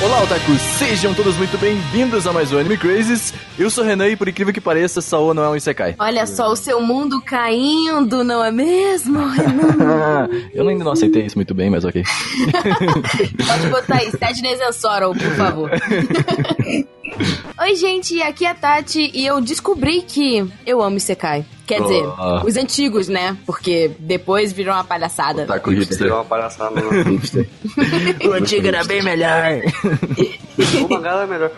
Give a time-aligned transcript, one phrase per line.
[0.00, 0.60] Olá, otakus!
[0.60, 3.34] Sejam todos muito bem-vindos a mais um Anime Crazes.
[3.58, 5.96] Eu sou o Renan e, por incrível que pareça, Saô não é um Isekai.
[5.98, 9.18] Olha só o seu mundo caindo, não é mesmo?
[10.54, 12.04] Eu ainda não aceitei isso muito bem, mas ok.
[13.44, 15.70] Pode botar aí, Sadness and Sorrow, por favor.
[17.60, 21.44] Oi, gente, aqui é a Tati e eu descobri que eu amo Isekai.
[21.68, 22.02] Quer dizer,
[22.46, 23.36] os antigos, né?
[23.44, 25.42] Porque depois virou uma palhaçada.
[25.42, 26.06] Otaku hipster.
[26.06, 27.46] Deu uma palhaçada no hipster.
[28.26, 29.60] O antigo era bem melhor.
[30.84, 31.50] O mangá é melhor.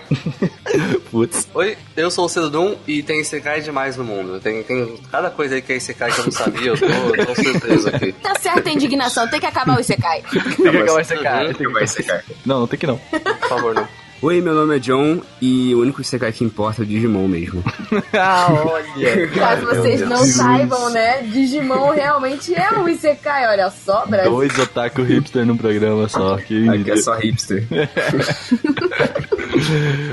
[1.10, 1.48] Putz.
[1.54, 4.40] Oi, eu sou o Cedum e tem Isekai demais no mundo.
[4.40, 7.26] Tem, tem cada coisa aí que é Isekai que eu não sabia, eu tô, eu
[7.26, 8.12] tô surpreso aqui.
[8.12, 10.22] Tá certa a indignação, tem que acabar o Isekai.
[10.22, 11.46] Tem que acabar Isekai.
[11.46, 11.52] Uhum.
[11.54, 12.24] Tem que- Vai secar.
[12.44, 12.98] Não, não tem que não.
[12.98, 13.86] Por favor, não.
[14.22, 17.64] Oi, meu nome é John e o único Isekai que importa é o Digimon mesmo.
[18.12, 19.26] ah, olha.
[19.32, 21.22] Caso vocês não saibam, né?
[21.22, 24.30] Digimon realmente é um Isekai, olha só, Brasil.
[24.30, 26.36] Dois otaku hipster num programa só.
[26.36, 27.66] Que Aqui é só hipster.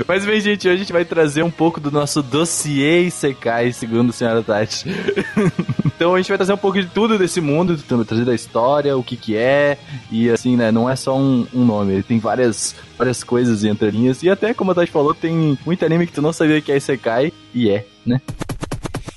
[0.06, 4.10] Mas bem, gente, hoje a gente vai trazer um pouco do nosso dossiê Isekai, segundo
[4.10, 4.86] a senhora Tati.
[5.86, 9.02] então a gente vai trazer um pouco de tudo desse mundo, trazer da história, o
[9.02, 9.78] que que é,
[10.10, 13.68] e assim, né, não é só um, um nome, ele tem várias, várias coisas e
[13.68, 16.72] entrelinhas, e até, como a Tati falou, tem muito anime que tu não sabia que
[16.72, 18.20] é Isekai, e é, né?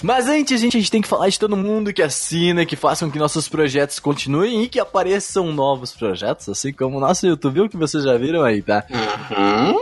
[0.01, 3.07] Mas antes, gente, a gente tem que falar de todo mundo que assina, que façam
[3.07, 7.69] com que nossos projetos continuem e que apareçam novos projetos, assim como o nosso YouTube,
[7.69, 8.83] que vocês já viram aí, tá?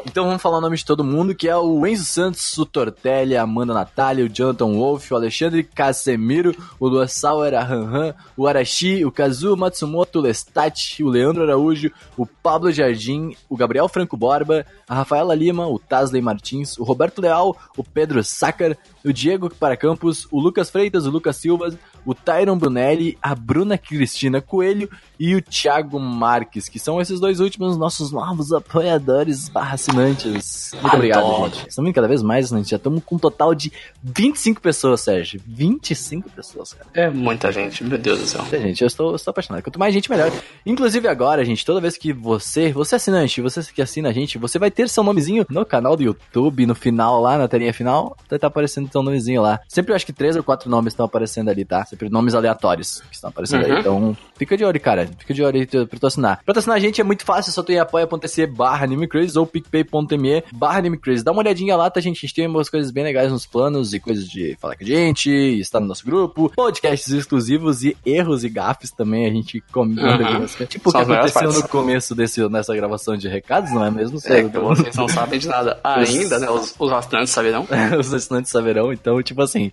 [0.06, 3.38] Então vamos falar o nome de todo mundo, que é o Enzo Santos, o Tortelli,
[3.38, 8.16] a Amanda Natália, o Jonathan Wolf, o Alexandre Casemiro, o Lua Sauer, a Han Han,
[8.36, 14.17] o Arashi, o Kazuo Matsumoto Lestat, o Leandro Araújo, o Pablo Jardim, o Gabriel Franco
[14.17, 18.75] Borba, a Rafaela Lima, o Tasley Martins, o Roberto Leal, o Pedro Sácar,
[19.06, 19.78] o Diego para
[20.09, 24.89] Campos, o Lucas Freitas, o Lucas Silva, o Tyron Brunelli, a Bruna Cristina Coelho
[25.19, 30.71] e o Thiago Marques, que são esses dois últimos nossos novos apoiadores barra assinantes.
[30.81, 31.53] Muito obrigado, Adoro.
[31.53, 31.67] gente.
[31.69, 32.63] Estamos cada vez mais, né?
[32.63, 33.71] Já estamos com um total de
[34.01, 35.41] 25 pessoas, Sérgio.
[35.45, 36.89] 25 pessoas, cara.
[36.93, 38.45] É muita gente, meu Deus do céu.
[38.51, 39.63] É, gente, eu estou, eu estou apaixonado.
[39.63, 40.31] Quanto mais gente, melhor.
[40.66, 44.57] Inclusive agora, gente, toda vez que você, você assinante, você que assina a gente, você
[44.57, 48.37] vai ter seu nomezinho no canal do YouTube, no final lá, na telinha final, vai
[48.37, 49.59] estar aparecendo seu nomezinho lá.
[49.67, 51.85] Sempre eu acho que três ou quatro nomes estão aparecendo ali, tá?
[51.89, 53.73] Sempre nomes aleatórios que estão aparecendo Uhum.
[53.73, 53.79] aí.
[53.79, 55.09] Então, fica de olho, cara.
[55.17, 56.39] Fica de olho aí pra tu assinar.
[56.45, 59.38] Pra tu assinar a gente é muito fácil, é só tu ir apoia.se barra animecraze
[59.38, 61.23] ou picpay.me barra animecraze.
[61.23, 62.17] Dá uma olhadinha lá, tá, gente?
[62.17, 64.88] A gente tem umas coisas bem legais nos planos e coisas de falar com a
[64.88, 65.29] gente,
[65.59, 70.01] estar no nosso grupo, podcasts exclusivos e erros e gafes também a gente comenta.
[70.01, 70.45] Uhum.
[70.67, 74.19] Tipo o que aconteceu no começo desse, nessa gravação de recados, não é mesmo?
[74.25, 76.49] É, que vocês não sabem de nada ainda, né?
[76.49, 77.66] Os, os assinantes saberão.
[77.99, 79.72] os assinantes saberão, então, tipo assim.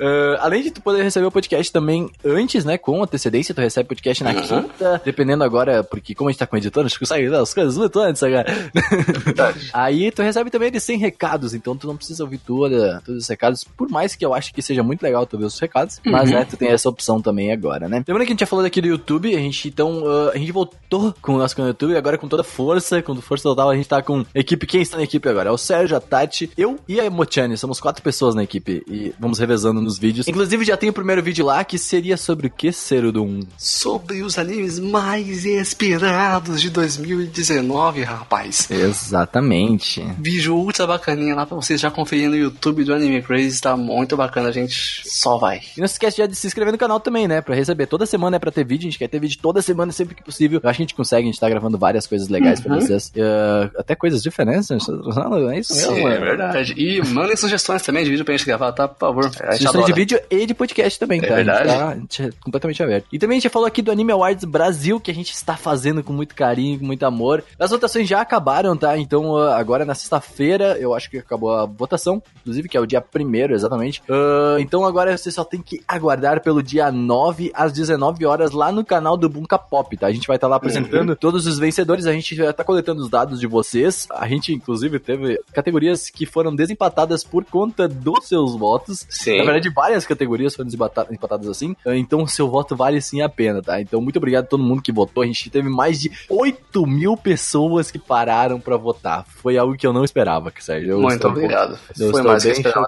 [0.00, 2.78] ah, além de tu poder receber o podcast também antes, né?
[2.78, 4.62] Com antecedência, tu recebe o podcast na Uhum.
[4.62, 7.76] quinta, dependendo agora, porque como a gente tá com editor, acho que sai as coisas
[7.76, 8.46] muito antes agora.
[9.72, 13.28] Aí tu recebe também eles sem recados, então tu não precisa ouvir toda, todos os
[13.28, 16.30] recados, por mais que eu ache que seja muito legal tu ver os recados, mas
[16.30, 17.98] né, tu tem essa opção também agora, né?
[17.98, 20.52] Lembrando que a gente já falou daqui do YouTube, a gente então, ah, a gente
[20.52, 23.76] voltou com o nosso canal do YouTube, agora com toda força, com força total, a
[23.76, 25.48] gente tá com a equipe, quem está na equipe agora?
[25.48, 29.12] É o Sérgio, a Tati, eu e a Mochane, somos quatro pessoas na equipe e
[29.18, 30.28] vamos revezando nos vídeos.
[30.28, 32.70] Inclusive já tem o primeiro vídeo lá que seria sobre o que
[33.12, 33.40] Doom.
[33.58, 38.68] Sobre os animes mais esperados de 2019, rapaz.
[38.70, 40.02] Exatamente.
[40.18, 44.16] Vídeo ultra bacaninha lá pra vocês já conferirem no YouTube do Anime Crazy, tá muito
[44.16, 45.02] bacana, gente.
[45.08, 45.60] Só vai.
[45.76, 47.40] E não se esquece já de se inscrever no canal também, né?
[47.40, 47.86] Pra receber.
[47.86, 50.22] Toda semana é pra ter vídeo, a gente quer ter vídeo toda semana, sempre que
[50.22, 50.60] possível.
[50.62, 52.80] Eu acho que a gente consegue, a gente tá gravando várias coisas legais pra Uhum.
[52.80, 53.08] vocês.
[53.16, 54.76] Uh, até coisas diferentes, né?
[54.76, 56.74] É isso mesmo, Sim, é verdade.
[56.76, 58.86] E mandem sugestões também de vídeo pra gente gravar, tá?
[58.88, 59.24] Por favor.
[59.52, 61.36] Sugestões de vídeo e de podcast também, É tá?
[61.36, 61.68] verdade.
[61.70, 63.06] A gente, tá, a gente é completamente aberto.
[63.12, 66.02] E também a gente falou aqui do Anime Awards Brasil, que a gente está fazendo
[66.02, 67.44] com muito carinho, com muito amor.
[67.58, 68.96] As votações já acabaram, tá?
[68.98, 72.86] Então, uh, agora na sexta-feira, eu acho que acabou a votação, inclusive, que é o
[72.86, 74.02] dia primeiro, exatamente.
[74.08, 78.70] Uh, então, agora você só tem que aguardar pelo dia 9 às 19 horas lá
[78.72, 80.06] no canal do Bunka Pop, tá?
[80.06, 83.08] A gente vai estar lá apresentando todos os vencedores, a gente já tá coletando os
[83.08, 84.06] dados de vocês.
[84.10, 89.06] A gente, inclusive, teve categorias que foram desempatadas por conta dos seus votos.
[89.08, 89.38] Sim.
[89.38, 91.76] Na verdade, várias categorias foram desempata- empatadas assim.
[91.86, 93.80] Então, seu voto vale sim a pena, tá?
[93.80, 95.22] Então, muito obrigado a todo mundo que votou.
[95.22, 99.24] A gente teve mais de 8 mil pessoas que pararam pra votar.
[99.26, 100.90] Foi algo que eu não esperava, Sérgio.
[100.92, 101.78] Eu Muito estou- obrigado.
[101.98, 102.86] eu Foi mais bem cara.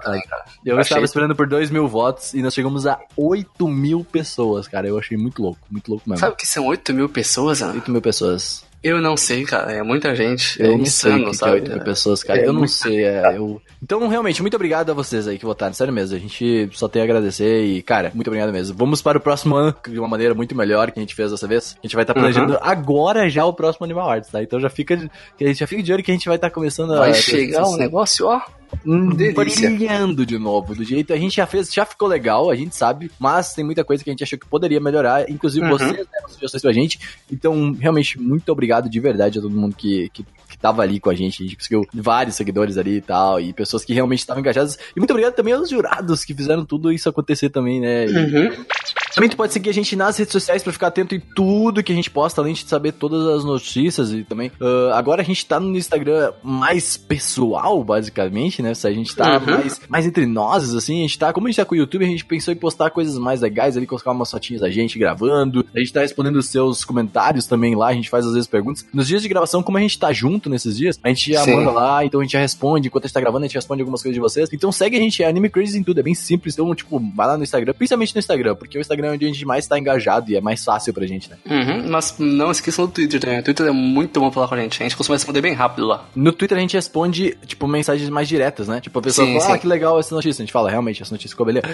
[0.65, 4.67] Eu Achei- estava esperando por 2 mil votos e nós chegamos a 8 mil pessoas,
[4.69, 4.87] cara.
[4.89, 6.21] Eu achei muito louco, muito louco mesmo.
[6.21, 7.75] Sabe que são 8 mil pessoas, Ana?
[7.75, 8.65] 8 mil pessoas.
[8.83, 9.73] Eu não sei, cara.
[9.73, 10.61] É muita gente.
[10.61, 11.61] Eu é não sei insano, que, sabe?
[11.61, 12.41] que é 80 pessoas, cara.
[12.41, 13.05] É eu não sei.
[13.05, 13.63] é, eu...
[13.81, 15.73] Então, realmente, muito obrigado a vocês aí que votaram.
[15.73, 16.17] Sério mesmo.
[16.17, 18.77] A gente só tem a agradecer e, cara, muito obrigado mesmo.
[18.77, 21.47] Vamos para o próximo ano de uma maneira muito melhor que a gente fez dessa
[21.47, 21.77] vez.
[21.81, 24.43] A gente vai estar planejando agora já o próximo Animal Arts, tá?
[24.43, 24.99] Então já fica,
[25.41, 26.99] já fica de olho que a gente vai estar começando a.
[26.99, 28.41] Vai chegar um negócio, ó.
[28.85, 29.69] Hum, delícia.
[29.71, 33.11] brilhando de novo, do jeito a gente já fez, já ficou legal, a gente sabe,
[33.19, 35.71] mas tem muita coisa que a gente achou que poderia melhorar, inclusive Uhum.
[35.73, 36.99] vocês deram sugestões pra gente.
[37.31, 41.11] Então, realmente, muito obrigado de verdade a todo mundo que, que, que tava ali com
[41.11, 41.43] a gente.
[41.43, 44.79] A gente conseguiu vários seguidores ali e tal, e pessoas que realmente estavam engajadas.
[44.97, 48.07] E muito obrigado também aos jurados que fizeram tudo isso acontecer também, né?
[48.07, 48.65] E- Uhum.
[49.15, 51.93] Também tu pode seguir a gente nas redes sociais pra ficar atento em tudo que
[51.93, 54.51] a gente posta, além de saber todas as notícias e também.
[54.61, 58.75] ah, agora a gente tá no Instagram mais pessoal, basicamente, né?
[58.75, 59.47] Se a gente tá Uhum.
[59.47, 61.33] mais, mais entre nós, assim, a gente tá.
[61.33, 63.77] Como a gente tá com o YouTube, a gente pensou em postar coisas mais legais
[63.77, 65.65] ali, colocar umas fotinhas da gente gravando.
[65.75, 68.85] A gente tá respondendo os seus comentários também lá, a gente faz às vezes perguntas.
[68.93, 71.57] Nos dias de gravação, como a gente tá junto nesses dias, a gente já Sim.
[71.57, 72.89] manda lá, então a gente já responde.
[72.89, 74.49] Enquanto a gente tá gravando, a gente responde algumas coisas de vocês.
[74.53, 76.55] Então segue a gente, é Anime Crazy em tudo, é bem simples.
[76.55, 79.29] Então, tipo, vai lá no Instagram, principalmente no Instagram, porque o Instagram é onde a
[79.29, 81.37] gente mais tá engajado e é mais fácil pra gente, né?
[81.49, 81.89] Uhum.
[81.91, 83.39] Mas não esqueçam do Twitter também.
[83.41, 84.83] O Twitter é muito bom falar com a gente.
[84.83, 86.05] A gente costuma responder bem rápido lá.
[86.15, 88.81] No Twitter a gente responde, tipo, mensagens mais diretas, né?
[88.81, 89.61] Tipo, a pessoa Sim, fala, ah, sim.
[89.61, 90.43] que legal essa notícia.
[90.43, 91.67] A gente fala, realmente, essa notícia ficou beleza.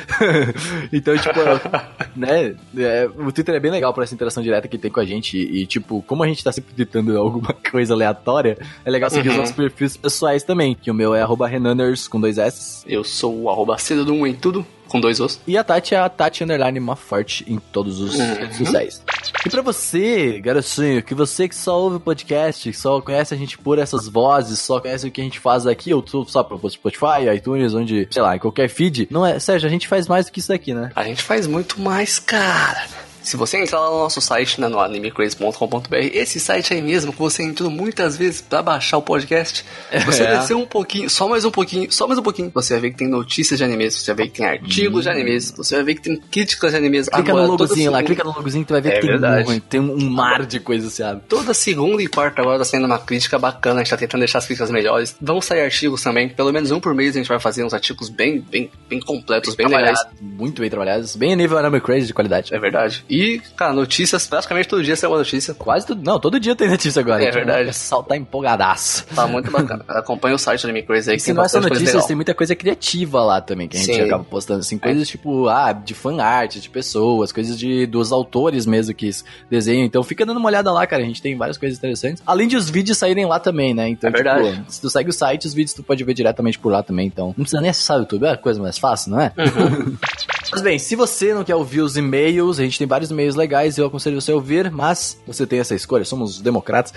[0.92, 1.38] então, tipo,
[2.16, 2.54] né?
[2.76, 5.36] é, o Twitter é bem legal pra essa interação direta que tem com a gente.
[5.38, 9.34] E, tipo, como a gente tá sempre tweetando alguma coisa aleatória, é legal seguir os
[9.34, 9.40] Uhum.
[9.40, 10.75] nossos perfis pessoais também.
[10.75, 12.82] Que o meu é arroba Renaners com dois S.
[12.86, 15.40] Eu sou o arroba Cedadum em tudo, com dois ossos.
[15.46, 18.35] E a Tati é a Tati Underline Maforte em todos os Uhum.
[18.35, 19.02] redes sociais.
[19.46, 23.37] E pra você, garotinho, que você que só ouve o podcast, que só conhece a
[23.37, 26.43] gente por essas vozes, só conhece o que a gente faz aqui, ou tu- só
[26.43, 30.08] pro Spotify, iTunes, onde, sei lá, em qualquer feed, não é, Sérgio, a gente faz
[30.08, 30.90] mais do que isso daqui, né?
[30.96, 32.87] A gente faz muito mais, cara.
[33.28, 37.19] Se você entrar lá no nosso site, né, no animecrazy.com.br, esse site aí mesmo que
[37.19, 39.66] você entrou muitas vezes pra baixar o podcast,
[40.06, 40.38] você É.
[40.38, 42.96] descer um pouquinho, só mais um pouquinho, só mais um pouquinho, você vai ver que
[42.96, 45.94] tem notícias de animes, você vai ver que tem artigos de animes, você vai ver
[45.96, 47.06] que tem críticas de animes.
[47.08, 47.10] Hum.
[47.16, 49.10] Clica Agora, no logozinho lá, clica no logozinho que tu vai ver É que tem
[49.10, 49.50] verdade.
[49.52, 51.22] um, tem um mar de coisa associada.
[51.28, 54.38] Toda segunda e quarta agora tá sendo uma crítica bacana, a gente tá tentando deixar
[54.38, 55.14] as críticas melhores.
[55.20, 58.08] Vão sair artigos também, pelo menos um por mês a gente vai fazer uns artigos
[58.08, 59.98] bem, bem, bem completos, bem, legais.
[60.00, 62.54] Trabalhados, muito bem trabalhados, bem a nível Anime Crazy de qualidade.
[62.54, 63.04] É verdade.
[63.10, 63.18] E,
[63.56, 65.55] cara, notícias, praticamente todo dia sai uma notícia.
[65.55, 67.23] Quase tudo, não, todo dia tem notícia agora.
[67.23, 67.65] É verdade.
[67.65, 69.06] O pessoal tá empolgadaço.
[69.15, 69.85] Tá muito bacana.
[69.88, 72.17] Acompanha o site do Anime Crazy aí E que se não é só notícias, tem
[72.17, 74.03] muita coisa criativa lá também, que a gente Sim.
[74.03, 78.67] acaba postando, assim, coisas tipo, ah, de fan art, de pessoas, coisas de, dos autores
[78.67, 79.11] mesmo que
[79.50, 82.47] desenham, então fica dando uma olhada lá, cara, a gente tem várias coisas interessantes, além
[82.47, 84.53] de os vídeos saírem lá também, né, então, É verdade.
[84.53, 87.06] tipo, se tu segue o site, os vídeos tu pode ver diretamente por lá também,
[87.06, 89.32] então, não precisa nem acessar o YouTube, é a coisa mais fácil, não é?
[89.37, 89.97] Uhum.
[90.50, 93.77] Mas bem, se você não quer ouvir os e-mails, a gente tem vários e-mails legais,
[93.77, 96.93] eu aconselho você a ouvir, mas você tem essa escolha, somos democratas.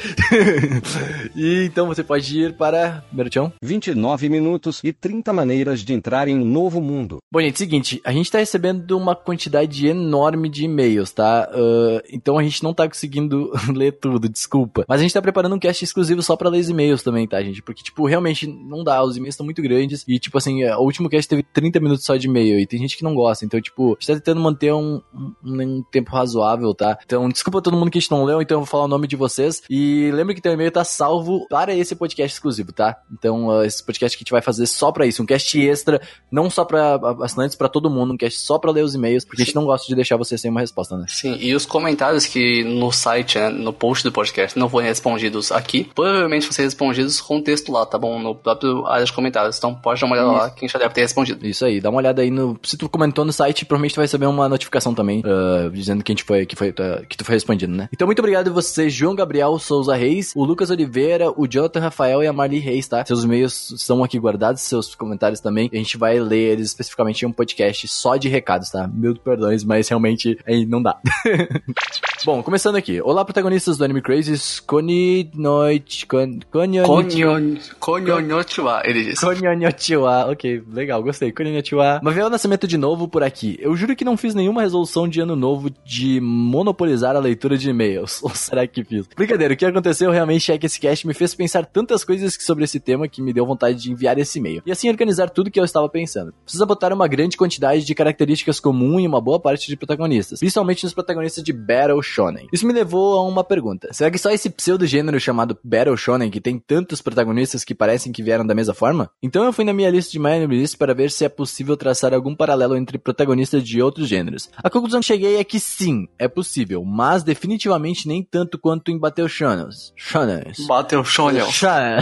[1.35, 3.03] e então você pode ir para.
[3.11, 3.51] Merchão?
[3.61, 7.19] 29 minutos e 30 maneiras de entrar em um novo mundo.
[7.31, 11.49] Bom, gente, seguinte, a gente tá recebendo uma quantidade enorme de e-mails, tá?
[11.51, 14.85] Ah, então a gente não tá conseguindo ler tudo, desculpa.
[14.87, 17.41] Mas a gente tá preparando um cast exclusivo só pra ler os e-mails também, tá,
[17.41, 17.61] gente?
[17.61, 20.03] Porque, tipo, realmente não dá, os e-mails estão muito grandes.
[20.07, 22.59] E, tipo assim, o último cast teve 30 minutos só de e-mail.
[22.59, 23.40] E tem gente que não gosta.
[23.45, 26.97] Então, tipo, a gente tá tentando manter um, um, um tempo razoável, tá?
[27.05, 29.07] Então, desculpa todo mundo que a gente não leu, então eu vou falar o nome
[29.07, 29.61] de vocês.
[29.69, 32.97] E lembra que teu e-mail tá salvo para esse podcast exclusivo, tá?
[33.11, 36.01] Então, ah, esse podcast que a gente vai fazer só pra isso, um cast extra,
[36.31, 39.41] não só pra assinantes, pra todo mundo, um cast só pra ler os e-mails, porque
[39.41, 41.05] a gente não gosta de deixar você sem uma resposta, né?
[41.07, 45.51] Sim, e os comentários que no site, né, no post do podcast, não foram respondidos
[45.51, 48.19] aqui, provavelmente vão ser respondidos com o texto lá, tá bom?
[48.19, 49.57] No próprio área de comentários.
[49.57, 51.45] Então pode dar uma olhada lá, que a gente já deve ter respondido.
[51.45, 52.59] Isso aí, dá uma olhada aí no.
[52.63, 56.11] Se tu comentou no site, provavelmente tu vai receber uma notificação também, ah, dizendo que
[56.11, 57.89] a gente foi, que foi, tá, que tu foi respondido, né?
[57.93, 62.23] Então, muito obrigado a você, João Gabriel Souza Reis, o Lucas Oliveira, o Jonathan Rafael
[62.23, 63.03] e a Marli Reis, tá?
[63.05, 65.69] Seus e-mails estão aqui guardados, seus comentários também.
[65.73, 68.87] A gente vai ler eles especificamente em um podcast só de recados, tá?
[68.87, 70.97] Mil perdões, mas realmente aí não dá.
[72.25, 73.01] Bom, começando aqui.
[73.01, 74.59] Olá, protagonistas do Anime Crazes.
[74.59, 76.05] Koni noite.
[76.05, 79.25] Kon, konyo Konyon- Konyonyochiwa, ele disse.
[79.25, 80.31] Konyanyochiwa.
[80.31, 81.31] Ok, legal, gostei.
[81.31, 81.99] Konyanyochiwa.
[82.03, 83.57] Mas veio o nascimento de novo por aqui.
[83.59, 87.69] Eu juro que não fiz nenhuma resolução de ano novo de monopolizar a leitura de
[87.69, 88.21] e-mails.
[88.23, 89.07] Ou será que fiz?
[89.15, 92.63] Brincadeira, o que aconteceu realmente é que esse cast me fez pensar tantas coisas sobre
[92.63, 94.61] esse tema que me deu vontade de enviar esse e-mail.
[94.65, 96.33] E assim organizar tudo que eu estava pensando.
[96.43, 100.39] Precisa botar uma grande quantidade de características comuns em uma boa parte de protagonistas.
[100.39, 102.47] Principalmente nos protagonistas de Battle Shonen.
[102.51, 103.89] Isso me levou a uma pergunta.
[103.91, 108.23] Será que só esse pseudo-gênero chamado Battle Shonen, que tem tantos protagonistas que parecem que
[108.23, 109.09] vieram da mesma forma?
[109.21, 112.13] Então eu fui na minha lista de Anime List para ver se é possível traçar
[112.13, 114.49] algum paralelo entre protagonistas de outros gêneros.
[114.57, 118.97] A conclusão que cheguei é que sim, é possível, mas definitivamente nem tanto quanto em
[118.97, 119.67] Battle Shonen.
[119.95, 120.43] Shonen.
[120.67, 121.51] Bateu Shonel.
[121.51, 121.99] Shonen.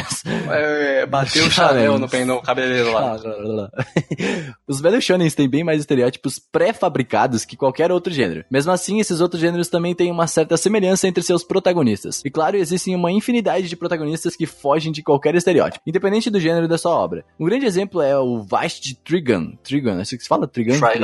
[0.49, 3.19] É, bateu o Chanel no, no cabeleireiro lá.
[4.67, 8.45] Os velhos shonens têm bem mais estereótipos pré-fabricados que qualquer outro gênero.
[8.49, 12.21] Mesmo assim, esses outros gêneros também têm uma certa semelhança entre seus protagonistas.
[12.23, 16.67] E claro, existem uma infinidade de protagonistas que fogem de qualquer estereótipo, independente do gênero
[16.67, 17.25] da sua obra.
[17.39, 19.57] Um grande exemplo é o Vast Trigun.
[19.63, 20.79] Trigun, acho que se fala Trigun?
[20.79, 20.98] Trigun.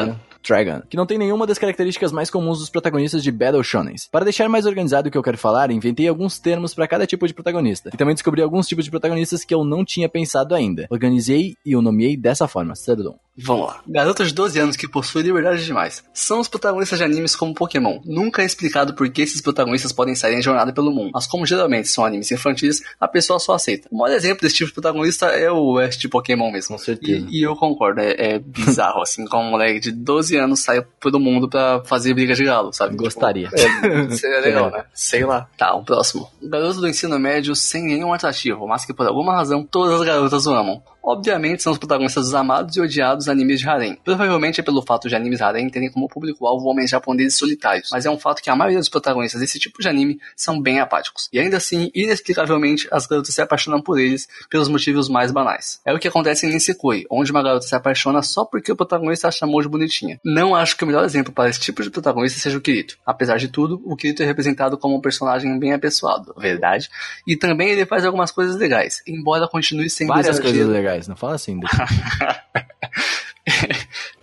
[0.45, 4.07] Trigun, que não tem nenhuma das características mais comuns dos protagonistas de Battle Shonens.
[4.11, 7.27] Para deixar mais organizado o que eu quero falar, inventei alguns termos para cada tipo
[7.27, 7.89] de protagonista.
[7.93, 10.87] E também descobri alguns tipos de protagonistas que eu não tinha pensado ainda.
[10.91, 13.17] Organizei e o nomeei dessa forma, Cerdon.
[13.37, 13.81] Vamos lá.
[13.87, 16.03] Garotas de 12 anos que possuem liberdade demais.
[16.13, 17.99] São os protagonistas de animes como Pokémon.
[18.05, 21.11] Nunca é explicado por que esses protagonistas podem sair em jornada pelo mundo.
[21.13, 23.89] Mas como geralmente são animes infantis, a pessoa só aceita.
[23.91, 26.77] O maior exemplo desse tipo de protagonista é o de Pokémon mesmo.
[26.77, 27.27] Com certeza.
[27.29, 30.81] E, e eu concordo, é, é bizarro, assim, como um moleque de 12 anos sai
[31.01, 32.95] pelo mundo pra fazer briga de galo, sabe?
[32.95, 33.49] Gostaria.
[33.49, 34.85] Tipo, é, seria legal, né?
[34.93, 35.47] Sei lá.
[35.57, 36.29] Tá, o próximo.
[36.41, 40.45] Garoto do ensino médio sem nenhum atrativo, mas que por alguma razão todas as garotas
[40.47, 40.81] o amam.
[41.05, 43.97] Obviamente são os protagonistas dos amados e odiados animes de harem.
[44.03, 48.09] Provavelmente é pelo fato de animes harem terem como público-alvo homens japoneses solitários, mas é
[48.09, 51.29] um fato que a maioria dos protagonistas desse tipo de anime são bem apáticos.
[51.31, 55.79] E ainda assim, inexplicavelmente, as garotas se apaixonam por eles pelos motivos mais banais.
[55.85, 59.27] É o que acontece em Nisekoi, onde uma garota se apaixona só porque o protagonista
[59.27, 60.19] a chamou de bonitinha.
[60.23, 62.97] Não acho que o melhor exemplo para esse tipo de protagonista seja o Kirito.
[63.05, 66.89] Apesar de tudo, o Kirito é representado como um personagem bem apessoado, verdade?
[67.27, 71.35] E também ele faz algumas coisas legais, embora continue sendo Várias coisas legais, não fala
[71.35, 71.59] assim.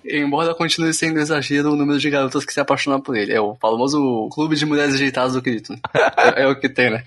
[0.04, 3.32] Embora continue sendo exagero o número de garotas que se apaixonam por ele.
[3.32, 5.74] É o famoso clube de mulheres ajeitadas do Kirito.
[5.94, 7.04] É, é o que tem, né?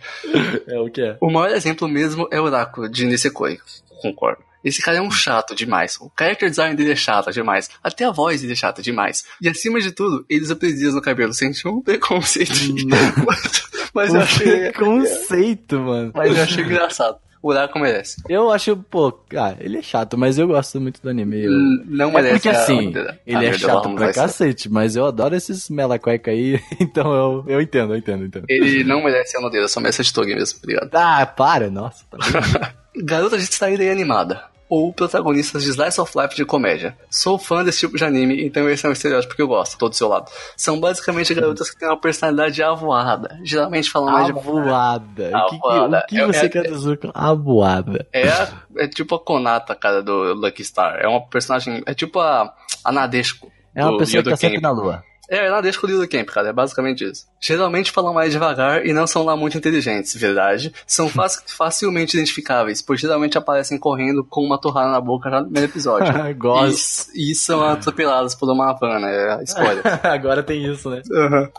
[0.68, 1.18] é o que é.
[1.20, 3.60] O maior exemplo mesmo é o Oráculo de Nisekoi.
[4.02, 4.42] Concordo.
[4.66, 5.96] Esse cara é um chato demais.
[6.02, 7.70] O character design dele é chato demais.
[7.84, 9.24] Até a voz dele é chata demais.
[9.40, 11.32] E acima de tudo, ele usa dias no cabelo.
[11.36, 12.52] Sente um preconceito.
[13.24, 14.72] mas, mas eu achei.
[14.72, 16.12] Conceito, mano.
[16.16, 17.20] Mas eu achei engraçado.
[17.46, 18.24] O Oráculo merece.
[18.28, 21.44] Eu acho, pô, ah, ele é chato, mas eu gosto muito do anime.
[21.44, 21.52] Eu...
[21.52, 22.34] Hum, Não É merece.
[22.34, 24.20] porque a- assim, a- ele a é merda chato pra ser.
[24.20, 28.28] cacete, mas eu adoro esses mela cueca aí, então eu, eu entendo, eu entendo, eu
[28.28, 28.46] entendo.
[28.50, 30.90] Ele não merece a nodeira, só merece a Toge mesmo, obrigado.
[30.96, 32.04] Ah, para, nossa.
[32.10, 32.18] Tá.
[32.98, 34.42] Garota de saída e animada.
[34.68, 36.98] Ou protagonistas de Slice of Life de comédia.
[37.10, 39.92] Sou fã desse tipo de anime, então esse é um estereótipo que eu gosto, todo
[39.92, 40.32] do seu lado.
[40.58, 43.38] São basicamente garotas que têm uma personalidade avoada.
[43.44, 44.32] Geralmente falam mais de.
[44.32, 45.32] Avoada.
[45.38, 48.08] O que, que- o que É- você é- quer dizer com avoada?
[48.12, 50.96] É, a- é tipo a Konata, cara, do Lucky Star.
[51.00, 51.84] É uma personagem.
[51.86, 52.52] É tipo a,
[52.84, 53.52] a Nadeshiko.
[53.76, 55.04] É uma pessoa que Yodo tá sempre na lua.
[55.30, 57.26] É, ela deixa com o Lilo Camp, cara, é basicamente isso.
[57.42, 60.74] Geralmente falam mais devagar e não são lá muito inteligentes, verdade.
[60.88, 65.46] São fac- facilmente identificáveis, pois geralmente aparecem correndo com uma torrada na boca já no
[65.46, 66.14] primeiro episódio.
[66.38, 67.10] Gosto.
[67.16, 69.84] E, e são atropeladas por uma havana, é a spoiler.
[70.06, 71.02] Agora tem isso, né?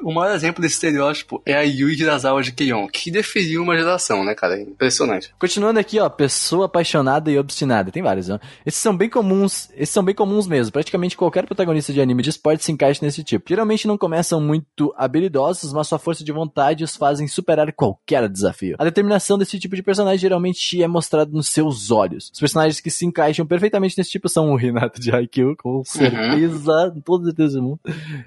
[0.03, 4.25] O maior exemplo desse estereótipo é a Yui Hirasawa de Keion, que definiu uma geração,
[4.25, 4.57] né, cara?
[4.57, 5.33] É impressionante.
[5.39, 7.91] Continuando aqui, ó, pessoa apaixonada e obstinada.
[7.93, 8.39] Tem vários, ó.
[8.65, 10.73] Esses são bem comuns, esses são bem comuns mesmo.
[10.73, 13.45] Praticamente qualquer protagonista de anime de esporte se encaixa nesse tipo.
[13.57, 18.77] Geralmente não começam muito habilidosos, mas sua força de vontade os fazem superar qualquer desafio.
[18.79, 22.31] A determinação desse tipo de personagem geralmente é mostrada nos seus olhos.
[22.35, 26.95] Os personagens que se encaixam perfeitamente nesse tipo são o Renato de Haikyuu, com certeza,
[27.03, 27.81] toda certeza do mundo,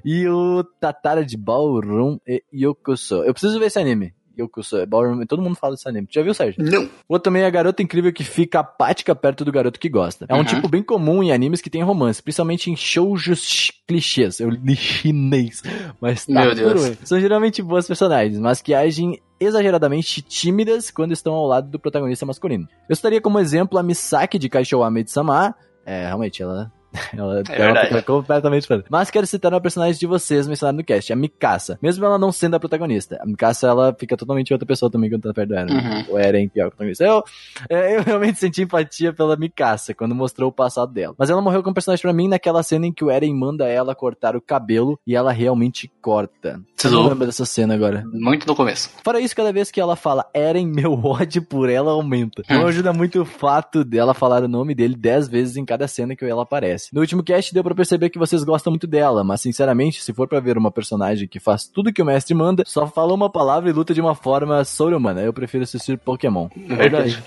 [0.04, 3.18] e o Tatara de Ballroom e Yokuso.
[3.18, 4.16] Eu preciso ver esse anime.
[4.42, 6.08] Yokuso, é Ballroom, todo mundo fala desse anime.
[6.08, 6.64] Tu já viu, Sérgio?
[6.64, 6.90] Não.
[7.08, 10.26] Outro também é a garota incrível que fica apática perto do garoto que gosta.
[10.30, 10.44] É um Uhum.
[10.46, 14.40] tipo bem comum em animes que tem romance, principalmente em shoujos clichês.
[14.40, 15.62] Eu li chinês,
[16.02, 16.98] mas tá Meu Deus.
[17.04, 22.26] São geralmente boas personagens, mas que agem exageradamente tímidas quando estão ao lado do protagonista
[22.26, 22.68] masculino.
[22.88, 25.56] Eu estaria como exemplo a Misaki de Kaishowa Maid-sama.
[25.86, 26.72] É, realmente, ela...
[27.16, 28.84] Ela, É ela fica completamente fã.
[28.90, 31.78] Mas quero citar uma personagem de vocês mencionada no cast, a Mikasa.
[31.82, 33.20] Mesmo ela não sendo a protagonista.
[33.22, 35.74] A Mikasa, ela fica totalmente outra pessoa também quando tá perto do Eren.
[35.76, 36.14] Uhum.
[36.14, 37.04] O Eren que o protagonista.
[37.04, 37.24] Eu,
[37.70, 41.16] é, eu realmente senti empatia pela Mikasa quando mostrou o passado dela.
[41.18, 43.94] Mas ela morreu como personagem pra mim naquela cena em que o Eren manda ela
[43.94, 46.60] cortar o cabelo e ela realmente corta.
[46.84, 47.10] Eu não Tudo.
[47.10, 48.04] lembro dessa cena agora.
[48.12, 48.90] Muito no começo.
[49.04, 52.44] Fora isso, cada vez que ela fala Eren, meu ódio por ela aumenta.
[52.50, 56.16] Não ajuda muito o fato dela falar o nome dele dez vezes em cada cena
[56.16, 56.79] que ela aparece.
[56.94, 60.28] No último cast deu pra perceber que vocês gostam muito dela, mas sinceramente, se for
[60.28, 63.70] pra ver uma personagem que faz tudo que o mestre manda, só fala uma palavra
[63.70, 66.48] e luta de uma forma sobre-humana, eu prefiro assistir Pokémon.
[66.56, 67.22] Verdade.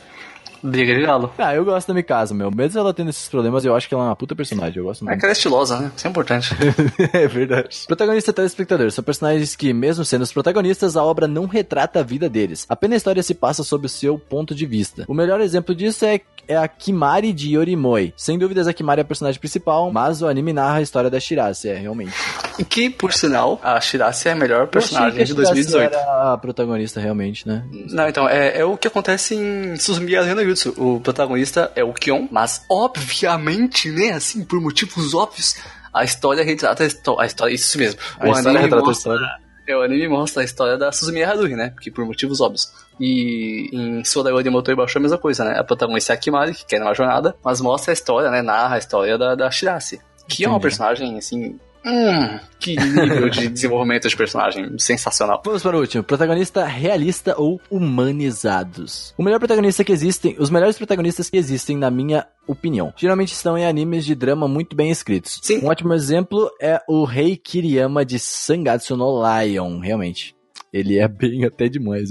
[0.62, 1.32] Briga de galo.
[1.38, 2.50] Ah, eu gosto da Mikasa, meu.
[2.50, 4.78] Mesmo ela tendo esses problemas, eu acho que ela é uma puta personagem.
[4.78, 5.18] Eu gosto É muito.
[5.18, 5.92] que ela é estilosa, né?
[5.96, 6.50] Isso é importante.
[7.12, 7.84] é verdade.
[7.86, 12.02] Protagonista e telespectador são personagens que, mesmo sendo os protagonistas, a obra não retrata a
[12.02, 12.64] vida deles.
[12.68, 15.04] Apenas a história se passa sob o seu ponto de vista.
[15.08, 18.12] O melhor exemplo disso é, é a Kimari de Yorimoi.
[18.16, 21.18] Sem dúvidas, a Kimari é a personagem principal, mas o anime narra a história da
[21.20, 22.12] Shirase, é, realmente.
[22.58, 25.30] E que, por sinal, a Shirase é a melhor Eu achei personagem que a de
[25.32, 25.94] Shirase 2018.
[25.94, 27.64] era a protagonista, realmente, né?
[27.90, 30.74] Não, então, é, é o que acontece em Suzumi Arena Jutsu.
[30.76, 35.56] O protagonista é o Kion, mas obviamente, né, assim, por motivos óbvios,
[35.92, 38.00] a história retrata a, histó- a história, isso mesmo.
[38.18, 39.26] A história retrata a história.
[39.68, 42.72] É, o anime mostra a história da Suzumi Haruhi, né, porque por motivos óbvios.
[42.98, 46.66] E em Sodaori Motor Baixou a mesma coisa, né, a protagonista é a Kimari, que
[46.66, 50.00] quer numa jornada, mas mostra a história, né, narra a história da, da Shirase.
[50.28, 50.62] Que é uma Entendi.
[50.62, 55.42] personagem, assim, hum, que nível de desenvolvimento de personagem sensacional.
[55.44, 56.02] Vamos para o último.
[56.04, 59.14] Protagonista realista ou humanizados.
[59.16, 63.56] O melhor protagonista que existem, os melhores protagonistas que existem, na minha opinião, geralmente estão
[63.56, 65.40] em animes de drama muito bem escritos.
[65.42, 65.64] Sim.
[65.64, 70.34] Um ótimo exemplo é o Rei Kiriyama de Sangatsu no Lion, realmente.
[70.72, 72.08] Ele é bem até demais.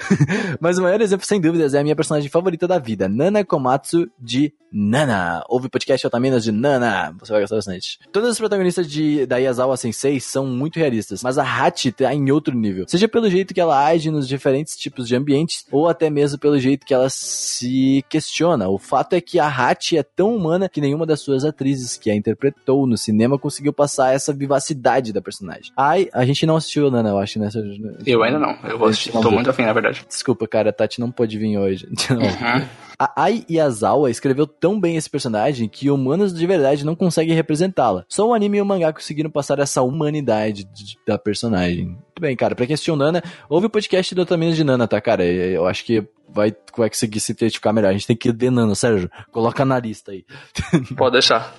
[0.60, 4.08] Mas o maior exemplo, sem dúvidas, é a minha personagem favorita da vida, Nana Komatsu
[4.18, 5.42] de Nana.
[5.48, 7.14] Ouve podcast Otaminas de Nana.
[7.18, 7.98] Você vai gostar bastante.
[8.12, 12.30] Todas as protagonistas de, da Yazawa Sensei são muito realistas, mas a Hachi tá em
[12.30, 12.84] outro nível.
[12.88, 16.58] Seja pelo jeito que ela age nos diferentes tipos de ambientes, ou até mesmo pelo
[16.58, 18.68] jeito que ela se questiona.
[18.68, 22.10] O fato é que a Hachi é tão humana que nenhuma das suas atrizes que
[22.10, 25.72] a interpretou no cinema conseguiu passar essa vivacidade da personagem.
[25.76, 27.48] Ai, a gente não assistiu Nana, eu acho, né?
[28.06, 30.04] Eu ainda não, eu vou assistir, tô muito afim, na verdade.
[30.08, 31.86] Desculpa, cara, a Tati não pôde vir hoje.
[32.10, 32.16] Não.
[32.22, 32.66] Uhum.
[33.00, 38.04] A Ai Yazawa escreveu tão bem esse personagem que humanos de verdade não conseguem representá-la.
[38.08, 41.96] Só o anime e o mangá conseguiram passar essa humanidade de- da personagem.
[42.18, 42.54] Muito bem, cara.
[42.56, 45.24] Pra quem assistiu Nana, ouve o podcast do Otaminas de Nana, tá, cara?
[45.24, 47.88] Eu acho que vai, conseguir se identificar melhor.
[47.88, 49.08] A gente tem que ver Nana, Sérgio.
[49.30, 50.24] Coloca na lista aí.
[50.96, 51.54] Pode deixar.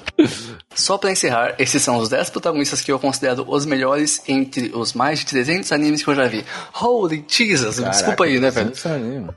[0.75, 4.93] Só pra encerrar, esses são os 10 protagonistas que eu considero os melhores entre os
[4.93, 6.43] mais de 300 animes que eu já vi.
[6.79, 7.77] Holy Jesus!
[7.77, 8.71] Desculpa aí, né, velho?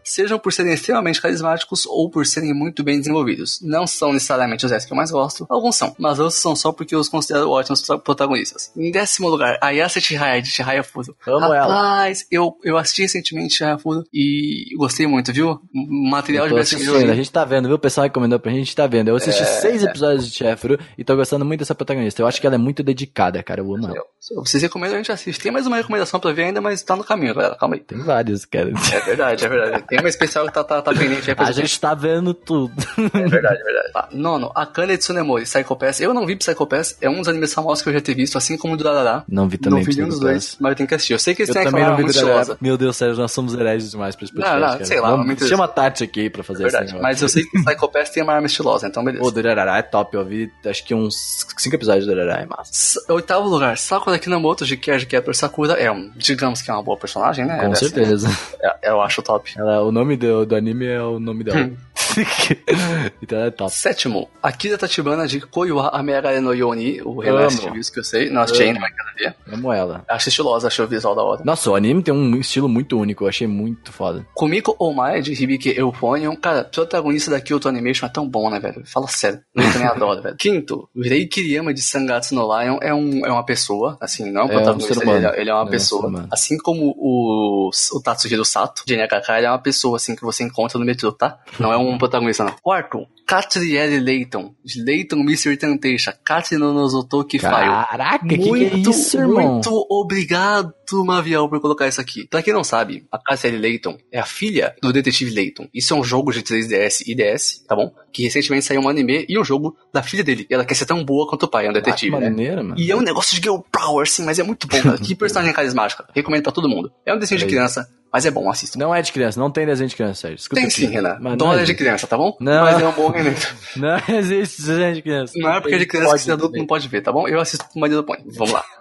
[0.05, 3.61] Sejam por serem extremamente carismáticos ou por serem muito bem desenvolvidos.
[3.63, 6.73] Não são necessariamente os 10 que eu mais gosto, alguns são, mas outros são só
[6.73, 8.71] porque eu os considero ótimos pro- protagonistas.
[8.77, 10.83] Em décimo lugar, Ayase Chihaya de Chihaya
[11.27, 11.75] Amo ela.
[11.75, 15.61] Rapaz, eu, eu assisti recentemente Chihaya Furo e gostei muito, viu?
[15.73, 17.77] Material de assistindo, a gente tá vendo, viu?
[17.77, 19.09] O pessoal recomendou pra gente, tá vendo.
[19.09, 22.23] Eu assisti seis episódios de Chefro e tô gostando muito dessa protagonista.
[22.23, 23.61] Eu acho que ela é muito dedicada, cara.
[23.61, 24.05] Eu amo ela.
[24.37, 25.41] Vocês recomendam, a gente assiste.
[25.41, 27.57] Tem mais uma recomendação pra ver ainda, mas tá no caminho, galera.
[27.57, 27.81] Calma aí.
[27.81, 28.73] Tem vários, cara.
[28.93, 29.85] É verdade, é verdade.
[29.89, 32.73] Tem uma especial que tá, tá, tá pendente aí pra A gente tá vendo tudo.
[32.99, 33.93] É verdade, é verdade.
[33.93, 34.09] Tá.
[34.13, 36.01] Nono, Akane Tsunemori, Psycho Pass.
[36.01, 38.39] Eu não vi Psycho Pass, é um dos animes famosos que eu já ter visto,
[38.39, 39.25] assim como o Durarara.
[39.29, 39.81] Não vi também.
[39.81, 41.13] Não vi nenhum dos dois, mas eu tenho que assistir.
[41.13, 42.57] Eu sei que eles Eu têm também aquela muito estilosa.
[42.61, 44.61] Meu Deus, Sérgio, nós somos hereges demais pra esse podcast.
[44.61, 44.85] Não, não, cara.
[44.85, 45.49] sei lá, Vamos-.
[45.49, 47.03] Chama a Tati aqui pra fazer É esse negócio.
[47.03, 49.25] Mas eu sei que Psycho Pass tem uma arma estilosa, então beleza.
[49.25, 50.17] O Durarara é top.
[50.17, 52.43] Eu vi, acho que uns cinco episódios do Durarara.
[52.43, 53.01] É massa.
[53.09, 56.97] Oitavo lugar, Sakura Kinamoto de Cage Captor Sakura é um, digamos que é uma boa
[56.97, 57.59] personagem, né?
[57.59, 58.29] Com é assim, certeza.
[58.63, 59.53] é- eu acho top.
[59.57, 61.71] Ela, o nome do, do anime é o nome dela.
[63.23, 63.71] Então é top.
[63.73, 67.77] Sétimo, Akira Tachibana de Koiwa Amerare no Yoni, o remaster Amo.
[67.79, 68.31] isso que eu sei.
[68.31, 69.37] Não assisti ainda, mas quero ver.
[69.55, 70.05] Amo ela.
[70.09, 71.43] Acho estilosa, achei o visual da hora.
[71.45, 73.25] Nossa, o anime tem um estilo muito único.
[73.25, 74.27] Eu achei muito foda.
[74.35, 76.35] Kumiko Omae de Hibiki Euphonium.
[76.37, 78.83] Cara, o protagonista da Kyoto Animation é tão bom, né, velho?
[78.87, 79.41] Fala sério.
[79.55, 80.37] Eu também adoro, velho.
[80.37, 84.45] Quinto, Rei Kiriyama de Sangatsu no Lion é, um, é uma pessoa, assim, não é
[84.45, 85.19] um É um protagonista, ser humano.
[85.19, 86.07] ele, é- ele é uma É um pessoa.
[86.09, 86.29] humano.
[86.33, 90.43] assim como o, o Tatsuhiro Sato, de NHK, ele é uma pessoa, assim, que você
[90.45, 91.39] encontra no metrô, tá?
[91.59, 92.55] Não é um protagonista.
[92.63, 97.39] Quarto, Katriele Leighton, de Leighton Mystery Temptation, Katri no Nozotoki.
[97.39, 99.55] Caraca, que, que é isso, irmão?
[99.55, 100.73] Muito obrigado,
[101.05, 102.27] Maviel, por colocar isso aqui.
[102.29, 105.69] Pra quem não sabe, a Cassidy Layton é a filha do detetive Layton.
[105.73, 107.91] Isso é um jogo de 3DS e DS, tá bom?
[108.13, 110.47] Que recentemente saiu um anime e um jogo da filha dele.
[110.51, 112.29] E ela quer ser tão boa quanto o pai, é um Ah, que detetive, né?
[112.29, 112.75] maneiro, mano.
[112.79, 114.99] E é um negócio de girl power, assim, mas é muito bom, cara.
[115.03, 116.07] Que personagem carismática.
[116.15, 116.93] Recomendo pra todo mundo.
[117.07, 118.79] É um desenho de criança, mas é bom, assista.
[118.79, 120.37] Não é de criança, não tem desenho de criança, Sérgio.
[120.37, 120.75] Escuta Tem aqui.
[120.81, 121.17] sim, Renan.
[121.21, 121.79] Mas não Dora é de existe.
[121.79, 122.37] criança, tá bom?
[122.41, 122.65] Não.
[122.65, 123.47] Mas é um bom remake.
[123.77, 125.33] Não existe desenho de criança.
[125.37, 127.27] Não é porque é de criança que ser adulto não pode ver, tá bom?
[127.27, 128.19] Eu assisto com o marido põe.
[128.27, 128.63] Vamos lá.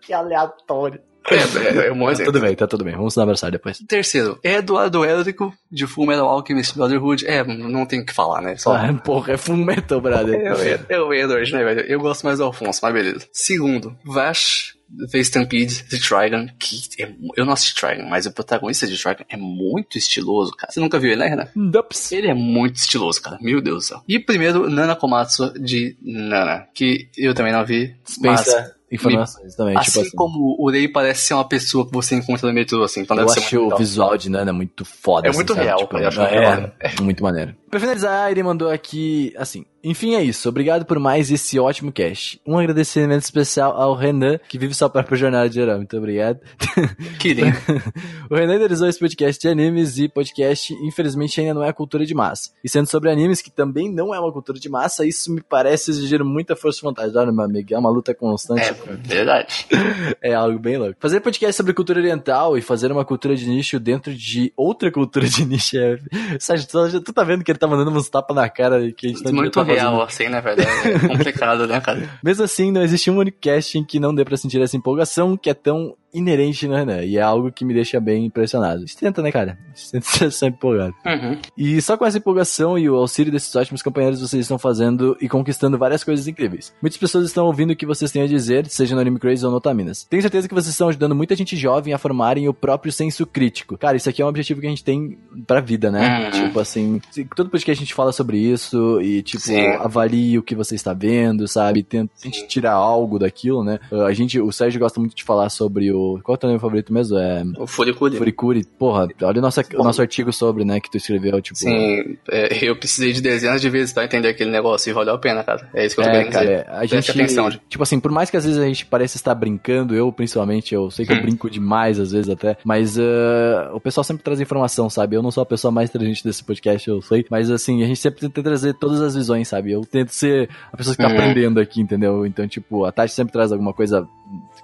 [0.00, 1.00] Que aleatório.
[1.30, 1.34] É,
[1.84, 2.32] é, é um bom Tá exemplo.
[2.32, 2.94] tudo bem, tá tudo bem.
[2.94, 3.78] Vamos se abraçar depois.
[3.88, 7.26] Terceiro, Eduardo Elrico, de Full Metal Alchemist Brotherhood.
[7.26, 8.56] É, não tem o que falar, né?
[8.56, 8.74] Só...
[8.74, 10.40] Ah, porra, é Full Metal, brother.
[10.40, 11.80] É o Ed- o Edward, né, velho?
[11.82, 13.26] Eu gosto mais do Alfonso, mas beleza.
[13.32, 14.74] Segundo, Vash,
[15.10, 19.24] The Stampede, The Trigon, que é, eu não assisti Trigon, mas o protagonista de Trigon
[19.28, 20.72] é muito estiloso, cara.
[20.72, 21.48] Você nunca viu ele, né, Renan?
[21.56, 22.12] Dups.
[22.12, 23.36] Ele é muito estiloso, cara.
[23.40, 24.02] Meu Deus do céu.
[24.06, 29.76] E primeiro, Nana Komatsu, de Nana, que eu também não vi, mas Dispensa informações também.
[29.76, 30.16] Assim, tipo assim.
[30.16, 33.00] como o Rei parece ser uma pessoa que você encontra no metrô, assim.
[33.00, 35.26] Então eu deve acho o visual de Nana muito foda.
[35.26, 35.64] É assim, muito sabe?
[35.66, 36.72] real, Tipo, eu acho é, muito maneiro.
[36.80, 37.56] é muito maneiro.
[37.70, 42.40] Pra finalizar, ele mandou aqui, assim, enfim é isso, obrigado por mais esse ótimo cast.
[42.44, 45.76] Um agradecimento especial ao Renan, que vive sua própria jornada de herói.
[45.76, 46.40] Muito obrigado.
[47.20, 47.56] Que lindo.
[48.30, 52.14] o Renan idealizou esse podcast de animes e podcast, infelizmente, ainda não é cultura de
[52.14, 52.50] massa.
[52.62, 55.90] E sendo sobre animes, que também não é uma cultura de massa, isso me parece
[55.90, 57.16] exigir muita força e vontade.
[57.16, 58.62] Olha, meu amigo, é uma luta constante.
[58.62, 59.66] É verdade.
[60.22, 60.96] É algo bem louco.
[60.98, 65.26] Fazer podcast sobre cultura oriental e fazer uma cultura de nicho dentro de outra cultura
[65.26, 65.98] de nicho é.
[66.38, 66.66] Sérgio,
[67.00, 69.52] tu, tá vendo que ele tá mandando uns tapas na cara que a gente Muito
[69.52, 69.64] tá.
[69.76, 70.62] Real, assim, né, velho?
[70.62, 72.08] É complicado, né, cara?
[72.22, 75.36] Mesmo assim, não existe um único cast em que não dê pra sentir essa empolgação
[75.36, 77.02] que é tão inerente no Renan.
[77.02, 78.76] E é algo que me deixa bem impressionado.
[78.76, 79.58] A gente tenta, né, cara?
[79.72, 80.94] A gente tenta ser sempre empolgado.
[81.04, 81.38] Uhum.
[81.56, 85.28] E só com essa empolgação e o auxílio desses ótimos companheiros vocês estão fazendo e
[85.28, 86.72] conquistando várias coisas incríveis.
[86.80, 89.50] Muitas pessoas estão ouvindo o que vocês têm a dizer, seja no Anime Crazy ou
[89.50, 90.04] no Otaminas.
[90.04, 93.76] Tenho certeza que vocês estão ajudando muita gente jovem a formarem o próprio senso crítico.
[93.76, 96.24] Cara, isso aqui é um objetivo que a gente tem pra vida, né?
[96.24, 96.30] Uhum.
[96.30, 97.00] Tipo assim,
[97.34, 99.66] todo podcast a gente fala sobre isso e, tipo, Sim.
[99.78, 101.82] avalie o que você está vendo, sabe?
[101.82, 103.78] Tenta, tente tirar algo daquilo, né?
[104.06, 106.05] A gente, o Sérgio gosta muito de falar sobre o.
[106.22, 107.18] Qual é o teu nome favorito mesmo?
[107.18, 107.42] É.
[107.58, 108.16] O Furikuri.
[108.16, 108.64] Furikuri.
[108.78, 111.58] Porra, olha o nosso, o nosso artigo sobre, né, que tu escreveu, tipo.
[111.58, 115.18] Sim, é, eu precisei de dezenas de vezes pra entender aquele negócio e valeu a
[115.18, 115.68] pena, cara.
[115.74, 116.58] É isso que eu tô É, querendo cara, dizer.
[116.58, 117.62] é, a gente, atenção, gente.
[117.68, 120.90] tipo assim, por mais que às vezes a gente pareça estar brincando, eu principalmente, eu
[120.90, 121.22] sei que eu Hum.
[121.22, 125.16] brinco demais às vezes até, mas ah, o pessoal sempre traz informação, sabe?
[125.16, 128.00] Eu não sou a pessoa mais inteligente desse podcast, eu sei, mas assim, a gente
[128.00, 129.72] sempre tenta trazer todas as visões, sabe?
[129.72, 131.12] Eu tento ser a pessoa que tá Hum.
[131.12, 132.26] aprendendo aqui, entendeu?
[132.26, 134.06] Então, tipo, a Tati sempre traz alguma coisa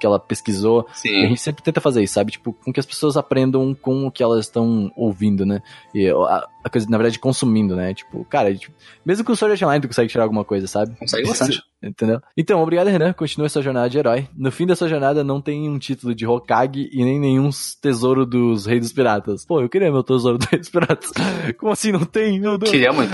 [0.03, 1.29] que ela pesquisou, e a Sim.
[1.29, 2.33] gente sempre tenta fazer isso, sabe?
[2.33, 5.63] Tipo, com que as pessoas aprendam com o que elas estão ouvindo, né?
[5.95, 7.95] E a, a coisa, na verdade, consumindo, né?
[7.95, 8.75] Tipo, cara, tipo,
[9.07, 10.97] mesmo com o Sword Art Online tu consegue tirar alguma coisa, sabe?
[10.99, 11.63] Consegue bastante.
[11.83, 12.21] Entendeu?
[12.37, 13.13] Então, obrigado, Renan.
[13.13, 14.29] Continue sua jornada de herói.
[14.37, 18.25] No fim da sua jornada, não tem um título de Hokage e nem nenhum tesouro
[18.25, 19.45] dos Reis dos Piratas.
[19.45, 21.11] Pô, eu queria meu tesouro dos Reis dos Piratas.
[21.59, 22.39] Como assim não tem?
[22.39, 22.71] Meu Deus.
[22.71, 23.13] Queria muito.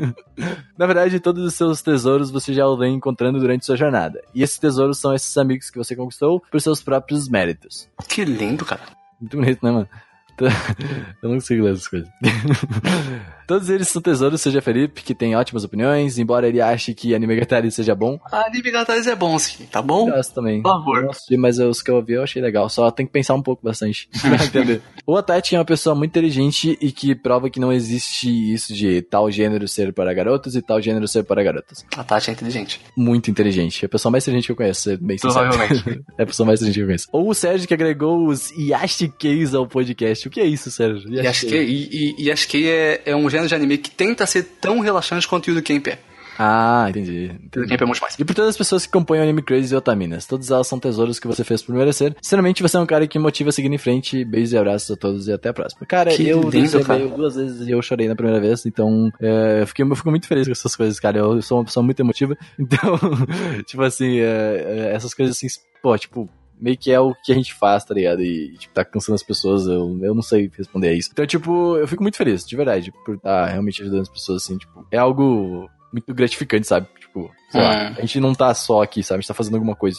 [0.78, 4.22] Na verdade, todos os seus tesouros você já o vem encontrando durante sua jornada.
[4.34, 7.88] E esses tesouros são esses amigos que você conquistou por seus próprios méritos.
[8.08, 8.80] Que lindo, cara.
[9.20, 9.88] Muito bonito, né, mano?
[11.22, 12.08] Eu não consigo ler essas coisas.
[13.50, 17.34] Todos eles são tesouros, seja Felipe, que tem ótimas opiniões, embora ele ache que Anime
[17.34, 18.16] Gatari seja bom.
[18.30, 20.08] A Anime Gataris é bom, sim, tá bom?
[20.08, 20.62] Eu gosto também.
[20.62, 21.10] Por favor.
[21.10, 22.68] Assisti, mas os que eu ouvi eu achei legal.
[22.68, 24.80] Só tem que pensar um pouco bastante pra entender.
[25.04, 29.02] O Atachi é uma pessoa muito inteligente e que prova que não existe isso de
[29.02, 31.84] tal gênero ser para garotos e tal gênero ser para garotas.
[31.96, 32.80] A Tati é inteligente.
[32.96, 33.84] Muito inteligente.
[33.84, 35.16] É a pessoa mais inteligente que eu conheço, ser bem.
[35.18, 36.04] Provavelmente.
[36.16, 37.08] É a pessoa mais inteligente que eu conheço.
[37.10, 40.28] Ou o Sérgio que agregou os Yashikeis ao podcast.
[40.28, 41.10] O que é isso, Sérgio?
[42.46, 45.62] Que é, é um gênero de anime que tenta ser tão relaxante quanto o Yudo
[45.62, 45.98] Camp é.
[46.42, 47.30] Ah, entendi.
[47.44, 47.74] Entendi.
[47.74, 48.18] É muito mais.
[48.18, 50.24] E por todas as pessoas que compõem o Anime Crazy e Otaminas.
[50.24, 52.16] Todas elas são tesouros que você fez por merecer.
[52.22, 54.24] Sinceramente, você é um cara que motiva a seguir em frente.
[54.24, 55.84] Beijos e abraços a todos e até a próxima.
[55.86, 57.06] Cara, Que eu lindo, cara.
[57.08, 58.64] duas vezes e eu chorei na primeira vez.
[58.64, 61.18] Então, é, eu, fiquei, eu fico muito feliz com essas coisas, cara.
[61.18, 62.34] Eu sou uma pessoa muito emotiva.
[62.58, 62.98] Então,
[63.66, 65.46] tipo assim, é, essas coisas assim,
[65.82, 66.28] pô, tipo,
[66.60, 68.22] meio que é o que a gente faz, tá ligado?
[68.22, 71.08] E, tipo, tá cansando as pessoas, eu, eu não sei responder a isso.
[71.12, 74.56] Então, tipo, eu fico muito feliz, de verdade, por estar realmente ajudando as pessoas, assim,
[74.58, 76.86] tipo, é algo muito gratificante, sabe?
[77.00, 77.94] Tipo, sei lá, Hum.
[77.98, 79.18] a gente não tá só aqui, sabe?
[79.18, 79.98] A gente tá fazendo alguma coisa.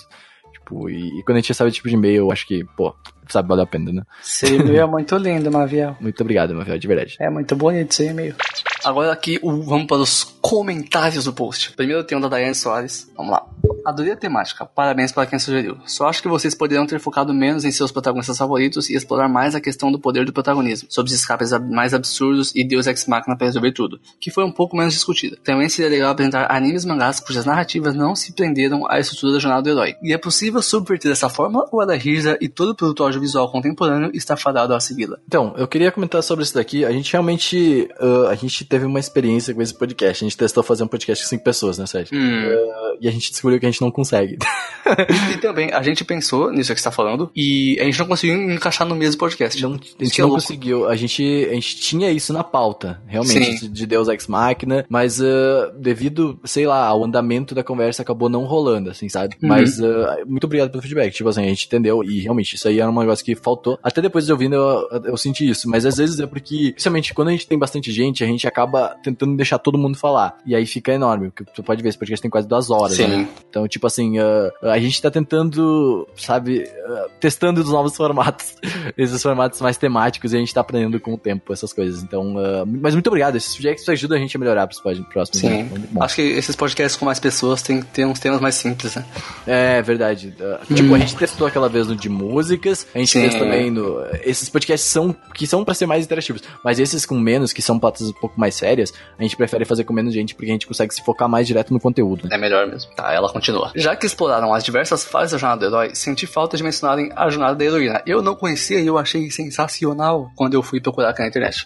[0.53, 2.93] Tipo, e, e quando a gente recebe esse tipo de e-mail, eu acho que, pô,
[3.27, 4.03] sabe, valeu a pena, né?
[4.21, 5.97] Seu e-mail é muito lindo, Maviel.
[5.99, 7.17] Muito obrigado, meu filho, de verdade.
[7.19, 8.35] É muito bonito seu e-mail.
[8.83, 11.73] Agora aqui o- vamos para os comentários do post.
[11.73, 13.09] Primeiro tem um da Daiane Soares.
[13.15, 13.45] Vamos lá.
[13.85, 14.65] Adorei a temática.
[14.65, 15.77] Parabéns para quem sugeriu.
[15.87, 19.55] Só acho que vocês poderiam ter focado menos em seus protagonistas favoritos e explorar mais
[19.55, 23.35] a questão do poder do protagonismo, sobre os escapes mais absurdos e Deus Ex Machina
[23.35, 25.37] para resolver tudo, que foi um pouco menos discutida.
[25.43, 29.63] Também seria legal apresentar animes mangás cujas narrativas não se prenderam à estrutura da jornada
[29.63, 29.95] do herói.
[30.03, 33.51] E é possível subverter dessa forma ou a da Risa e todo o produto audiovisual
[33.51, 35.17] contemporâneo está fadado a segui-la?
[35.27, 36.85] Então, eu queria comentar sobre isso daqui.
[36.85, 40.23] A gente realmente, ah, a gente teve uma experiência com esse podcast.
[40.23, 42.17] A gente testou fazer um podcast com cinco pessoas, né, Sérgio?
[42.17, 42.45] Hum.
[42.49, 44.37] Ah, e a gente descobriu que a gente não consegue.
[45.33, 48.35] E também, a gente pensou nisso que você tá falando, e a gente não conseguiu
[48.51, 49.61] encaixar no mesmo podcast.
[49.61, 50.41] Não, a gente é não louco.
[50.41, 50.87] conseguiu.
[50.87, 53.71] A gente, a gente tinha isso na pauta, realmente, Sim.
[53.71, 58.45] de Deus Ex Machina, mas ah, devido, sei lá, ao andamento da conversa acabou não
[58.45, 59.35] rolando, assim, sabe?
[59.41, 59.49] Uhum.
[59.49, 61.13] Mas ah, muito obrigado pelo feedback.
[61.13, 63.77] Tipo assim, a gente entendeu e realmente isso aí era um negócio que faltou.
[63.83, 67.27] Até depois de ouvindo eu, eu senti isso, mas às vezes é porque, principalmente quando
[67.29, 68.60] a gente tem bastante gente, a gente acaba
[69.03, 70.37] tentando deixar todo mundo falar.
[70.45, 73.05] E aí fica enorme, porque tu pode ver, esse podcast tem quase duas horas, né?
[73.07, 73.27] Sim.
[73.49, 78.55] Então Então, tipo assim, uh, a gente tá tentando, sabe, uh, testando os novos formatos,
[78.97, 82.01] esses formatos mais temáticos, e a gente tá aprendendo com o tempo essas coisas.
[82.01, 85.39] Então, uh, mas muito obrigado, esses sujeitos ajudam a gente a melhorar pros próximos.
[85.39, 85.63] Sim.
[85.63, 85.69] Né?
[85.99, 89.05] Acho que esses podcasts com mais pessoas tem que ter uns temas mais simples, né?
[89.45, 90.33] É verdade.
[90.39, 93.21] Uh, Tipo, a gente testou aquela vez no de músicas, a gente Sim.
[93.21, 94.03] fez também no.
[94.23, 97.79] Esses podcasts são que são pra ser mais interativos, mas esses com menos, que são
[97.79, 100.67] pautas um pouco mais sérias, a gente prefere fazer com menos gente porque a gente
[100.67, 102.23] consegue se focar mais direto no conteúdo.
[102.27, 102.35] né?
[102.35, 102.91] É melhor mesmo.
[102.95, 103.71] Tá, ela continua.
[103.75, 107.29] Já que exploraram as diversas fases da jornada do herói, senti falta de mencionarem a
[107.29, 108.01] jornada da heroína.
[108.05, 111.63] Eu não conhecia e eu achei sensacional quando eu fui procurar aqui na internet.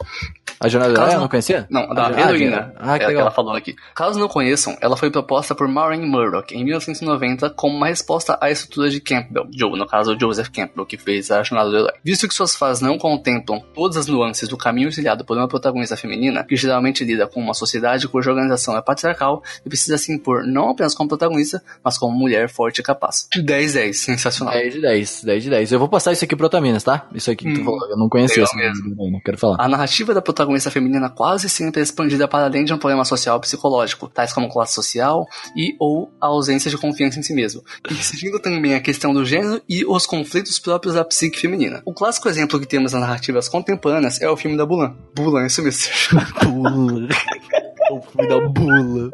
[0.60, 1.68] A jornada Caso herói, eu não- não conhecia?
[1.70, 2.74] Não, a da Ah, heroína.
[2.78, 3.22] Ah, que é a que legal.
[3.24, 3.76] ela falou aqui.
[3.94, 8.50] Caso não conheçam, ela foi proposta por Maureen Murdoch em 1990 como uma resposta à
[8.50, 11.92] estrutura de Campbell, Joe, no caso Joseph Campbell, que fez a jornada do herói.
[12.04, 15.98] Visto que suas fases não contemplam todas as nuances do caminho trilhado por uma protagonista
[15.98, 20.46] feminina, que geralmente lida com uma sociedade cuja organização é patriarcal e precisa se impor
[20.46, 23.28] não apenas como protagonista, mas como mulher forte e capaz.
[23.36, 24.54] 10-10, sensacional.
[24.54, 25.72] 10 de 10, 10 de 10.
[25.72, 27.08] Eu vou passar isso aqui pro Otaminas, tá?
[27.14, 29.58] Isso aqui que tu Hum, falou, eu não conhecia essa não, quero falar.
[29.60, 33.40] A narrativa da protagonista feminina quase sempre é expandida para além de um problema social
[33.40, 38.40] psicológico, tais como classe social e ou a ausência de confiança em si mesmo, incidindo
[38.40, 41.82] também a questão do gênero e os conflitos próprios da psique feminina.
[41.86, 44.96] O clássico exemplo que temos nas narrativas contemporâneas é o filme da Bulan.
[45.16, 45.92] Bulan, isso mesmo.
[46.72, 47.08] Bula.
[47.92, 49.12] o filme da bula.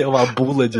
[0.00, 0.78] É uma bula de.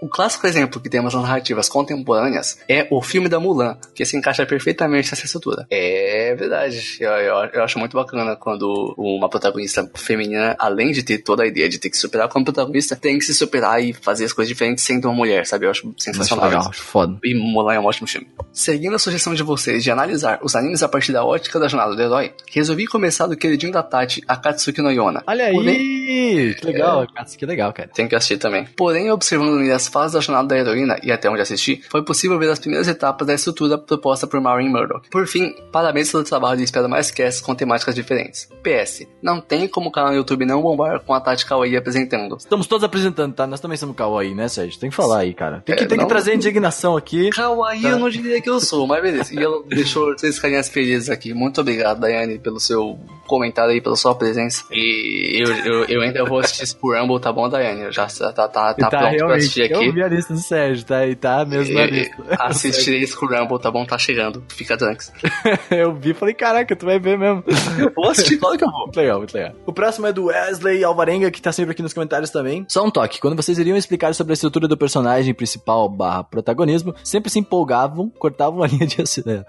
[0.00, 4.16] O clássico exemplo que temos nas narrativas contemporâneas é o filme da Mulan, que se
[4.16, 5.66] encaixa perfeitamente nessa estrutura.
[5.70, 6.98] É verdade.
[7.00, 11.46] Eu, eu, eu acho muito bacana quando uma protagonista feminina, além de ter toda a
[11.46, 14.48] ideia de ter que superar como protagonista, tem que se superar e fazer as coisas
[14.48, 15.66] diferentes sendo uma mulher, sabe?
[15.66, 16.44] Eu acho Acho sensacional.
[16.46, 16.70] legal, isso.
[16.70, 17.18] acho foda.
[17.24, 18.26] E Mulan é um ótimo filme.
[18.52, 21.94] Seguindo a sugestão de vocês de analisar os animes a partir da ótica da jornada
[21.94, 25.22] do herói, resolvi começar do queridinho da Tati, Akatsuki no Yona.
[25.26, 26.54] Olha Porém- aí!
[26.54, 27.88] Que legal, cara, que legal, cara.
[27.94, 28.64] Tem que assistir também.
[28.76, 32.50] Porém, observando as fases da jornada da heroína e até onde assisti, foi possível ver
[32.50, 35.08] as primeiras etapas da estrutura proposta por Maureen Murdoch.
[35.10, 38.48] Por fim, parabéns pelo trabalho e espero mais casts com temáticas diferentes.
[38.62, 42.36] PS, não tem como o canal no YouTube não bombar com a Tati Kawaii apresentando.
[42.36, 43.46] Estamos todos apresentando, tá?
[43.46, 44.78] Nós também somos kawaii, né, Sérgio?
[44.78, 45.62] Tem que falar aí, cara.
[45.64, 47.30] Tem que, É, tem que não- trazer indignação aqui.
[47.30, 49.34] Kawaii eu não diria que eu sou, mas beleza.
[49.34, 51.32] E ela deixou vocês carinhas felizes aqui.
[51.34, 54.64] Muito obrigado, Daiane, pelo seu comentário aí, pela sua presença.
[54.70, 57.82] E eu, eu, eu ainda vou assistir esse Rumble, tá bom, Daiane?
[57.82, 59.75] Eu já tá, tá, tá, tá pronto pra assistir aqui.
[59.82, 61.06] Eu vi a lista do Sérgio, tá?
[61.06, 62.16] E tá mesmo na lista.
[62.40, 63.84] Assistirei Rumble, tá bom?
[63.84, 64.42] Tá chegando.
[64.48, 65.12] Fica tranks.
[65.70, 67.42] eu vi e falei, caraca, tu vai ver mesmo.
[67.94, 68.82] Vou assistir, claro que eu vou.
[68.82, 69.52] Muito legal, muito legal.
[69.66, 72.64] O próximo é do Wesley Alvarenga, que tá sempre aqui nos comentários também.
[72.68, 76.94] Só um toque, quando vocês iriam explicar sobre a estrutura do personagem principal barra protagonismo,
[77.02, 79.44] sempre se empolgavam, cortavam a linha de raciocínio.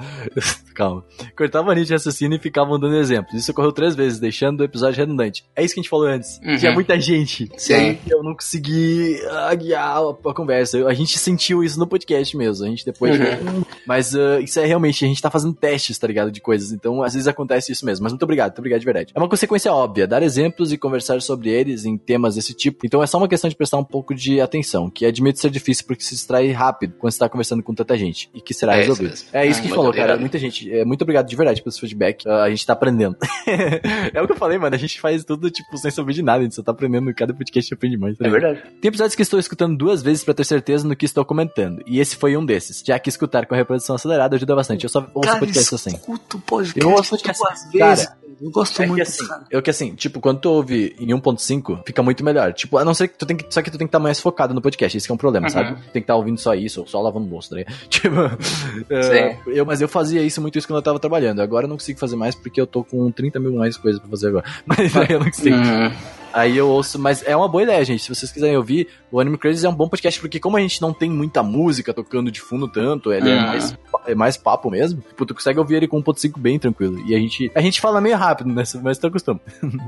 [0.74, 1.04] Calma.
[1.36, 3.34] Cortavam a linha de raciocínio e ficavam dando exemplos.
[3.34, 5.44] Isso ocorreu três vezes, deixando o episódio redundante.
[5.56, 6.40] É isso que a gente falou antes.
[6.44, 6.58] Uhum.
[6.58, 7.50] Tinha muita gente.
[7.58, 7.98] Sim.
[8.08, 10.86] Eu não consegui ah, guiar a, conversa.
[10.88, 12.65] A gente sentiu isso no podcast mesmo.
[12.65, 13.19] A gente depois.
[13.19, 13.63] Uhum.
[13.86, 16.32] Mas ah, isso é realmente, a gente tá fazendo testes, tá ligado?
[16.32, 16.71] De coisas.
[16.71, 18.03] Então, às vezes acontece isso mesmo.
[18.03, 19.12] Mas muito obrigado, muito obrigado de verdade.
[19.15, 22.86] É uma consequência óbvia, dar exemplos e conversar sobre eles em temas desse tipo.
[22.86, 25.86] Então é só uma questão de prestar um pouco de atenção, que admito ser difícil
[25.86, 28.30] porque se distrai rápido quando você tá conversando com tanta gente.
[28.34, 29.10] E que será É isso resolvido.
[29.10, 29.27] mesmo.
[29.34, 30.01] É isso Ah, que falou, cara.
[30.03, 30.19] obrigado.
[30.19, 30.71] Muita gente.
[30.71, 32.27] É, muito obrigado de verdade pelo seu feedback.
[32.27, 33.15] Ah, a gente tá aprendendo.
[34.13, 34.75] é o que eu falei, mano.
[34.75, 36.39] A gente faz tudo, tipo, sem saber de nada.
[36.39, 37.13] A gente só tá aprendendo.
[37.13, 38.17] Cada podcast aprende mais.
[38.17, 38.62] tá É verdade.
[38.82, 41.82] Tem episódios que estou escutando duas vezes pra ter certeza no que estou comentando.
[41.86, 42.84] E esse foi um desses.
[42.86, 44.84] Já que escutar com a reprodução acelerada ajuda bastante.
[44.84, 45.89] Eu só ouço Cara, podcast assim.
[45.96, 48.06] escuto o podcast Eu ouço podcast duas assim, vezes.
[48.06, 48.17] cara.
[48.39, 49.43] Eu gosto É que muito, assim, cara.
[49.50, 52.54] eu que assim, tipo, quando tu ouve em 1.5, fica muito melhor.
[52.54, 53.52] Tipo, a não ser que tu tem que.
[53.52, 54.96] Só que tu tem que estar mais focado no podcast.
[54.96, 55.52] Esse que é um problema, Uhum.
[55.54, 55.72] sabe?
[55.91, 57.76] Tem que estar ouvindo só isso, ou só lavando louça, tá ligado?
[57.89, 58.15] Tipo.
[58.93, 61.41] é, eu, mas eu fazia isso muito isso quando eu tava trabalhando.
[61.41, 64.10] Agora eu não consigo fazer mais porque eu tô com 30 mil mais coisas pra
[64.10, 64.46] fazer agora.
[64.67, 65.56] Mas aí eu não consigo.
[65.56, 65.91] Hum,
[66.38, 68.04] Aí eu ouço, mas é uma boa ideia, gente.
[68.04, 70.80] Se vocês quiserem ouvir, o Anime Crazy é um bom podcast, porque como a gente
[70.80, 73.41] não tem muita música tocando de fundo tanto, ele é, Hum.
[73.47, 77.00] mais, é mais papo mesmo, tipo, tu consegue ouvir ele com 1.5 bem tranquilo.
[77.08, 78.63] E a gente, a gente fala meio rápido, né?
[78.84, 79.39] Mas tu acostuma.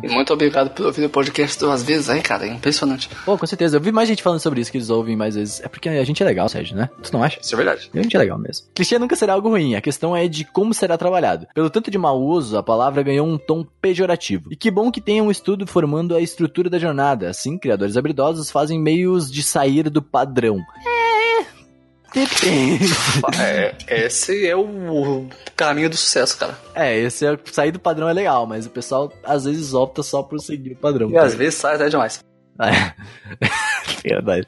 [0.04, 2.48] Muito obrigado por ouvir o podcast duas vezes aí, cara.
[2.48, 3.10] É impressionante.
[3.26, 3.78] Pô, com certeza.
[3.78, 5.62] Eu vi mais gente falando sobre isso, que eles ouvem mais vezes.
[5.62, 6.90] É porque a gente é legal, Sérgio, né?
[7.04, 7.40] Tu não acha?
[7.42, 7.92] Isso é verdade.
[7.94, 8.66] A gente é legal mesmo.
[8.74, 11.46] Clichê nunca será algo ruim, a questão é de como será trabalhado.
[11.54, 14.52] Pelo tanto de mau uso, a palavra ganhou um tom pejorativo.
[14.52, 17.30] E que bom que tenha um estudo formando a estrutura da jornada.
[17.30, 20.58] Assim, criadores habilidosos fazem meios de sair do padrão.
[20.88, 21.46] É.
[22.14, 22.86] Depende.
[23.40, 23.76] É,
[24.06, 26.58] esse é o caminho do sucesso, cara.
[26.74, 30.24] É, esse é, sair do padrão é legal, mas o pessoal às vezes opta só
[30.24, 31.12] por seguir o padrão.
[31.12, 32.20] E às vezes sai até demais.
[32.60, 32.94] É.
[34.04, 34.48] Verdade.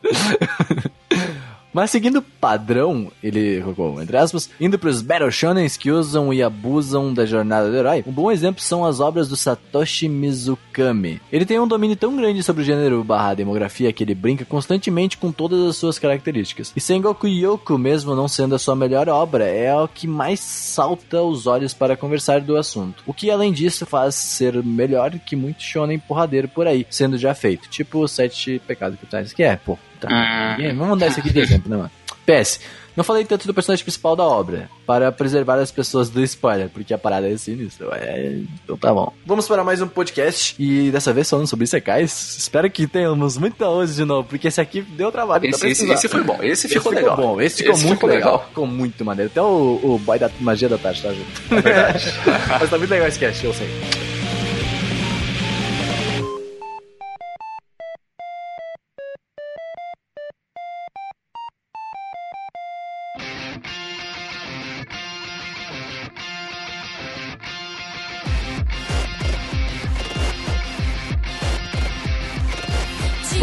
[1.73, 6.43] Mas seguindo o padrão, ele colocou, entre aspas, indo pros Battle Shonens que usam e
[6.43, 11.21] abusam da jornada do herói, um bom exemplo são as obras do Satoshi Mizukami.
[11.31, 15.17] Ele tem um domínio tão grande sobre o gênero barra demografia que ele brinca constantemente
[15.17, 16.73] com todas as suas características.
[16.75, 21.21] E Sengoku Yoko, mesmo não sendo a sua melhor obra, é o que mais salta
[21.21, 23.03] os olhos para conversar do assunto.
[23.05, 27.33] O que, além disso, faz ser melhor que muito shonen porradeiro por aí, sendo já
[27.33, 27.69] feito.
[27.69, 30.55] Tipo os Sete Pecados Capitais, que é, pô, tá.
[30.57, 31.91] Ninguém- Vamos dar isso aqui de exemplo, né, mano?
[32.25, 32.59] PS,
[32.95, 36.93] não falei tanto do personagem principal da obra, para preservar as pessoas do spoiler, porque
[36.93, 37.87] a parada é sinistra.
[37.93, 39.11] É, então tá bom.
[39.25, 42.37] Vamos para mais um podcast, e dessa vez falando sobre Isekais.
[42.37, 45.47] Espero que tenhamos muita hoje de novo, porque esse aqui deu trabalho.
[45.47, 47.17] Esse, esse, esse foi bom, esse ficou Esse legal.
[47.17, 48.31] bom, esse ficou Esse muito ficou legal.
[48.33, 48.47] legal.
[48.49, 49.31] Ficou muito maneiro.
[49.31, 51.41] Até o, o boy da magia da tarde tá junto.
[51.57, 52.13] É verdade.
[52.59, 54.10] Mas tá muito legal esse cast, eu sei.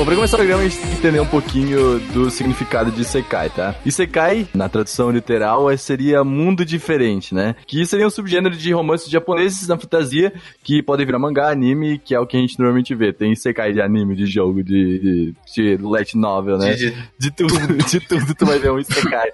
[0.08, 3.50] Pra começar o programa, a gente tem que entender um pouquinho do significado de Isekai,
[3.50, 3.74] tá?
[3.84, 7.54] Isekai, na tradução literal, é- seria mundo diferente, né?
[7.66, 10.32] Que seria um subgênero de romances japoneses na fantasia
[10.64, 13.12] que podem virar mangá, anime, que é o que a gente normalmente vê.
[13.12, 16.72] Tem Isekai de anime, de jogo, de, de, de light novel, né?
[16.72, 19.28] De- de tudo, de tudo tu vai ver um Isekai.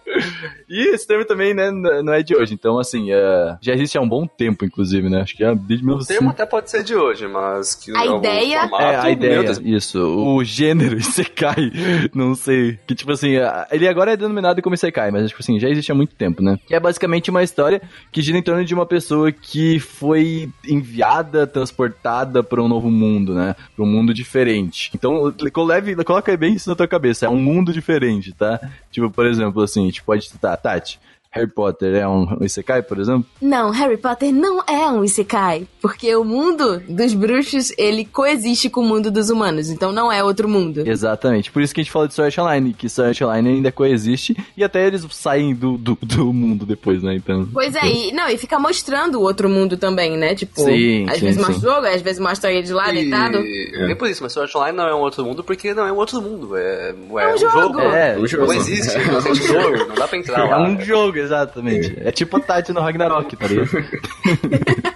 [0.69, 2.53] E esse termo também, né, não é de hoje.
[2.53, 5.21] Então, assim, é, já existe há um bom tempo, inclusive, né?
[5.21, 6.07] Acho que é desde O 1900.
[6.09, 9.13] termo até pode ser de hoje, mas que A o ideia- formato, É, a meu
[9.13, 10.01] ideia, isso.
[10.05, 11.71] O gênero Isekai,
[12.15, 12.79] não sei.
[12.87, 13.33] Que, tipo assim,
[13.71, 16.59] ele agora é denominado como Isekai, mas, tipo assim, já existe há muito tempo, né?
[16.71, 22.43] É basicamente uma história que gira em torno de uma pessoa que foi enviada, transportada
[22.43, 23.55] para um novo mundo, né?
[23.75, 24.91] Pra um mundo diferente.
[24.95, 25.33] Então,
[25.65, 27.27] leve, coloca bem isso na tua cabeça.
[27.27, 28.61] É um mundo diferente, tá?
[28.91, 30.99] Tipo, por exemplo, assim, a gente pode citar, Tati.
[31.35, 33.27] Harry Potter é um Isekai, por exemplo?
[33.41, 38.81] Não, Harry Potter não é um Isekai, porque o mundo dos bruxos, ele coexiste com
[38.83, 40.85] o mundo dos humanos, então não é outro mundo.
[40.87, 41.51] Exatamente.
[41.51, 44.63] Por isso que a gente fala de Sword Online, que Sword Online ainda coexiste e
[44.63, 47.15] até eles saem do, do, do mundo depois, né?
[47.17, 47.49] Então.
[47.53, 50.35] Pois é, e, não, e fica mostrando o outro mundo também, né?
[50.37, 51.47] Tipo, Sim, às sim, vezes sim.
[51.49, 53.39] mostra o jogo, às vezes mostra ele de lá, deitado.
[53.39, 53.87] E...
[53.87, 55.97] Nem por isso, mas Sword Online não é um outro mundo porque não é um
[55.97, 56.57] outro mundo.
[56.57, 57.81] É, é, um jogo.
[57.81, 58.47] É, Um jogo.
[58.47, 60.69] Não existe, não existe jogo, não dá pra entrar É lá.
[60.69, 61.97] um jogo, exatamente.
[62.05, 63.71] É tipo a Tati no Ragnarok, tá ligado?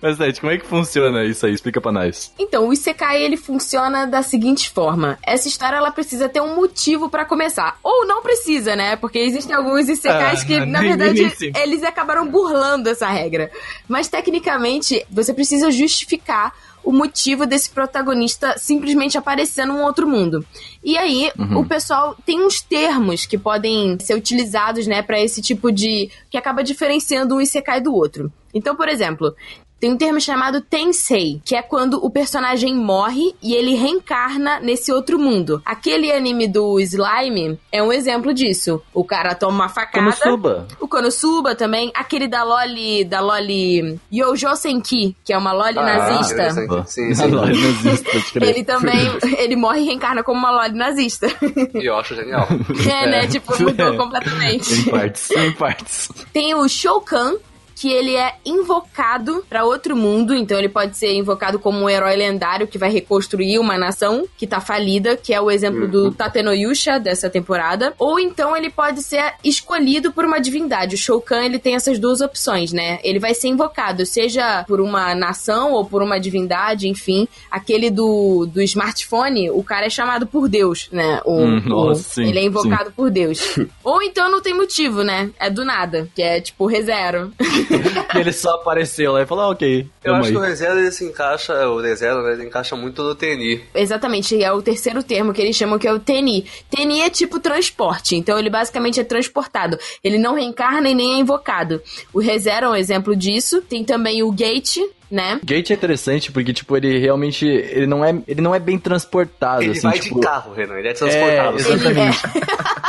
[0.00, 1.52] Mas, Tati, como é que funciona isso aí?
[1.54, 2.32] Explica pra nós.
[2.38, 7.08] Então, o Isekai ele funciona da seguinte forma: essa história ela precisa ter um motivo
[7.08, 8.96] pra começar, ou não precisa, né?
[8.96, 13.50] Porque existem alguns Isekais Ah, que, na nem- verdade, eles acabaram burlando essa regra.
[13.88, 16.52] Mas tecnicamente, você precisa justificar
[16.84, 20.44] o motivo desse protagonista simplesmente aparecer num outro mundo.
[20.82, 25.70] E aí, o pessoal tem uns termos que podem ser utilizados, né, Pra esse tipo
[25.70, 28.32] de que acaba diferenciando um isekai do outro.
[28.54, 29.34] Então, por exemplo,
[29.82, 34.92] tem um termo chamado Tensei, que é quando o personagem morre e ele reencarna nesse
[34.92, 35.60] outro mundo.
[35.64, 38.80] Aquele anime do Slime é um exemplo disso.
[38.94, 39.98] O cara toma uma facada.
[40.12, 40.68] Konosuba.
[40.78, 41.90] O Konosuba também.
[41.96, 43.04] Aquele da Loli.
[43.04, 43.98] Da Loli.
[44.14, 46.84] Yojo Senki, que é uma Loli Ah, nazista.
[46.86, 47.26] Sim, sim.
[47.34, 48.38] loja nazista.
[48.40, 49.10] Ele também.
[49.36, 51.26] ele morre e reencarna como uma Loli nazista.
[51.74, 52.46] E eu acho genial.
[52.88, 53.26] é, né?
[53.26, 53.96] Tipo, mudou É.
[53.96, 54.72] completamente.
[54.74, 56.08] Em partes, em partes.
[56.32, 57.34] Tem o Shoukan,
[57.74, 62.16] que ele é invocado pra outro mundo, então ele pode ser invocado como um herói
[62.16, 66.98] lendário que vai reconstruir uma nação que tá falida, que é o exemplo do Tatenoyusha
[66.98, 70.94] dessa temporada, ou então ele pode ser escolhido por uma divindade.
[70.94, 72.98] O Shoukan, ele tem essas duas opções, né?
[73.02, 77.26] Ele vai ser invocado, seja por uma nação ou por uma divindade, enfim.
[77.50, 81.20] Aquele do, do smartphone, o cara é chamado por Deus, né?
[81.24, 83.58] O, Hum, o- nossa, sim, ele é invocado por Deus.
[83.82, 85.30] Ou então não tem motivo, né?
[85.38, 87.32] É do nada, que é tipo rezero.
[88.14, 89.88] E ele só apareceu lá e falou, ah, ok.
[90.04, 90.32] Eu acho aí.
[90.32, 93.64] que o ReZero ele se encaixa, o ReZero, né, ele encaixa muito no TNI.
[93.74, 96.44] Exatamente, é o terceiro termo que eles chamam que é o TNI.
[96.70, 99.78] TNI é tipo transporte, então ele basicamente é transportado.
[100.04, 101.80] Ele não reencarna e nem é invocado.
[102.12, 103.62] O ReZero é um exemplo disso.
[103.62, 104.78] Tem também o Gate,
[105.10, 105.40] né?
[105.44, 107.46] Gate é interessante porque, tipo, ele realmente.
[107.46, 110.18] Ele não é, ele não é bem transportado, Ele assim, vai tipo.
[110.18, 111.56] de carro, Renan, ele é transportado.
[111.56, 112.20] É, exatamente.
[112.24, 112.42] Ele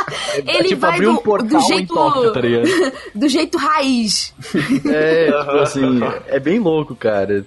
[0.68, 1.94] tipo, vai abrir do, um portal do jeito.
[1.94, 2.92] Tóquio, tá ligado?
[3.14, 4.34] do jeito raiz.
[4.86, 7.44] É, tipo assim, é bem louco, cara.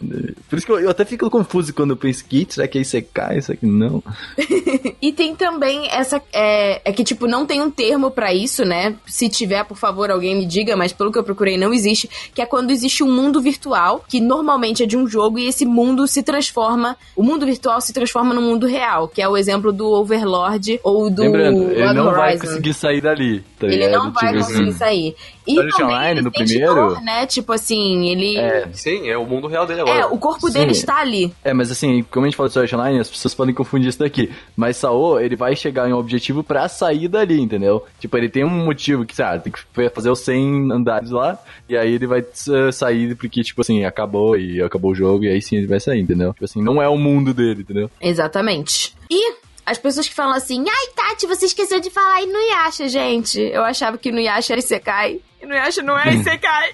[0.50, 2.86] Por isso que eu, eu até fico confuso quando eu penso que será que aí
[2.86, 4.04] você cai, será que não?
[5.00, 6.22] E tem também essa.
[6.34, 8.96] É, é que, tipo, não tem um termo pra isso, né?
[9.06, 12.10] Se tiver, por favor, alguém me diga, mas pelo que eu procurei, não existe.
[12.34, 15.66] Que é quando existe um mundo virtual, que normalmente é de um jogo, e esse
[15.66, 16.98] mundo se transforma.
[17.16, 21.10] O mundo virtual se transforma no mundo real, que é o exemplo do Overlord ou
[21.10, 22.47] do Lembrando, ele não vai Horizon.
[22.48, 23.40] Conseguir sair dali.
[23.60, 24.04] Tá Ele ligado?
[24.04, 25.16] não vai Tipo conseguir assim, sair.
[25.48, 26.76] E Sword também Online, ele no sente primeiro?
[26.76, 27.26] dor, né?
[27.26, 28.38] Tipo assim, ele.
[28.38, 30.00] É, Sim, é o mundo real dele agora.
[30.00, 30.54] É, o corpo Sim.
[30.54, 31.34] dele está ali.
[31.44, 34.00] É, mas assim, como a gente falou de Sword Online, as pessoas podem confundir isso
[34.00, 34.30] daqui.
[34.56, 37.86] Mas Sao, ele vai chegar em um objetivo pra sair dali, entendeu?
[38.00, 41.38] Tipo, ele tem um motivo que, sabe, tem que fazer os 100 andares lá,
[41.70, 42.24] e aí ele vai
[42.74, 46.02] sair porque, tipo assim, acabou e acabou o jogo, e aí sim ele vai sair,
[46.02, 46.34] entendeu?
[46.34, 47.90] Tipo assim, não é o mundo dele, entendeu?
[48.02, 48.94] Exatamente.
[49.10, 49.34] E
[49.68, 53.38] as pessoas que falam assim, ai, Tati, você esqueceu de falar Inuyasha, gente.
[53.38, 55.20] Eu achava que Inuyasha era Isekai.
[55.44, 56.72] Inuyasha não é Isekai.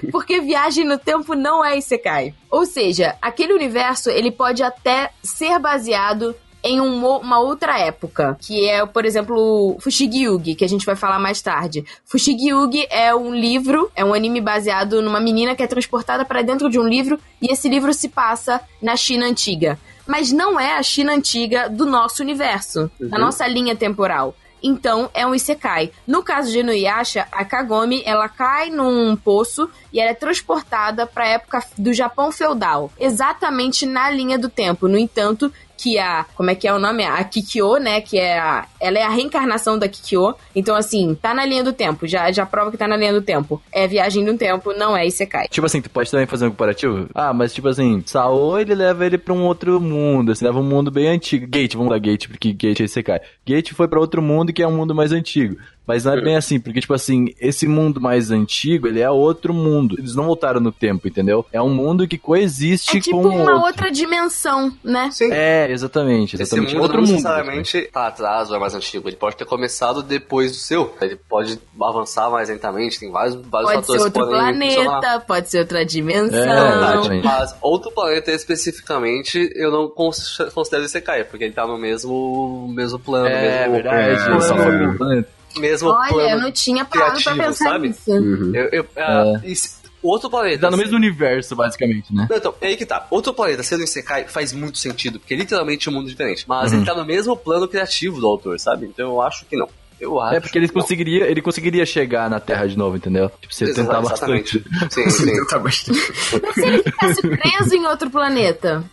[0.10, 2.32] Porque viagem no tempo não é Isekai.
[2.50, 8.66] Ou seja, aquele universo, ele pode até ser baseado em um uma outra época, que
[8.66, 11.84] é, por exemplo, o Fushigi-Yugi, que a gente vai falar mais tarde.
[12.06, 16.70] Fushigi-Yugi é um livro, é um anime baseado numa menina que é transportada para dentro
[16.70, 19.78] de um livro e esse livro se passa na China antiga.
[20.06, 24.34] Mas não é a China antiga do nosso universo, da nossa linha temporal.
[24.66, 25.92] Então, é um Isekai.
[26.06, 31.24] No caso de Inuyasha, a Kagome, ela cai num poço e ela é transportada para
[31.24, 34.88] a época do Japão feudal, exatamente na linha do tempo.
[34.88, 37.04] No entanto, que a, como é que é o nome?
[37.04, 40.34] A Kikyo, né, que é a, ela é a reencarnação da Kikyo.
[40.54, 43.22] Então assim, tá na linha do tempo, já já prova que tá na linha do
[43.22, 43.60] tempo.
[43.72, 45.48] É viagem no tempo, não é Isekai.
[45.48, 47.08] Tipo assim, tu pode também fazer um comparativo?
[47.14, 50.64] Ah, mas tipo assim, Sao ele leva ele pra um outro mundo, assim, leva um
[50.64, 51.46] mundo bem antigo.
[51.46, 53.20] Gate, vamos lá, Gate, porque Gate você cai.
[53.46, 55.56] Gate foi pra outro mundo que é um mundo mais antigo.
[55.86, 59.52] Mas não é bem assim, porque, tipo assim, esse mundo mais antigo, ele é outro
[59.52, 59.96] mundo.
[59.98, 61.44] Eles não voltaram no tempo, entendeu?
[61.52, 63.66] É um mundo que coexiste É tipo com uma outro.
[63.66, 65.10] outra dimensão, né?
[65.12, 65.28] Sim.
[65.30, 66.72] É, exatamente, Esse exatamente.
[66.74, 67.12] mundo outro não mundo.
[67.12, 69.08] necessariamente tá atrás ou é mais antigo.
[69.08, 70.94] Ele pode ter começado depois do seu.
[71.02, 72.98] Ele pode avançar mais lentamente.
[72.98, 75.00] Tem vários, vários Pode ser fatores outro que podem funcionar.
[75.00, 76.38] planeta, pode ser outra dimensão.
[76.38, 82.68] É, mas outro planeta especificamente eu não cons- considero Isekai, porque ele tá no mesmo,
[82.74, 84.44] mesmo plano, É, mesmo, verdade.
[84.46, 85.28] Só foi pro planeta.
[85.60, 86.40] Mesmo Olha, eu plano.
[86.42, 87.88] não tinha parado pra criativo, pensar sabe?
[87.88, 88.10] nisso.
[88.54, 90.60] Eu, eu, ah, esse- outro planeta.
[90.62, 92.26] Tá no mesmo universo, basicamente, né?
[92.28, 93.06] Não, então, é aí que tá.
[93.10, 96.44] Outro planeta sendo um Isekai faz muito sentido, porque é literalmente um mundo diferente.
[96.46, 96.78] Mas Uhum.
[96.78, 98.86] ele tá no mesmo plano criativo do autor, sabe?
[98.86, 99.68] Então eu acho que não.
[100.00, 100.74] Eu acho É porque ele não.
[100.74, 103.30] conseguiria, ele conseguiria chegar na Terra de novo, entendeu?
[103.40, 104.62] Tipo, você tentar bastante.
[104.90, 105.46] Sim, sim.
[105.46, 106.00] Tá bastante.
[106.42, 108.84] Mas se ele ficasse preso em outro planeta?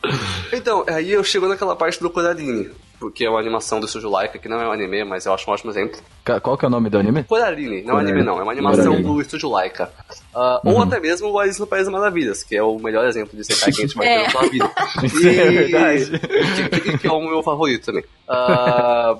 [0.54, 2.70] Então, aí eu chego naquela parte do Coraline,
[3.02, 5.50] porque é uma animação do Studio Laika, que não é um anime, mas eu acho
[5.50, 6.00] um ótimo exemplo.
[6.44, 7.24] Qual que é o nome do anime?
[7.24, 9.16] Coraline, não é anime não, é uma animação Coraline.
[9.16, 9.92] do Studio Laika.
[10.34, 13.36] Ah, Ou até mesmo o Alice no País das Maravilhas, que é o melhor exemplo
[13.36, 14.18] de Isekai que a gente vai É.
[14.20, 14.72] ter na sua vida.
[15.04, 16.20] Isso é verdade.
[16.70, 18.04] Que, que- que é o meu favorito também.
[18.28, 19.16] Ah,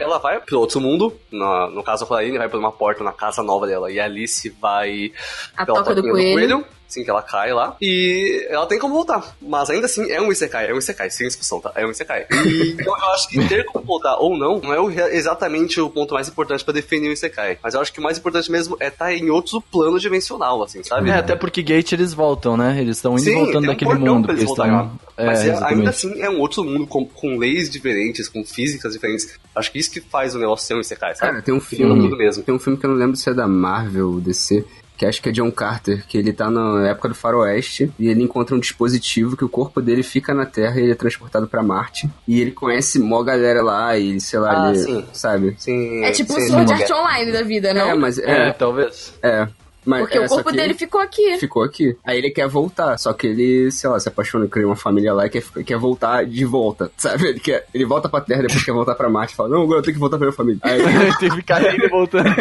[0.00, 3.12] ela vai pro outro mundo, na- no caso a Coraline vai por uma porta na
[3.12, 5.12] casa nova dela, e a Alice vai
[5.56, 6.64] A pela toca do portinha coelho.
[6.86, 7.76] Sim, que ela cai lá.
[7.80, 9.34] E ela tem como voltar.
[9.40, 10.70] Mas ainda assim, é um Isekai.
[10.70, 11.72] É um Isekai, sem discussão, tá?
[11.74, 12.26] É um Isekai.
[12.30, 16.14] E, então eu acho que ter como voltar ou não, não é exatamente o ponto
[16.14, 17.58] mais importante pra definir o Isekai.
[17.60, 20.82] Mas eu acho que o mais importante mesmo é estar em outro plano dimensional, assim,
[20.82, 21.10] sabe?
[21.10, 22.80] É, até porque Gate eles voltam, né?
[22.80, 24.24] Eles estão indo e Sim, voltando tem um daquele portão mundo.
[24.26, 25.16] pra eles porque eles voltarem estão...
[25.16, 25.26] lá.
[25.26, 28.92] Mas é, é- ainda assim é um outro mundo com, com leis diferentes, com físicas
[28.92, 29.38] diferentes.
[29.54, 31.32] Acho que isso que faz o negócio ser um Isekai, sabe?
[31.32, 32.42] Cara, tem um é um filme.
[32.44, 34.64] Tem um filme que eu não lembro se é da Marvel, DC,
[34.96, 38.22] que acho que é John Carter, que ele tá na época do faroeste e ele
[38.22, 41.62] encontra um dispositivo que o corpo dele fica na Terra e ele é transportado pra
[41.64, 42.08] Marte.
[42.28, 45.04] E ele conhece mó galera lá e, sei lá, Ah, ele, sim.
[45.12, 45.54] sabe?
[45.58, 46.72] Sim, É tipo o Sword.
[46.72, 47.90] Art Online da vida, não?
[47.90, 49.14] É, mas É, é, talvez.
[49.22, 49.48] é.
[49.84, 51.36] Mas, Porque é, o corpo dele ficou aqui.
[51.38, 51.96] ficou aqui.
[52.04, 55.26] Aí ele quer voltar, só que ele, sei lá, se apaixona, cria uma família lá
[55.26, 57.28] e quer, quer voltar de volta, sabe?
[57.28, 59.80] Ele, quer, ele volta pra Terra, depois quer voltar pra Marte e fala, não, agora
[59.80, 60.60] eu tenho que voltar pra minha família.
[60.62, 60.80] Aí
[61.18, 62.24] Tem que ficar e voltando.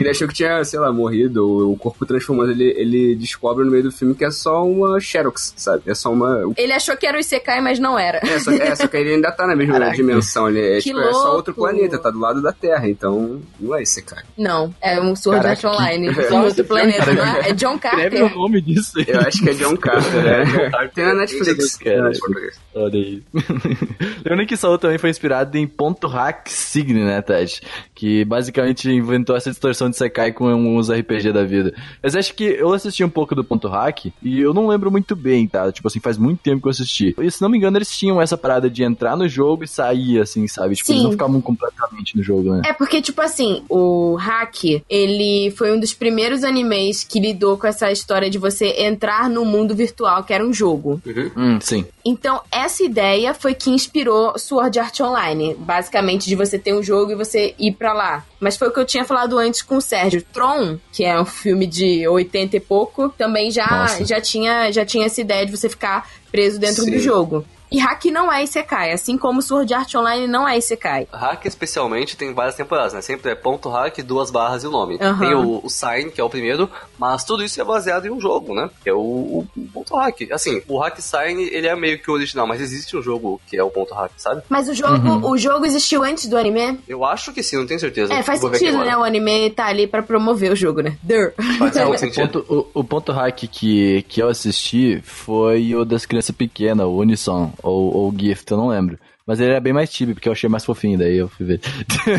[0.00, 3.70] ele achou que tinha, sei lá, morrido, ou o corpo transformado, ele, ele descobre no
[3.70, 5.82] meio do filme que é só uma Xerox, sabe?
[5.86, 6.52] É só uma...
[6.56, 8.18] Ele achou que era o Isekai, mas não era.
[8.18, 11.12] É, só, é, só que ele ainda tá na mesma dimensão, ele é, tipo, é
[11.12, 14.24] só outro planeta, tá do lado da Terra, então não é esse cara.
[14.36, 16.12] Não, É um Sword Art Online.
[16.14, 17.50] que- outro planeta, não é?
[17.50, 18.36] É John Escreve o Carter.
[18.36, 18.92] nome disso.
[19.06, 20.70] Eu acho que é John Carter, né?
[20.94, 21.76] Tem na Netflix.
[21.76, 21.90] Cara.
[21.94, 22.60] Tem na Netflix.
[22.74, 23.22] Olha aí.
[24.24, 27.60] Lembrando que Saul também foi inspirado em Ponto Hack Signe, né, Ted?
[27.94, 31.72] Que basicamente inventou essa distorção de Sekai com uns RPG da vida.
[32.02, 35.16] Mas acho que eu assisti um pouco do Ponto Hack e eu não lembro muito
[35.16, 35.70] bem, tá?
[35.72, 37.14] Tipo assim, faz muito tempo que eu assisti.
[37.18, 40.20] E se não me engano, eles tinham essa parada de entrar no jogo e sair,
[40.20, 40.74] assim, sabe?
[40.76, 41.04] Tipo, eles Sim.
[41.04, 42.62] não ficavam completamente no jogo, né?
[42.66, 47.66] É porque, tipo assim, o Hack, ele foi um dos primeiros animes que lidou com
[47.66, 51.00] essa história de você entrar no mundo virtual, que era um jogo.
[51.36, 51.84] Hum, sim.
[52.04, 55.56] Então, essa ideia foi que inspirou Sword Art Online.
[55.58, 58.24] Basicamente, de você ter um jogo e você ir pra lá.
[58.38, 60.22] Mas foi o que eu tinha falado antes com o Sérgio.
[60.32, 64.04] Tron, que é um filme de 80 e pouco, também já, Nossa.
[64.04, 66.92] já, tinha, já tinha essa ideia de você ficar preso dentro Sim.
[66.92, 67.44] do jogo.
[67.70, 71.06] E Hack não é Isekai, assim como Sword Art Online não é Isekai.
[71.12, 73.00] Hack, especialmente, tem várias temporadas, né?
[73.00, 74.98] Sempre é ponto hack, duas barras e o nome.
[75.00, 75.18] Aham.
[75.18, 78.20] Tem o, o Sign, que é o primeiro, mas tudo isso é baseado em um
[78.20, 78.70] jogo, né?
[78.82, 80.30] Que é o, o, o ponto hack.
[80.32, 83.56] Assim, o Hack Sign, ele é meio que o original, mas existe um jogo que
[83.56, 84.42] é o ponto hack, sabe?
[84.48, 86.78] Mas o jogo, o jogo existiu antes do anime?
[86.86, 88.12] Eu acho que sim, não tenho certeza.
[88.12, 88.96] É, faz sentido, né?
[88.96, 90.96] O anime tá ali pra promover o jogo, né?
[91.02, 91.32] Dur.
[91.58, 92.42] Faz O sentido.
[92.44, 96.96] ponto, o, o ponto hack que, que eu assisti foi o das crianças pequenas, o
[96.96, 98.98] Unison, ou, ou o Gift, eu não lembro.
[99.26, 101.60] Mas ele era bem mais chibi, porque eu achei mais fofinho, daí eu fui ver.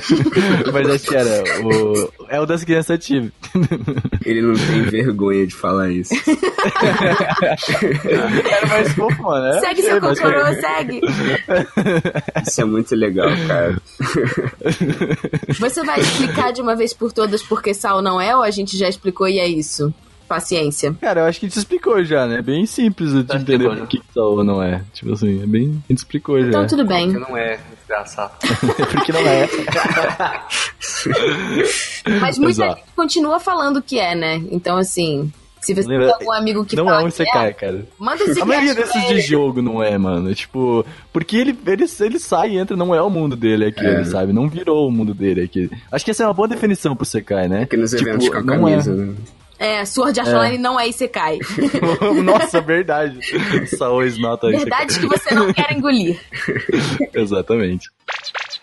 [0.73, 2.11] Mas acho que era o...
[2.27, 3.31] É o das crianças chibi.
[4.25, 6.13] Ele não tem vergonha de falar isso.
[8.45, 9.57] Era mais fofo, né?
[9.61, 10.59] Segue seu fofinho.
[10.59, 10.99] segue.
[12.45, 13.81] Isso é muito legal, cara.
[15.57, 18.77] Você vai explicar de uma vez por todas porque Sal não é ou a gente
[18.77, 19.93] já explicou e é isso?
[20.27, 20.93] Paciência.
[20.99, 22.41] Cara, eu acho que a gente explicou já, né?
[22.41, 24.83] Bem simples de Já entender o que que Saul não é.
[24.93, 25.81] Tipo assim, é bem...
[25.85, 26.47] A gente explicou já.
[26.47, 27.11] Então tudo bem.
[27.13, 28.31] Porque não é desgraçado.
[28.91, 29.47] Porque não é.
[32.21, 32.77] Mas muita Exato.
[32.79, 34.41] gente continua falando que é, né?
[34.51, 37.53] Então, assim, se você Lembra- tem algum amigo que não fala é um que Isekai,
[37.53, 37.85] cara.
[37.99, 40.33] manda esse A maioria desses de jogo não é, mano.
[40.33, 44.05] Tipo, porque ele, ele, ele sai e entra, não é o mundo dele aquele, É.
[44.05, 44.33] sabe?
[44.33, 45.69] Não virou o mundo dele aqui.
[45.91, 47.63] Acho que essa é uma boa definição pro Sekai, né?
[47.63, 48.43] Aqui nos Tipo, eventos com a é.
[48.43, 49.13] camisa, né?
[49.59, 51.39] É, Sword Art Online não é Isekai.
[52.23, 53.19] Nossa, verdade.
[53.77, 54.59] Saul nota isso.
[54.59, 56.19] Verdades que você não quer engolir.
[57.13, 57.89] Exatamente.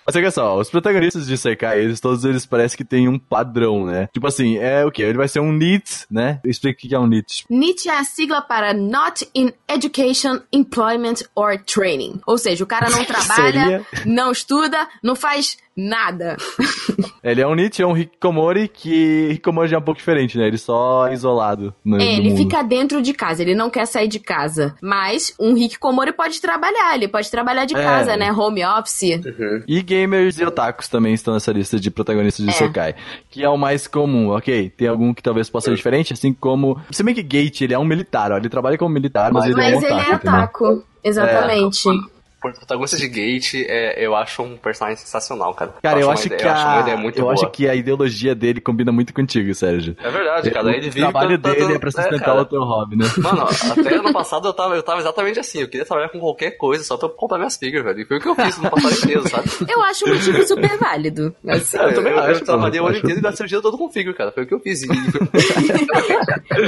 [0.07, 3.87] Mas olha só, os protagonistas de Sekai, eles, todos eles parecem que têm um padrão,
[3.87, 4.09] né?
[4.13, 5.03] Tipo assim, é o quê?
[5.03, 6.41] Ele vai ser um NEET, né?
[6.45, 7.47] Explica o que é um NEET.
[7.49, 12.21] NEET é a sigla para Not in Education, Employment or Training.
[12.27, 16.37] Ou seja, o cara não trabalha, não estuda, não faz nada.
[17.23, 20.47] Ele é um NEET, é um Hikikomori, que Hikikomori já é um pouco diferente, né?
[20.47, 22.37] Ele só é isolado no, É, no ele mundo.
[22.39, 24.75] fica dentro de casa, ele não quer sair de casa.
[24.83, 27.83] Mas um Hikikomori pode trabalhar, ele pode trabalhar de É.
[27.83, 28.31] casa, né?
[28.31, 29.21] Home office.
[29.67, 32.55] E gamers e otakus também estão nessa lista de protagonistas de É.
[32.55, 32.95] Sekai.
[33.31, 34.69] Que é o mais comum, ok?
[34.71, 36.79] Tem algum que talvez possa ser diferente, assim como...
[36.91, 38.37] Se bem que Gate, ele é um militar, ó.
[38.37, 40.31] Ele trabalha como militar, mas, ele é Mas um ele otaku, é entendeu?
[40.39, 40.85] otaku.
[41.03, 41.89] Exatamente.
[41.89, 42.14] O
[42.53, 45.75] protagonista de Gate, é, eu acho um personagem sensacional, cara.
[45.83, 46.81] Cara, eu acho ideia- que eu acho uma a...
[46.81, 47.35] ideia muito Eu boa.
[47.35, 49.97] acho que a ideologia dele combina muito contigo, Sérgio.
[50.03, 50.67] É verdade, cara.
[50.67, 52.43] o Ele vive trabalho tentando- dele é pra sustentar cara.
[52.43, 53.05] o teu hobby, né?
[53.19, 53.43] Mano,
[53.79, 55.61] até ano passado eu tava, eu tava exatamente assim.
[55.61, 58.01] Eu queria trabalhar com qualquer coisa só pra comprar minhas figuras, velho.
[58.01, 59.49] E foi o que eu fiz no passado inteiro, sabe?
[59.73, 61.35] Eu acho um motivo super válido.
[61.49, 61.77] Assim.
[61.79, 62.41] eu também eu acho.
[62.41, 64.31] Eu trabalhei o ano inteiro e o dia todo com figure, cara.
[64.33, 64.83] Foi o que eu fiz.
[64.83, 64.87] E...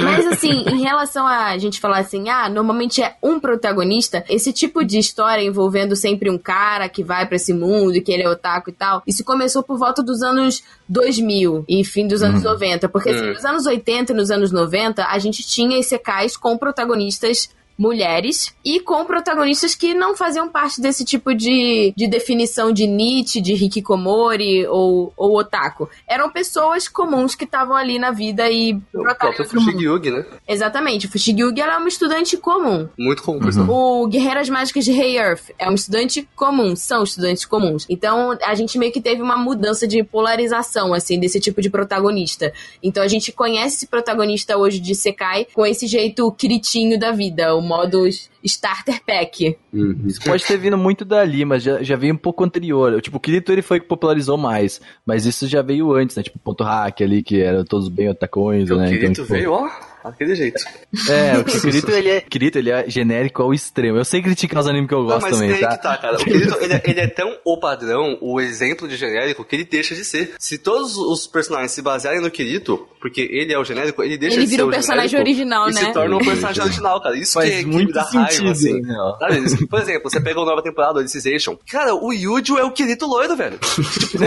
[0.02, 4.84] Mas assim, em relação a gente falar assim, ah, normalmente é um protagonista, esse tipo
[4.84, 8.28] de história envolvendo sempre um cara que vai pra esse mundo e que ele é
[8.28, 12.88] otaku e tal, isso começou por volta dos anos 2000 e fim dos anos 90,
[12.88, 13.32] porque assim, Hum.
[13.32, 18.80] nos anos 80 e nos anos 90, a gente tinha isekais com protagonistas mulheres e
[18.80, 24.66] com protagonistas que não faziam parte desse tipo de, de definição de Nietzsche, de Hikikomori
[24.66, 25.88] ou, ou otaku.
[26.08, 29.60] Eram pessoas comuns que estavam ali na vida e O brotaram próprio.
[29.60, 30.24] Fushigi né?
[30.48, 31.08] Exatamente.
[31.08, 32.88] Fushigi ela é uma estudante comum.
[32.98, 33.68] Muito comum, sinal.
[33.68, 37.86] O Guerreiras Mágicas de Rei Earth é um estudante comum, são estudantes comuns.
[37.88, 42.52] Então a gente meio que teve uma mudança de polarização, assim, desse tipo de protagonista.
[42.82, 47.54] Então a gente conhece esse protagonista hoje de Sekai com esse jeito critinho da vida,
[47.54, 48.06] o modo
[48.46, 49.56] starter pack.
[49.72, 50.02] Uhum.
[50.06, 53.00] Isso pode ter vindo muito dali, mas já, já veio um pouco anterior.
[53.00, 56.22] Tipo, o Kirito ele foi que popularizou mais, mas isso já veio antes, né?
[56.22, 58.86] Tipo, ponto hack ali, que eram todos bem otacões, O né?
[58.88, 59.68] Kirito Então, tipo, veio, ó,
[60.04, 60.62] daquele jeito.
[61.10, 63.98] É, o Kirito ele é, Kirito, ele é genérico ao extremo.
[63.98, 65.76] Eu sei criticar os animes que eu Não, gosto mas também, aí tá?
[65.76, 66.16] que tá, cara.
[66.16, 69.64] O Kirito, ele, é- ele é tão o padrão, o exemplo de genérico, que ele
[69.64, 70.34] deixa de ser.
[70.38, 74.36] Se todos os personagens se basearem no Kirito, porque ele é o genérico, ele deixa
[74.36, 75.80] Ele de vira ser um o personagem genérico original, e né?
[75.80, 77.16] se torna um personagem original, cara.
[77.18, 78.82] Isso Faz que, que muito me dá sentido, assim.
[79.18, 81.56] Sabe, Por exemplo, você pega a nova temporada do Alicization.
[81.70, 83.58] Cara, o Yuji é o Kirito loiro, velho.
[84.06, 84.24] Tipo,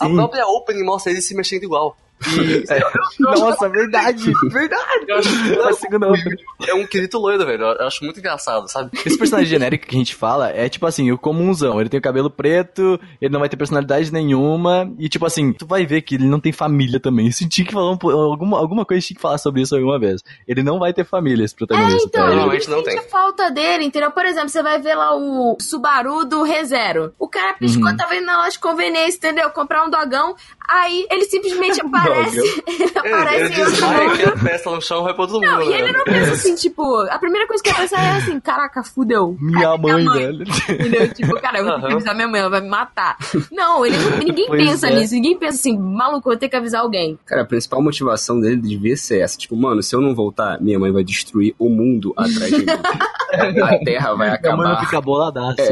[0.00, 1.96] A própria opening mostra ele se mexendo igual.
[2.26, 2.64] E,
[3.22, 5.06] Nossa, verdade, verdade.
[5.08, 6.30] eu acho, segunda outra.
[6.66, 7.64] é um querido loiro, velho.
[7.64, 8.90] Eu acho muito engraçado, sabe?
[9.04, 11.80] Esse personagem genérico que a gente fala é tipo assim, o comunzão.
[11.80, 14.90] Ele tem o cabelo preto, ele não vai ter personalidade nenhuma.
[14.98, 17.26] E tipo assim, tu vai ver que ele não tem família também.
[17.28, 20.22] Isso tinha que falar um, alguma, alguma coisa tinha que falar sobre isso alguma vez.
[20.46, 22.08] Ele não vai ter família, esse É, protagonista.
[22.08, 22.26] então, tá?
[22.26, 23.00] Ele- Normalmente não tem.
[23.08, 24.10] falta dele, entendeu?
[24.10, 27.12] Por exemplo, você vai ver lá o Subaru do ReZero.
[27.18, 27.96] O cara piscou, Uhum.
[27.96, 29.50] tava indo na loja de conveniência, entendeu?
[29.50, 30.34] Comprar um dogão.
[30.68, 32.07] Aí ele simplesmente aparece.
[32.14, 34.12] Ele Ele, aparece ele em outro desmaia, mundo.
[34.14, 35.98] enfia a testa no chão e vai pra todo Não, mundo, e ele velho.
[35.98, 39.36] não pensa assim, tipo, a primeira coisa que ele pensa é assim, caraca, fudeu.
[39.40, 40.42] Minha Cadê mãe, velho.
[40.68, 41.14] Entendeu?
[41.14, 43.16] Tipo, cara, eu vou ter que avisar minha mãe, ela vai me matar.
[43.52, 44.94] Não, ele não- ninguém Pois pensa é.
[44.96, 47.18] nisso, ninguém pensa assim, maluco, eu vou ter que avisar alguém.
[47.26, 49.36] Cara, a principal motivação dele devia ser essa.
[49.38, 52.66] Tipo, mano, se eu não voltar, minha mãe vai destruir o mundo atrás de mim.
[53.28, 54.84] A Terra vai Minha mãe vai acabar.
[54.86, 55.62] ficar boladaça.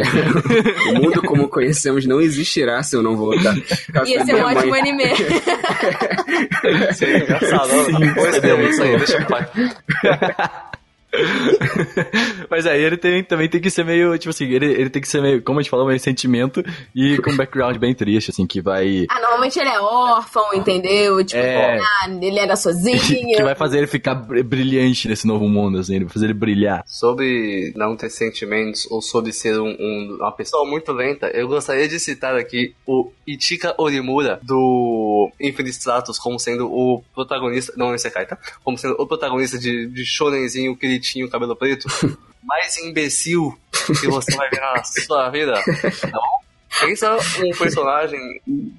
[0.91, 3.55] O mundo como conhecemos não existirá se eu não voltar.
[3.93, 4.83] Caso Ia ser um ótimo mãe-
[6.27, 6.95] anime.
[6.95, 7.69] Seria engraçado.
[7.69, 9.49] Sim, é, isso aí, deixa eu pai.
[12.51, 15.09] Mas aí ele tem, também tem que ser meio, tipo assim, ele, ele tem que
[15.09, 16.63] ser meio, como a gente falou, meio sentimento
[16.95, 19.07] e com um background bem triste, assim, que vai.
[19.11, 21.25] Ah, normalmente ele é órfão, entendeu?
[21.25, 21.79] Tipo, É.
[21.79, 22.97] ah, ele era sozinho.
[23.37, 26.35] Que vai fazer ele ficar br- brilhante nesse novo mundo, assim, ele vai fazer ele
[26.35, 26.83] brilhar.
[26.87, 31.89] Sobre não ter sentimentos ou sobre ser um- um- uma pessoa muito lenta, eu gostaria
[31.89, 38.07] de citar aqui o Ichika Orimura do Infinite Stratos como sendo o protagonista, não esse
[38.07, 38.39] Sekai, tá?
[38.63, 41.87] Como sendo o protagonista de, de Shonenzinho que ele tinha o cabelo preto,
[42.43, 43.57] mais imbecil
[44.01, 46.47] que você vai ver na sua vida, tá bom?
[46.81, 48.21] Pensa um personagem.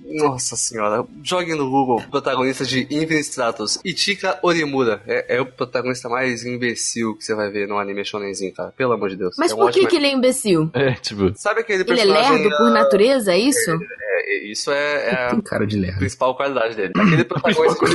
[0.06, 1.04] Nossa senhora.
[1.24, 3.80] Jogue no Google, protagonista de Infinite Stratos.
[3.84, 5.02] Ichika Orimura.
[5.08, 8.72] É, é o protagonista mais imbecil que você vai ver no anime shonenzinho, cara.
[8.78, 9.36] Pelo amor de Deus.
[9.38, 10.70] Mas é um por que, ótimo- que ele é imbecil?
[10.74, 11.32] É, tipo.
[11.36, 12.32] Sabe aquele Ele é personagem.
[12.44, 13.72] lerdo por natureza, é isso?
[13.72, 16.00] é, isso é, é a Tem cara de lerdo.
[16.00, 16.94] principal qualidade dele.
[16.96, 17.88] Aquele protagonista.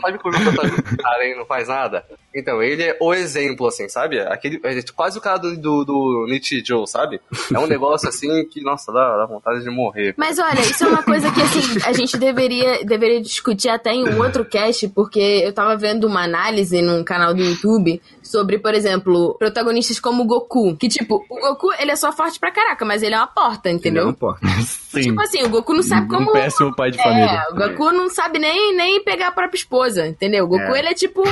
[0.00, 2.04] sabe quando o protagonista cara e não faz nada?
[2.34, 4.20] Então, ele é o exemplo, assim, sabe?
[4.20, 7.20] Aquele, é quase o cara do, do, do Nietzsche Joe, sabe?
[7.52, 10.14] É um negócio assim que, nossa, dá, dá vontade de morrer.
[10.16, 14.08] Mas olha, isso é uma coisa que assim, a gente deveria, deveria discutir até em
[14.08, 18.00] um outro cast, porque eu tava vendo uma análise num canal do YouTube
[18.30, 20.76] sobre, por exemplo, protagonistas como o Goku.
[20.76, 23.68] Que, tipo, o Goku, ele é só forte pra caraca, mas ele é uma porta,
[23.68, 24.04] Ele entendeu?
[24.04, 24.46] não importa.
[24.90, 25.02] Sim.
[25.02, 26.30] Tipo assim, o Goku não sabe como.
[26.30, 27.44] Um péssimo pai de família.
[27.48, 30.44] É, o Goku não sabe nem, nem pegar a própria esposa, entendeu?
[30.44, 30.78] O Goku, É.
[30.80, 31.22] ele é tipo,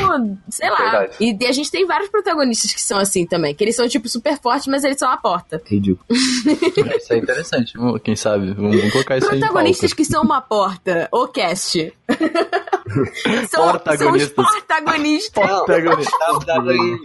[0.49, 0.76] sei lá.
[0.76, 1.16] Verdade.
[1.20, 4.09] E, e a gente tem vários protagonistas que são assim também, que eles são, tipo,
[4.09, 5.61] super fortes, mas eles são a porta.
[5.66, 6.05] Ridículo.
[6.11, 7.72] Isso é interessante.
[8.05, 8.53] Quem sabe?
[8.55, 11.92] Vamos, vamos colocar isso aí Protagonistas que são uma porta, o cast.
[13.07, 14.46] são, são os Protagonistas.
[14.46, 15.46] protagonistas.
[15.46, 16.16] Protagonista.
[16.46, 16.99] Dá, dá pra ir.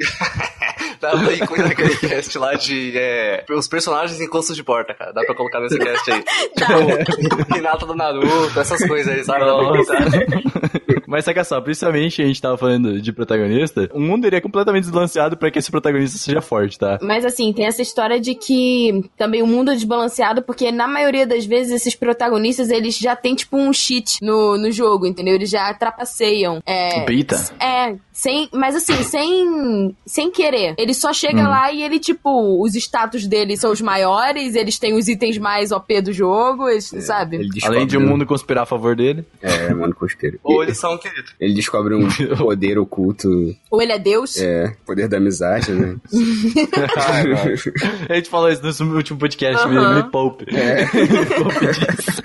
[1.00, 2.94] dá pra ir com aquele cast lá de.
[2.98, 5.12] É, os personagens em costos de porta, cara.
[5.14, 6.24] Dá pra colocar nesse cast aí.
[6.24, 9.46] Tipo, Hinata do Naruto, essas coisas aí, sabe?
[9.46, 9.94] Nossa.
[11.14, 15.38] Mas saca só, principalmente a gente tava falando de protagonista, o mundo iria completamente desbalanceado
[15.38, 16.97] pra que esse protagonista seja forte, tá?
[17.03, 21.28] Mas assim, tem essa história de que também o mundo é desbalanceado, porque na maioria
[21.28, 25.36] das vezes esses protagonistas, eles já têm tipo um cheat no, no jogo, entendeu?
[25.36, 26.61] Eles já trapaceiam.
[26.66, 27.36] É, Beta.
[27.59, 30.74] É, sem, mas assim, sem, sem querer.
[30.80, 31.47] Ele só chega Hum.
[31.49, 35.72] lá e ele, tipo, os status dele são os maiores, eles têm os itens mais
[35.72, 37.36] OP do jogo, eles, sabe?
[37.38, 39.26] Ele descobre Além de o um- mundo conspirar a favor dele.
[39.41, 40.39] É, mano, costeiro.
[40.43, 41.30] Ou eles são um querido.
[41.39, 44.38] Ele descobre um poder oculto, Ou ele é Deus.
[44.39, 45.95] é, poder da amizade, né?
[48.10, 49.95] A gente falou isso no último podcast, me, Aham.
[50.04, 50.45] me poupe.
[50.56, 50.84] É.
[50.93, 52.22] Me poupe disso.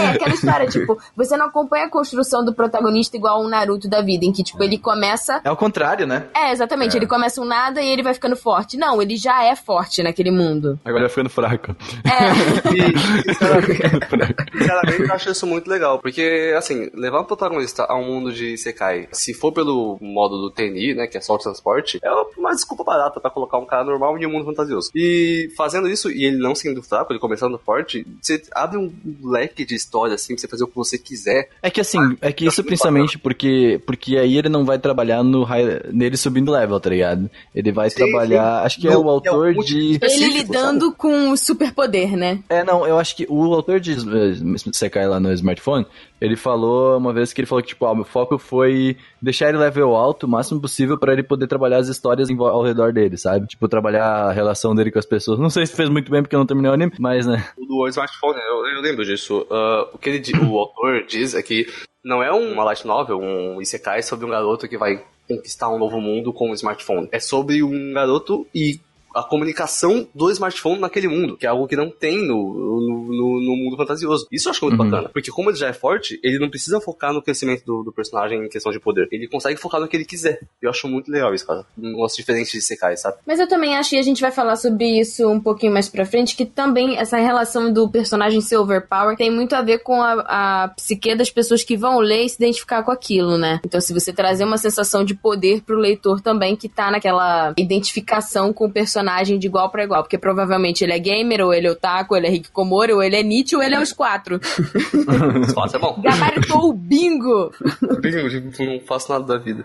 [0.00, 4.00] É, aquela história, tipo, você não acompanha a construção do protagonista igual um Naruto da
[4.00, 5.40] vida, em que, tipo, ele começa.
[5.44, 6.26] É o contrário, né?
[6.34, 8.76] É, exatamente, ele começa um nada e ele vai ficando forte.
[8.76, 10.78] Não, ele já é forte naquele mundo.
[10.84, 11.76] Agora vai ficando fraco.
[12.04, 12.32] É.
[12.72, 15.98] E, sinceramente, sinceramente, eu acho isso muito legal.
[15.98, 20.50] Porque, assim, levar o protagonista a um mundo de Sekai, se for pelo modo do
[20.50, 23.84] TNI, né, que é só o transporte, é uma desculpa barata pra colocar um cara
[23.84, 24.90] normal em um mundo fantasioso.
[24.94, 29.64] E fazendo isso, e ele não sendo fraco, ele começando forte, você abre um leque
[29.64, 31.48] de história, assim, pra você fazer o que você quiser.
[31.62, 35.42] É que assim, é que isso principalmente porque, porque aí ele não vai trabalhar no
[35.42, 37.30] high, nele subindo level, tá ligado?
[37.54, 39.98] Ele vai Sim, trabalhar, acho que é No- o autor é um de...
[40.02, 42.38] ele lidando com o superpoder, né?
[42.48, 45.86] É, não, eu acho que o autor de eh, Sekai lá no smartphone,
[46.22, 49.58] ele falou uma vez que ele falou que, tipo, ah, meu foco foi deixar ele
[49.58, 53.48] level alto o máximo possível pra ele poder trabalhar as histórias ao redor dele, sabe?
[53.48, 55.40] Tipo, trabalhar a relação dele com as pessoas.
[55.40, 57.44] Não sei se fez muito bem porque eu não terminei o anime, mas, né?
[57.58, 59.44] O do smartphone, eu, eu lembro disso.
[59.50, 61.66] Ah, o que ele, o autor diz é que
[62.04, 66.00] não é uma light novel, um isekai sobre um garoto que vai conquistar um novo
[66.00, 67.08] mundo com um smartphone.
[67.10, 68.78] É sobre um garoto e
[69.14, 73.40] a comunicação do smartphone naquele mundo, que é algo que não tem no, no, no-
[73.42, 74.26] no mundo fantasioso.
[74.30, 74.90] Isso eu acho muito Uhum.
[74.90, 77.92] bacana, porque como ele já é forte, ele não precisa focar no crescimento do, do
[77.92, 79.08] personagem em questão de poder.
[79.12, 80.40] Ele consegue focar no que ele quiser.
[80.60, 81.64] Eu acho muito legal isso, cara.
[81.78, 83.16] Um negócio diferente de Sekai, sabe?
[83.26, 86.04] Mas eu também acho, e a gente vai falar sobre isso um pouquinho mais pra
[86.06, 90.64] frente, que também essa relação do personagem ser overpower tem muito a ver com a,
[90.64, 93.60] a psique das pessoas que vão ler e se identificar com aquilo, né?
[93.64, 98.52] Então, se você trazer uma sensação de poder pro leitor também, que tá naquela identificação
[98.52, 99.01] com o personagem
[99.38, 102.26] de igual pra igual, porque provavelmente ele é gamer, ou ele é otaku, ou ele
[102.26, 104.40] é hikikomori, ou ele é Nietzsche, ou ele é os quatro.
[105.42, 106.00] Os quatro é bom.
[106.02, 107.52] Gabaritou o bingo!
[108.00, 109.64] Bingo, tipo, não faço nada da vida.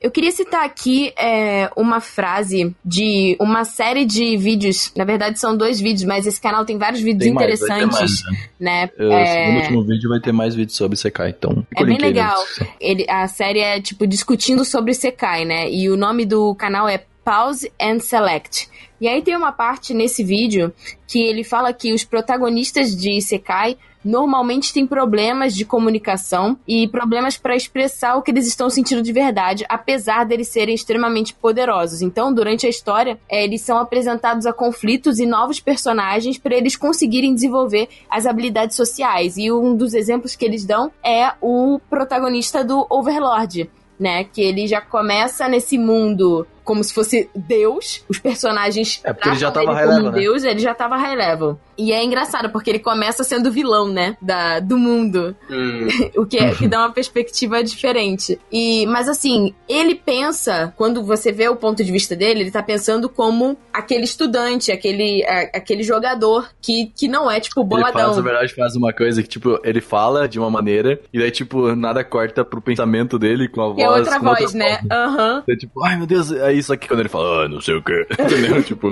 [0.00, 4.92] Eu queria citar aqui é, uma frase de uma série de vídeos.
[4.96, 7.74] Na verdade, são dois vídeos, mas esse canal tem vários vídeos Tem mais, vai ter
[7.74, 8.90] interessantes, mais, né?
[8.96, 11.66] Eu, É, No último vídeo vai ter mais vídeos sobre Sekai, então.
[11.76, 12.36] é bem legal.
[12.80, 15.68] Ele, a série é, tipo, discutindo sobre Sekai, né?
[15.68, 18.70] E o nome do canal é Pause and Select.
[18.98, 20.72] E aí tem uma parte nesse vídeo
[21.06, 27.36] que ele fala que os protagonistas de Sekai normalmente têm problemas de comunicação e problemas
[27.36, 32.00] para expressar o que eles estão sentindo de verdade, apesar deles serem extremamente poderosos.
[32.00, 36.76] Então, durante a história, eh, eles são apresentados a conflitos e novos personagens para eles
[36.76, 39.36] conseguirem desenvolver as habilidades sociais.
[39.36, 43.70] E um dos exemplos que eles dão é o protagonista do Overlord.
[44.00, 48.04] Né, que ele já começa nesse mundo como se fosse Deus.
[48.10, 50.18] Os personagens É, porque ele já tava ele high como level, né?
[50.20, 51.58] Deus, ele já tava high level.
[51.78, 54.16] E é engraçado, porque ele começa sendo vilão, né?
[54.20, 55.34] Da, do mundo.
[55.50, 55.86] Hum,
[56.18, 58.38] O que, é, que dá uma perspectiva diferente.
[58.52, 62.62] E, mas assim, ele pensa, quando você vê o ponto de vista dele, ele tá
[62.62, 68.06] pensando como aquele estudante, aquele, a- aquele jogador que, que não é, tipo, Ele boladão.
[68.06, 71.30] faz, na verdade, faz uma coisa que, tipo, ele fala de uma maneira, e daí,
[71.30, 73.98] tipo, nada corta pro pensamento dele com a que é voz.
[74.00, 74.80] outra com voz, outra né?
[74.90, 75.44] Aham.
[75.48, 77.82] É tipo, ai meu Deus, é isso aqui quando ele fala, ah, não sei o
[77.82, 78.06] que.
[78.18, 78.62] Entendeu?
[78.64, 78.90] tipo,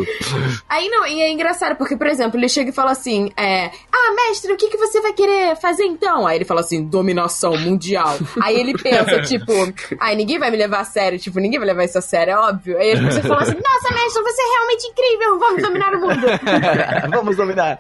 [0.69, 4.15] Aí não, e é engraçado, porque, por exemplo, ele chega e fala assim: é, Ah,
[4.15, 6.27] mestre, o que, que você vai querer fazer então?
[6.27, 8.17] Aí ele fala assim: dominação mundial.
[8.43, 9.53] Aí ele pensa, tipo,
[10.01, 12.39] ai, ninguém vai me levar a sério, tipo, ninguém vai levar isso a sério, é
[12.39, 12.79] óbvio.
[12.79, 17.11] Aí as pessoas falam assim: Nossa, mestre, você é realmente incrível, vamos dominar o mundo.
[17.11, 17.79] vamos dominar.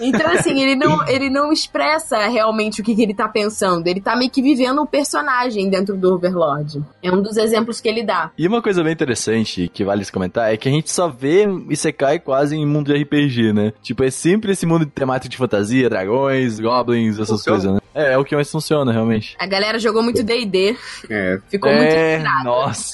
[0.00, 3.86] Então, assim, ele não, ele não expressa realmente o que, que ele tá pensando.
[3.86, 6.82] Ele tá meio que vivendo um personagem dentro do Overlord.
[7.02, 8.30] É um dos exemplos que ele dá.
[8.36, 9.09] E uma coisa bem interessante
[9.72, 13.02] que vale se comentar é que a gente só vê Isekai quase em mundo de
[13.02, 13.72] RPG, né?
[13.82, 17.58] Tipo, é sempre esse mundo de temática de fantasia, dragões, goblins, essas Funciona.
[17.58, 17.80] coisas, né?
[17.92, 19.34] É, é o que mais funciona, realmente.
[19.38, 20.76] A galera jogou muito DD,
[21.10, 22.44] É, ficou muito é, inspirada.
[22.44, 22.92] nossa.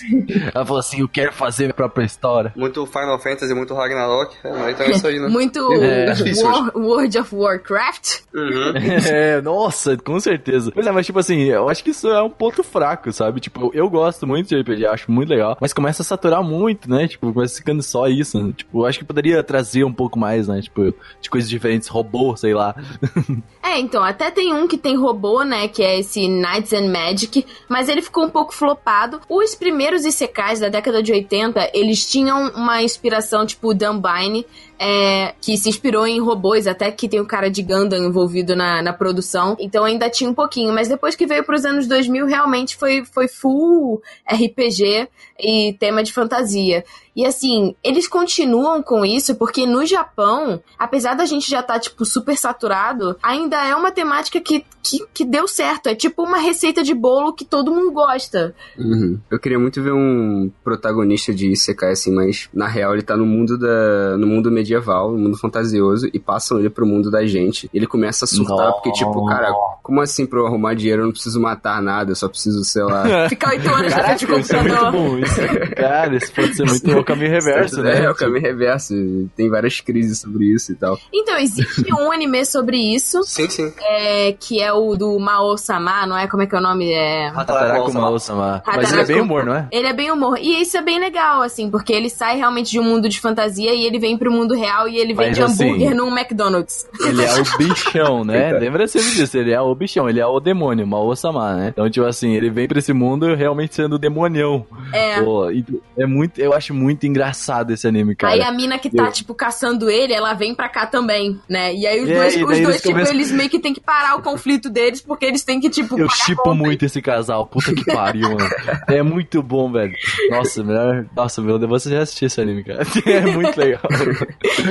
[0.54, 2.52] Ela falou assim, eu quero fazer minha própria história.
[2.56, 4.34] muito Final Fantasy, muito Ragnarok.
[4.42, 5.28] É, mas então é isso aí, né?
[5.36, 6.12] Muito É.
[6.16, 8.20] Difícil War- World of Warcraft.
[8.34, 8.72] Uhum.
[9.06, 10.70] É, nossa, com certeza.
[10.72, 13.38] Pois é, mas tipo assim, eu acho que isso é um ponto fraco, sabe?
[13.40, 16.88] Tipo, eu, eu gosto muito de RPG, acho muito legal, mas começa a saturar muito,
[16.90, 17.06] né?
[17.08, 18.42] Tipo, começa ficando só isso.
[18.42, 18.52] né?
[18.56, 20.60] Tipo, acho que poderia trazer um pouco mais, né?
[20.60, 22.74] Tipo, de coisas diferentes, robô, sei lá.
[23.66, 27.44] É, então, até tem um que tem robô, né, que é esse Knights and Magic,
[27.68, 29.20] mas ele ficou um pouco flopado.
[29.28, 34.46] Os primeiros Isekais da década de 80, eles tinham uma inspiração tipo Dumbine,
[34.78, 38.80] é, que se inspirou em robôs, até que tem o cara de Gundam envolvido na,
[38.82, 42.76] na produção, então ainda tinha um pouquinho, mas depois que veio pros anos 2000, realmente
[42.76, 44.00] foi, foi full
[44.30, 45.08] RPG
[45.38, 46.84] e tema de fantasia.
[47.16, 51.80] E assim, eles continuam com isso porque no Japão, apesar da gente já estar, tá,
[51.80, 55.88] tipo, super saturado, ainda é uma temática que, que, que deu certo.
[55.88, 58.54] É tipo uma receita de bolo que todo mundo gosta.
[58.78, 59.18] Uhum.
[59.30, 63.24] Eu queria muito ver um protagonista de Isekai assim, mas na real ele tá no
[63.24, 67.70] mundo da no mundo medieval, no mundo fantasioso e passam ele pro mundo da gente.
[67.72, 69.50] Ele começa a surtar porque tipo, cara,
[69.82, 72.82] como assim pra eu arrumar dinheiro eu não preciso matar nada, eu só preciso, sei
[72.82, 75.25] lá, Ficar oito horas na frente do é muito computador.
[75.76, 78.04] cara, isso pode ser muito é o caminho reverso, né?
[78.04, 78.94] É, o caminho reverso.
[79.36, 80.98] Tem várias crises sobre isso e tal.
[81.12, 83.72] Então, existe um anime sobre isso, Sim, sim.
[83.80, 86.26] é, que é o do Mao-sama, não é?
[86.26, 86.92] Como é que é o nome?
[86.92, 87.28] É...
[87.28, 88.62] Hataraku Mao-sama.
[88.66, 89.68] Mas ele é bem humor, não é?
[89.70, 90.38] Ele é bem humor.
[90.38, 93.74] E isso é bem legal, assim, porque ele sai realmente de um mundo de fantasia
[93.74, 96.86] e ele vem pro mundo real e ele Mas, vende assim, hambúrguer num McDonald's.
[97.00, 98.52] Ele é o bichão, né?
[98.52, 101.68] Lembra sempre disso, ele é o bichão, ele é o demônio, Mao-sama, né?
[101.68, 104.66] Então, tipo assim, ele vem pra esse mundo realmente sendo demonião.
[104.92, 105.15] É.
[105.24, 105.64] Pô, e
[105.96, 108.34] é muito, eu acho muito engraçado esse anime, cara.
[108.34, 111.74] Aí a mina que tá, Eu- tipo, caçando ele, ela vem pra cá também, né?
[111.74, 113.80] E aí os É, dois, os dois eles tipo, começam- eles meio que tem que
[113.80, 117.46] parar o conflito deles, porque eles têm que, tipo, Eu chipo muito esse casal.
[117.46, 118.38] Puta que pariu, mano.
[118.88, 119.94] É muito bom, velho.
[120.30, 121.06] Nossa, melhor.
[121.14, 122.82] Nossa, meu Deus, você já assistiu esse anime, cara.
[123.06, 123.82] É muito legal.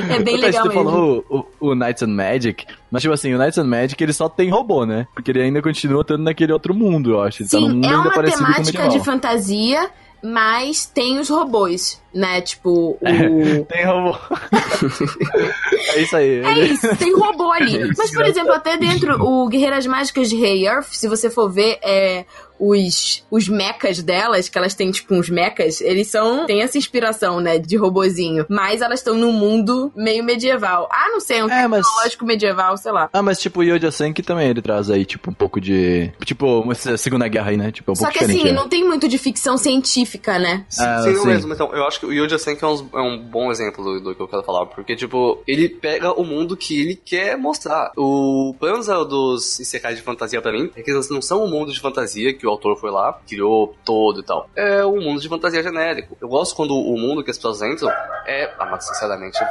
[0.09, 0.83] É bem legal Você mesmo.
[0.91, 4.13] falou o, o, o Knights and Magic, mas tipo assim, o Knights and Magic ele
[4.13, 5.07] só tem robô, né?
[5.13, 7.43] Porque ele ainda continua estando naquele outro mundo, eu acho.
[7.43, 9.89] Ele tá num Sim, mundo é uma temática de fantasia,
[10.25, 12.41] mas tem os robôs, né?
[12.41, 13.65] Tipo, o.
[13.65, 14.17] Tem robô.
[15.93, 16.39] é isso aí.
[16.39, 17.77] É isso, tem robô ali.
[17.95, 21.77] Mas, por exemplo, até dentro, o Guerreiras Mágicas de Rei Earth, se você for ver,
[21.83, 22.25] é,
[22.59, 26.45] os, os mechas delas, que elas têm, tipo, uns mechas, eles são.
[26.45, 28.45] tem essa inspiração, né, de robozinho.
[28.49, 30.87] Mas elas estão num mundo meio medieval.
[30.91, 33.09] Ah, não sei, um É, mas- tecnológico medieval, sei lá.
[33.11, 36.11] Ah, mas tipo, o Yoda Senki também ele traz aí, tipo, um pouco de.
[36.23, 37.71] Tipo, uma Segunda Guerra aí, né?
[37.71, 38.51] Tipo, é um Só pouco que assim, né?
[38.51, 40.65] não tem muito de ficção científica, né?
[40.69, 41.27] Sim, Ah, sim, sim.
[41.27, 41.53] mesmo.
[41.53, 44.15] Então, eu acho que o Yoja Senki é um, é um bom exemplo do, do
[44.15, 44.65] que eu quero falar.
[44.67, 47.91] Porque, tipo, ele pega o mundo que ele quer mostrar.
[47.97, 48.75] O plano
[49.05, 52.33] dos Isekais de fantasia pra mim é que eles não são um mundo de fantasia
[52.33, 54.49] que o autor foi lá, criou todo e tal.
[54.55, 56.17] É um mundo de fantasia genérico.
[56.19, 57.89] Eu gosto quando o mundo que as pessoas entram
[58.25, 58.51] é.
[58.57, 59.37] Ah, mas sinceramente.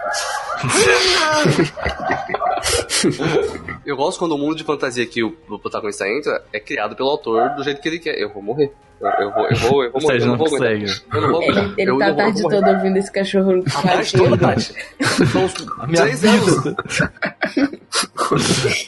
[3.85, 7.11] eu gosto quando o mundo de fantasia que o, o protagonista entra é criado pelo
[7.11, 8.19] autor do jeito que ele quer.
[8.19, 8.73] Eu vou morrer.
[9.05, 10.85] Eu, eu vou, eu vou, eu vou não consegue.
[10.85, 12.57] Ele, ele Eu- tá a tarde morrer.
[12.57, 14.75] toda ouvindo esse cachorro A tarde toda, Tati.
[15.31, 15.49] São
[15.95, 16.65] três anos.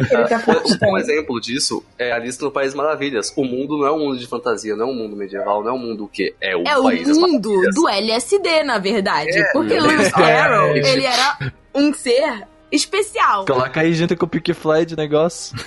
[0.01, 3.33] Ele tá Um exemplo disso é Alice no País Maravilhas.
[3.37, 5.75] O mundo não é um mundo de fantasia, não é um mundo medieval, não é
[5.75, 6.35] um mundo o quê?
[6.41, 9.31] É o É o País das mundo do LSD, na verdade.
[9.39, 9.81] É, porque é.
[9.81, 10.79] Lewis Carroll, É.
[10.93, 11.39] ele era
[11.75, 12.47] um ser
[12.77, 13.45] especial.
[13.45, 15.57] Coloca aí junto com o Pick Fly de negócio.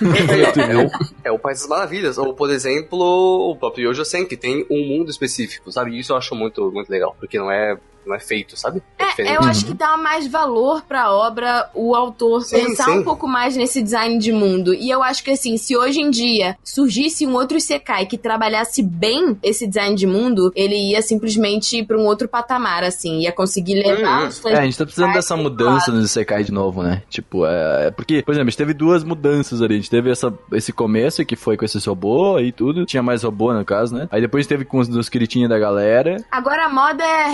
[0.60, 0.90] É o,
[1.24, 2.18] é o País das Maravilhas.
[2.18, 5.98] Ou, por exemplo, o próprio Yojo Sen, que tem um mundo específico, sabe?
[5.98, 7.76] Isso eu acho muito, muito legal, porque não é,
[8.10, 8.82] não é feito, sabe?
[8.98, 9.34] É, diferente.
[9.34, 12.98] eu acho que dá mais valor pra obra o autor Sim, pensar sim.
[12.98, 14.74] um pouco mais nesse design de mundo.
[14.74, 18.82] E eu acho que assim, se hoje em dia surgisse um outro Isekai que trabalhasse
[18.82, 23.32] bem esse design de mundo, ele ia simplesmente ir pra um outro patamar, assim, ia
[23.32, 26.82] conseguir levar Hum, os É, a gente tá precisando dessa mudança no Isekai de novo,
[26.82, 27.02] né?
[27.08, 27.86] Tipo, é.
[27.86, 29.74] é Porque, por exemplo, a gente teve duas mudanças ali.
[29.74, 32.84] A gente teve essa, esse começo que foi com esse robô e tudo.
[32.84, 34.08] Tinha mais robô, no caso, né?
[34.10, 36.16] Aí depois teve com os dos queritinhos da galera.
[36.30, 37.28] Agora a moda é a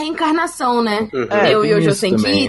[0.67, 1.09] reencarnação, né?
[1.13, 1.23] Uhum.
[1.31, 1.61] É, tem o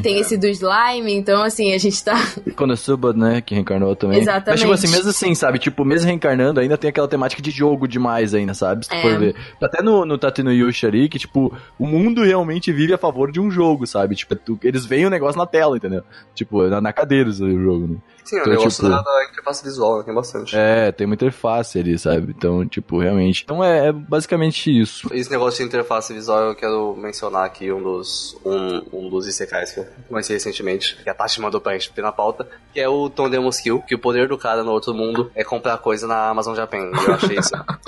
[0.01, 2.15] tem esse do slime, então assim, a gente tá.
[2.55, 3.41] Konosuba, né?
[3.41, 4.19] Que reencarnou também.
[4.19, 4.49] Exatamente.
[4.49, 5.59] Mas, tipo assim, mesmo assim, sabe?
[5.59, 8.85] Tipo, mesmo reencarnando, ainda tem aquela temática de jogo demais ainda, sabe?
[8.85, 9.01] Se tu É.
[9.01, 9.35] for ver.
[9.61, 13.39] Até no, no Tateno Yushi ali, que, tipo, o mundo realmente vive a favor de
[13.39, 14.15] um jogo, sabe?
[14.15, 16.03] Tipo, tu- eles veem o negócio na tela, entendeu?
[16.33, 17.95] Tipo, na, na cadeira o jogo, né?
[18.27, 20.03] Sim, o Então, negócio tipo- da, da interface visual, né?
[20.03, 20.55] tem bastante.
[20.57, 22.33] É, tem muita interface ali, sabe?
[22.37, 23.43] Então, tipo, realmente.
[23.43, 25.07] Então é, é basicamente isso.
[25.13, 29.71] Esse negócio de interface visual eu quero mencionar aqui um dos, um, um dos Isekais
[29.71, 32.89] que eu conheci recentemente, que a Tati mandou pra gente ter na pauta, que é
[32.89, 36.05] o Tom Demo Skill, que o poder do cara no outro mundo é comprar coisa
[36.05, 36.91] na Amazon Japan.
[37.07, 37.51] Eu achei isso.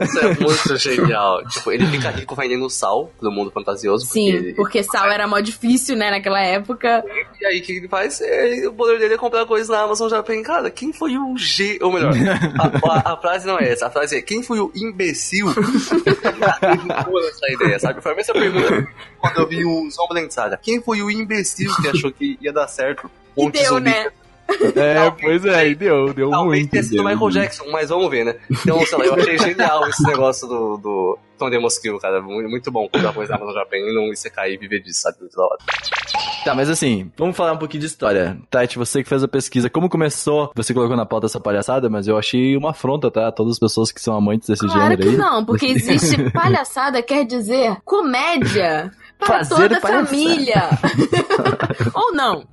[0.00, 1.44] isso é muito genial.
[1.48, 4.06] Tipo, ele fica rico vendendo sal pro mundo fantasioso.
[4.06, 7.04] Sim, ele- porque sal era mó difícil, né, naquela época.
[7.40, 8.20] E aí, o que ele faz?
[8.52, 10.42] É, o poder dele é comprar coisas na Amazon Japan.
[10.42, 11.78] Cara, quem foi o G...
[11.82, 12.12] Ou melhor,
[12.58, 13.86] a, a- a frase não é essa.
[13.86, 15.46] A frase é, quem foi o imbecil
[17.28, 18.00] essa ideia, sabe?
[18.00, 18.88] Foi a mesma pergunta
[19.18, 20.56] quando eu vi o Zombie Saga.
[20.56, 23.10] Quem foi o imbecil que achou que ia dar certo?
[23.36, 23.90] E deu, zumbi.
[23.90, 24.08] né?
[24.76, 26.70] É, pois é, e deu, deu Talvez muito.
[26.70, 27.04] tenha sido deu.
[27.04, 28.36] Michael Jackson, mas vamos ver, né?
[28.50, 32.20] Então, sei lá, eu achei genial esse negócio do, do Tom Demo Skill, cara.
[32.22, 35.18] Muito, bom coisa na Amazon Japan e não Isekai e viver disso, sabe?
[35.20, 35.58] Muito da hora.
[36.44, 38.36] Tá, mas assim, vamos falar um pouquinho de história.
[38.50, 40.50] Tati, você que fez a pesquisa, como começou?
[40.56, 43.30] Você colocou na pauta essa palhaçada, mas eu achei uma afronta, tá?
[43.30, 45.16] Todas as pessoas que são amantes desse Claro gênero que aí.
[45.16, 48.90] não, porque existe palhaçada, quer dizer comédia
[49.26, 50.70] para toda a família.
[51.94, 52.46] Ou não.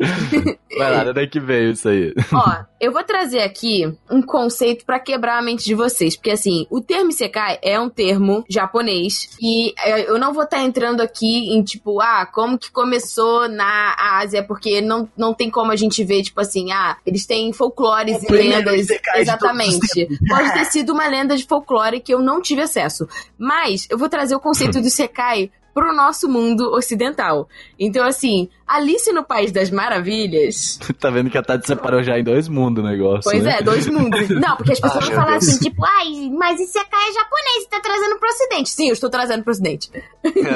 [0.77, 2.13] Vai lá, daí que veio isso aí.
[2.33, 6.65] Ó, eu vou trazer aqui um conceito pra quebrar a mente de vocês, porque assim,
[6.69, 11.53] o termo Isekai é um termo japonês e é, eu não vou estar entrando aqui
[11.53, 16.03] em tipo, ah, como que começou na Ásia, porque não, não tem como a gente
[16.03, 18.87] ver, tipo assim, ah, eles têm folclores e primeiro lendas.
[19.15, 20.07] Exatamente.
[20.27, 23.07] Pode ter sido uma lenda de folclore que eu não tive acesso.
[23.37, 27.47] Mas eu vou trazer o conceito do Isekai pro nosso mundo ocidental.
[27.79, 32.23] Então, assim, Alice no País das Maravilhas tá vendo que a Tati separou já em
[32.23, 33.31] dois mundos o negócio.
[33.31, 33.57] Pois né?
[33.59, 34.27] é, dois mundos.
[34.29, 35.47] Não, porque as pessoas Ah, vão meu falar Deus.
[35.47, 38.69] assim, tipo, ai, mas isso é caia japonês, você tá trazendo pro ocidente.
[38.69, 39.89] Sim, eu estou trazendo pro ocidente.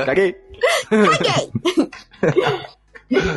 [0.06, 0.36] Caguei.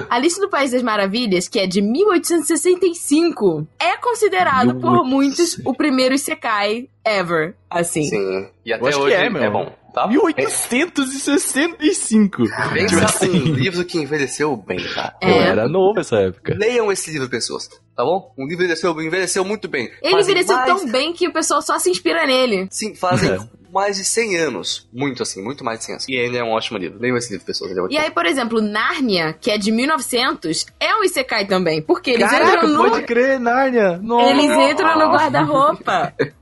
[0.08, 5.06] Alice no País das Maravilhas, que é de 1865, é considerado por 1865.
[5.06, 8.04] muitos o primeiro Isekai ever, assim.
[8.04, 8.48] Sim.
[8.64, 9.50] E até hoje é, meu.
[9.50, 10.06] bom, tá?
[10.06, 12.44] 1865.
[12.72, 13.50] Pensa Tipo assim.
[13.50, 15.14] um livro que envelheceu bem, cara.
[15.20, 15.30] É.
[15.30, 16.54] Eu era novo nessa época.
[16.58, 18.32] Leiam esse livro, pessoas, tá bom?
[18.38, 19.90] Um livro envelheceu, envelheceu muito bem.
[20.02, 22.68] Ele Fazem envelheceu mais- tão bem que o pessoal só se inspira nele.
[22.70, 23.38] Sim, fazem É.
[23.72, 24.86] mais de 100 anos.
[24.92, 26.08] Muito assim, muito mais de 100 anos.
[26.08, 26.98] E ele é um ótimo livro.
[27.00, 27.70] Leiam esse livro, pessoas.
[27.70, 31.80] Ele é E aí, por exemplo, Nárnia, que é de 1900, é um Isekai também.
[31.82, 32.90] Porque eles Caraca, entram no...
[32.90, 33.98] pode crer, Nárnia.
[34.02, 34.30] Nossa.
[34.30, 36.12] Eles entram no guarda-roupa.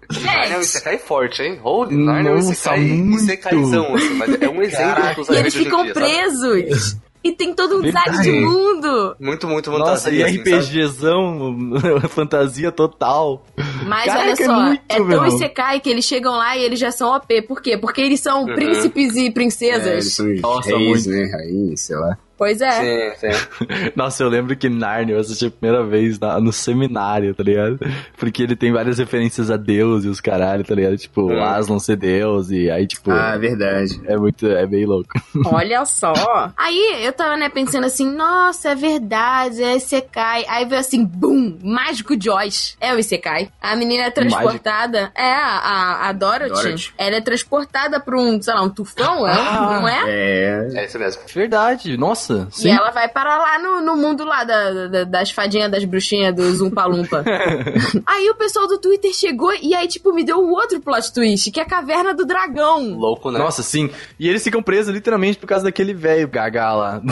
[0.51, 1.61] Não, isso cai forte, hein?
[1.63, 3.37] Holy Narnia Nossa, cai muito.
[3.39, 6.97] caizão, assim, mas é um exemplo dos E eles ficam presos.
[7.25, 8.11] E tem todo um Verdade.
[8.11, 9.17] design de mundo.
[9.19, 9.91] Muito, muito fantasia.
[9.91, 11.57] Nossa, e assim, RPGzão,
[12.11, 13.43] fantasia total.
[13.87, 16.63] Mas Caraca, olha é só, é, muito, é tão Isekai que eles chegam lá e
[16.63, 17.41] eles já são OP.
[17.43, 17.79] Por quê?
[17.79, 18.55] Porque eles são uhum.
[18.55, 19.87] príncipes e é, princesas.
[19.87, 21.19] É, eles são Nossa, reis, muito.
[21.19, 21.31] né?
[21.33, 22.19] Rainha, sei lá.
[22.37, 23.15] Pois é.
[23.15, 23.67] Sim, sim.
[23.95, 27.79] Nossa, eu lembro que Narnia eu assisti a primeira vez na, no seminário, tá ligado?
[28.17, 30.97] Porque ele tem várias referências a Deus e os caralho, tá ligado?
[30.97, 31.33] Tipo.
[31.33, 33.11] Aslan ser Deus e aí, tipo.
[33.11, 34.01] Ah, é verdade.
[34.07, 34.47] É muito.
[34.47, 35.11] É bem louco.
[35.47, 36.13] Olha só.
[36.57, 40.45] aí eu tava, né, pensando assim, nossa, é verdade, é Isekai.
[40.49, 42.77] Aí veio assim, bum, mágico Joyce.
[42.81, 43.51] É o Isekai.
[43.61, 45.01] A menina é transportada.
[45.01, 45.21] Mágico.
[45.21, 49.33] É, a, a Dorothy, Dorothy, Ela é transportada pra um, sei lá, um tufão, é,
[49.33, 49.81] ah, é?
[49.81, 50.03] Não é?
[50.07, 50.69] É.
[50.75, 51.23] É isso mesmo.
[51.33, 51.97] Verdade.
[51.97, 52.34] Nossa.
[52.39, 52.69] Nossa, sim.
[52.69, 56.35] E ela vai parar lá no, no mundo lá da, da, das fadinhas, das bruxinhas,
[56.35, 57.25] dos Umpalumpa.
[58.07, 61.51] aí o pessoal do Twitter chegou e aí, tipo, me deu um outro plot twist,
[61.51, 62.97] que é a caverna do dragão.
[62.97, 63.39] Louco, né?
[63.39, 63.91] Nossa, sim.
[64.19, 67.03] E eles ficam presos literalmente por causa daquele velho gaga lá.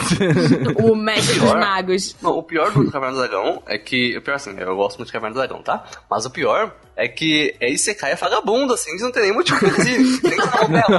[0.83, 2.17] o mestre dos magos.
[2.21, 4.17] Não, o pior do Caverna do Dragão é que.
[4.17, 5.85] O pior assim, eu gosto muito de Caverna do Dragão, tá?
[6.11, 10.21] Mas o pior é que é Isekai é vagabundo, assim, não tem nem muito inclusive.
[10.21, 10.37] Tem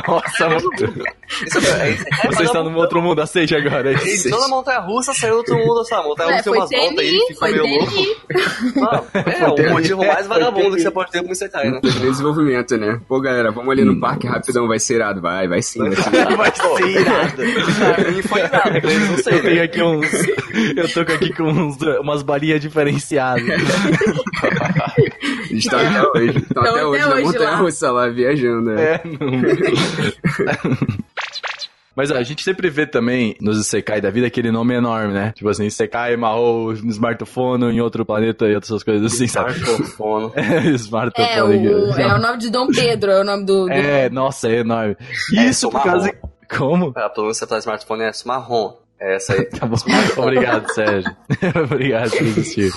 [0.07, 0.69] Nossa, é mano.
[1.79, 1.89] É,
[2.27, 3.93] é, você está num outro mundo, aceite agora.
[3.93, 6.99] É e toda montanha russa saiu do outro mundo, essa montanha russa tem umas voltas
[6.99, 7.93] aí, fica meio louco.
[9.13, 11.79] É o motivo mais vagabundo que você pode ter com Isekai, né?
[11.81, 12.99] Desenvolvimento, né?
[13.07, 13.99] Pô, galera, vamos ali no hum.
[13.99, 15.21] parque rapidão, vai ser irado.
[15.21, 15.79] Vai, vai sim.
[15.79, 17.35] Vai, ser irado.
[17.95, 19.33] pra mim foi irado, não sei.
[19.33, 19.61] Eu tenho né?
[19.61, 20.11] aqui uns.
[20.75, 23.43] Eu tô aqui com uns, umas balinhas diferenciadas.
[25.57, 26.37] Está até então, hoje.
[26.37, 28.05] Está então, até hoje na montanha-russa lá.
[28.05, 28.09] lá.
[28.09, 28.71] viajando.
[28.71, 30.77] É, é não...
[31.95, 35.31] Mas ó, a gente sempre vê também nos Isekai da vida aquele nome enorme, né?
[35.35, 39.51] Tipo assim, Isekai amarrou no smartphone em outro planeta e outras coisas assim, sabe?
[39.51, 40.31] Smartphone.
[40.35, 41.27] é, smartphone.
[41.27, 43.65] É o, é o nome de Dom Pedro, é o nome do.
[43.65, 43.71] do...
[43.71, 44.97] É, nossa, é enorme.
[45.35, 46.11] É, Isso é, por causa.
[46.57, 46.93] Como?
[46.97, 48.82] É, a pronúncia para smartphone é marrom.
[49.03, 49.43] É essa aí.
[49.51, 49.75] tá bom.
[50.17, 51.11] Obrigado, Sérgio.
[51.65, 52.71] Obrigado por existir.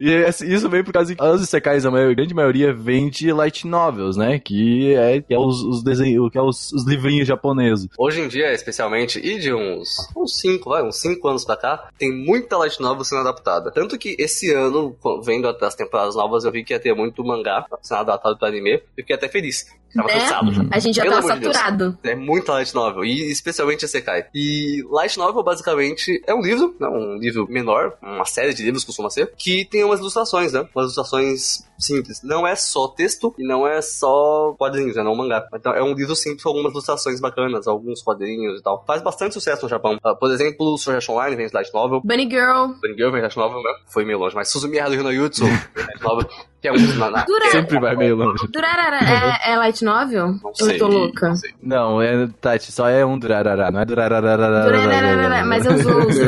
[0.00, 3.68] e isso vem por causa que os secais a, a grande maioria, vem de light
[3.68, 4.40] novels, né?
[4.40, 7.88] Que é, que é os, os desenhos, que é os, os, livrinhos japoneses.
[7.96, 11.56] Hoje em dia, especialmente, e de uns 5, uns cinco, vai, uns 5 anos pra
[11.56, 13.70] cá, tem muita light novel sendo adaptada.
[13.70, 17.64] Tanto que esse ano, vendo as temporadas novas, eu vi que ia ter muito mangá
[17.80, 19.66] sendo adaptado pra anime, eu fiquei até feliz.
[19.94, 20.14] Tava né?
[20.14, 20.68] cansado.
[20.70, 21.98] A gente já Pelo tava saturado.
[22.02, 24.26] É muito light novel, e especialmente a Sekai.
[24.34, 26.88] E light novel, basicamente, é um livro, né?
[26.88, 30.60] um livro menor, uma série de livros costuma ser, que tem umas ilustrações, né?
[30.74, 32.22] Umas ilustrações simples.
[32.22, 35.02] Não é só texto e não é só quadrinhos, né?
[35.02, 35.46] Não é um mangá.
[35.54, 38.84] Então é um livro simples com algumas ilustrações bacanas, alguns quadrinhos e tal.
[38.86, 39.98] Faz bastante sucesso no Japão.
[40.04, 42.00] Uh, por exemplo, Suggest Online vem de light novel.
[42.04, 42.74] Bunny Girl.
[42.80, 43.72] Bunny Girl vem de light novel, né?
[43.86, 46.28] Foi meio longe, mas Suzumi do no Yutsu vem de light novel.
[46.62, 47.26] Tem alguns na, na...
[47.50, 48.46] Sempre vai meio longe.
[48.46, 50.36] Durarara é, é light novel?
[50.40, 51.30] Não sei, eu tô louca.
[51.30, 51.50] Não, sei.
[51.60, 54.20] não é, Tati, só é um durarara, não é durarara.
[54.20, 56.20] Durarara, mas eu uso.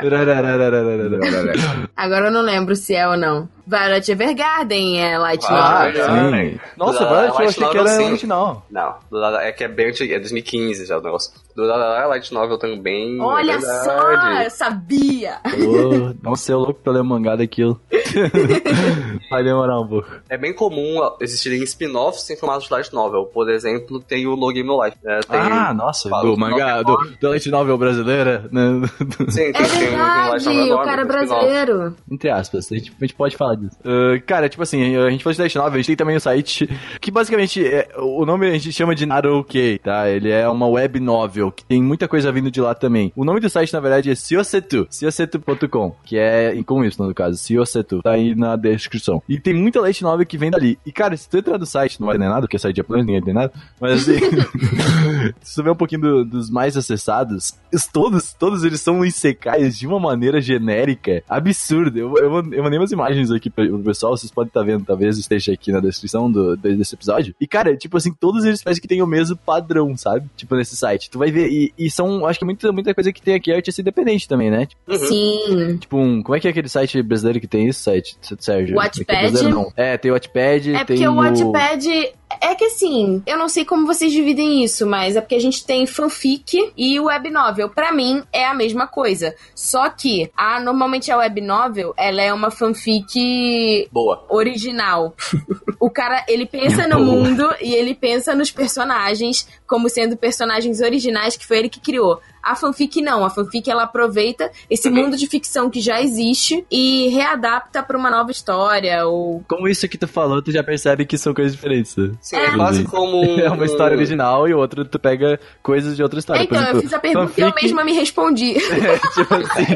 [0.00, 1.90] Durarara.
[1.94, 3.46] Agora eu não lembro se é ou não.
[3.70, 6.04] Violet Evergarden é Light Ah, Novel.
[6.34, 6.50] é.
[6.50, 6.60] sim.
[6.76, 8.04] Nossa, agora eu achei que era sim.
[8.06, 8.66] original.
[8.70, 8.94] Não,
[9.40, 11.32] é que é bem antigo, é 2015 já o negócio.
[11.54, 13.20] Do Lala Light Novel também.
[13.20, 15.38] Olha é só, eu sabia!
[15.44, 17.80] Ô, Nossa, eu louco pra ler mangá daquilo.
[19.30, 20.08] Vai demorar um pouco.
[20.28, 23.26] É bem comum existirem spin-offs em formato de Light Novel.
[23.26, 24.96] Por exemplo, tem o No Game No Life.
[25.02, 25.20] né?
[25.28, 28.82] Tem- Ah, nossa, fala do mangá, do, do Light Novel brasileira, né?
[29.28, 31.96] Sim, É tem, tem um Light verdade, Novel o enorme, cara é brasileiro.
[32.10, 33.54] Entre aspas, a gente, a gente pode falar
[33.84, 36.20] Ah, cara, tipo assim, a gente falou de Light Novel, a gente tem também o
[36.20, 36.68] site
[37.00, 40.08] que basicamente, é, o nome a gente chama de Naruke, tá?
[40.08, 43.12] Ele é uma web novel, que tem muita coisa vindo de lá também.
[43.16, 47.36] O nome do site, na verdade, é Siosetu, siosetu.com, que é com isso, no caso,
[47.36, 49.22] Siosetu, tá aí na descrição.
[49.28, 50.78] E tem muita Light Novel que vem dali.
[50.84, 53.06] E, cara, se tu entrar no site, não vai ter nada, porque é site japonês,
[53.06, 54.18] ninguém tem nada, mas assim,
[55.42, 59.78] se tu ver um pouquinho do- dos mais acessados, os- todos, todos eles são isekais
[59.78, 61.98] de uma maneira genérica, absurda.
[61.98, 65.16] Eu, eu, eu mandei umas imagens aqui pro pro pessoal, vocês podem estar vendo, talvez
[65.16, 67.34] esteja aqui na descrição do, desse episódio.
[67.40, 70.28] E, cara, tipo assim, todos eles parecem que tem o mesmo padrão, sabe?
[70.36, 71.08] Tipo, nesse site.
[71.10, 73.56] Tu vai ver, e, e são, acho que muita, muita coisa que tem aqui é
[73.56, 74.66] artista independente também, né?
[74.66, 75.78] Tipo, Sim.
[75.78, 78.76] tipo um, como é que é aquele site brasileiro que tem esse site, Sérgio?
[78.76, 79.72] Wattpad?
[79.76, 79.94] É é.
[79.94, 81.16] É, tem o Wattpad, É porque o o...
[81.16, 82.12] Wattpad.
[82.40, 85.64] É que assim, eu não sei como vocês dividem isso, mas é porque a gente
[85.64, 87.68] tem fanfic e web novel.
[87.68, 89.34] Pra mim é a mesma coisa.
[89.54, 94.24] Só que a normalmente a web novel, ela é uma fanfic Boa.
[94.28, 95.14] original.
[95.78, 101.36] o cara, ele pensa no mundo e ele pensa nos personagens como sendo personagens originais
[101.36, 102.20] que foi ele que criou.
[102.42, 104.94] A fanfic não, a fanfic ela aproveita esse Uhum.
[104.94, 109.88] mundo de ficção que já existe e readapta pra uma nova história ou Como isso
[109.88, 111.94] que tu falou, tu já percebe que são coisas diferentes.
[111.96, 112.10] né?
[112.20, 113.38] Sim, é quase como um...
[113.40, 116.40] É uma história original e outra tu pega coisas de outra história.
[116.40, 118.54] É, então, exemplo, eu fiz a pergunta e eu fanfic- mesma me respondi.
[118.70, 119.66] É, tipo assim.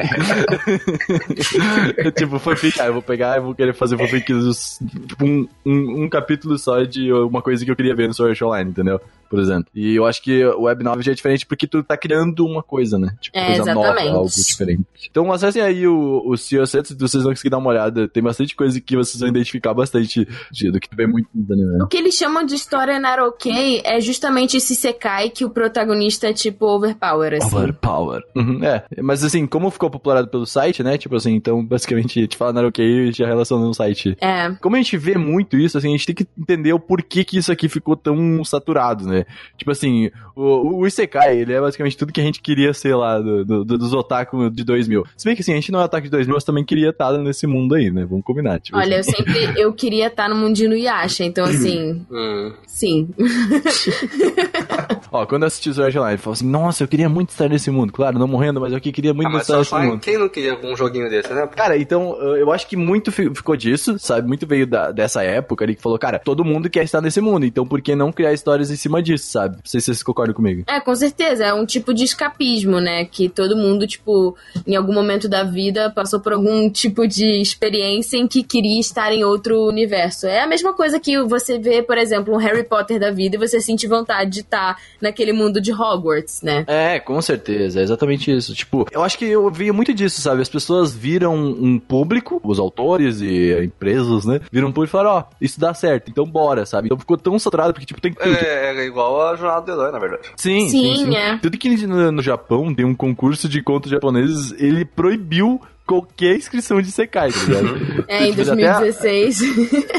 [2.16, 2.80] tipo, fanfic.
[2.80, 6.58] Ah, eu vou pegar e vou querer fazer fanfic dos- tipo, um, um, um capítulo
[6.58, 9.00] só de uma coisa que eu queria ver no Sword Art Online, entendeu?
[9.28, 9.66] Por exemplo.
[9.74, 12.62] E eu acho que o Web 9 já é diferente porque tu tá criando uma
[12.62, 13.14] coisa, né?
[13.20, 14.04] Tipo, É, coisa exatamente.
[14.04, 14.84] nova, algo diferente.
[15.10, 18.08] Então acessem aí o, o CEO Set, se vocês não conseguirem dar uma olhada.
[18.08, 21.82] Tem bastante coisa que vocês vão identificar bastante do que vê muito no anime.
[21.82, 26.32] O que eles chamam de história Narokei é justamente esse Sekai que o protagonista é
[26.32, 27.56] tipo overpower, assim.
[27.56, 28.22] Overpower.
[28.36, 30.96] Uhum, é, mas assim, como ficou popularizado pelo site, né?
[30.98, 34.16] Tipo assim, então basicamente a gente fala e já relaciona no site.
[34.20, 34.50] É.
[34.60, 37.38] Como a gente vê muito isso, assim, a gente tem que entender o porquê que
[37.38, 39.13] isso aqui ficou tão saturado, né?
[39.56, 43.18] Tipo assim, o, o Isekai, ele é basicamente tudo que a gente queria ser lá
[43.20, 45.04] do, do- do- dos otaku de 2000.
[45.16, 47.12] Se bem que assim, a gente não é otaku de 2000, mas também queria estar
[47.18, 48.04] nesse mundo aí, né?
[48.04, 48.58] Vamos combinar.
[48.60, 49.12] Tipo, Olha, eu assim.
[49.12, 52.52] sempre eu queria estar no mundinho do Yasha, então assim, Hum.
[52.66, 53.08] sim.
[55.12, 57.48] Ó, quando eu assisti o Sword Online, eu falei assim, nossa, eu queria muito estar
[57.48, 57.92] nesse mundo.
[57.92, 60.00] Claro, não morrendo, mas eu queria muito Ah, estar nesse mundo.
[60.00, 61.46] quem não queria um joguinho desse, né?
[61.54, 64.26] Cara, então, eu acho que muito fi- ficou disso, sabe?
[64.26, 67.46] Muito veio da- dessa época ali que falou, cara, todo mundo quer estar nesse mundo,
[67.46, 69.57] então por que não criar histórias em cima disso, sabe?
[69.57, 70.64] Não sei se vocês concordam comigo.
[70.66, 73.05] É, com certeza, é um tipo de escapismo, né?
[73.05, 74.36] Que todo mundo, tipo,
[74.66, 79.12] em algum momento da vida passou por algum tipo de experiência em que queria estar
[79.12, 80.26] em outro universo.
[80.26, 83.38] É a mesma coisa que você vê, por exemplo, um Harry Potter da vida e
[83.38, 86.64] você sente vontade de estar naquele mundo de Hogwarts, né?
[86.66, 88.55] É, com certeza, é exatamente isso.
[88.55, 90.42] Tipo, eu acho que eu vi muito disso, sabe?
[90.42, 94.40] As pessoas viram um público, os autores e empresas, né?
[94.50, 96.86] Viram um público e falaram, ó, isso dá certo, então bora, sabe?
[96.86, 98.34] Então ficou tão saturado porque, tipo, tem tudo.
[98.34, 100.22] É, é igual a jornada do herói, na verdade.
[100.36, 101.16] Sim, Sim, sim, sim.
[101.16, 101.36] é.
[101.38, 106.80] Tudo que no, no Japão tem um concurso de contos japoneses, ele proibiu qualquer inscrição
[106.80, 108.05] de Sekai, tá ligado?
[108.09, 109.43] É, em Tipo, até a- 2016.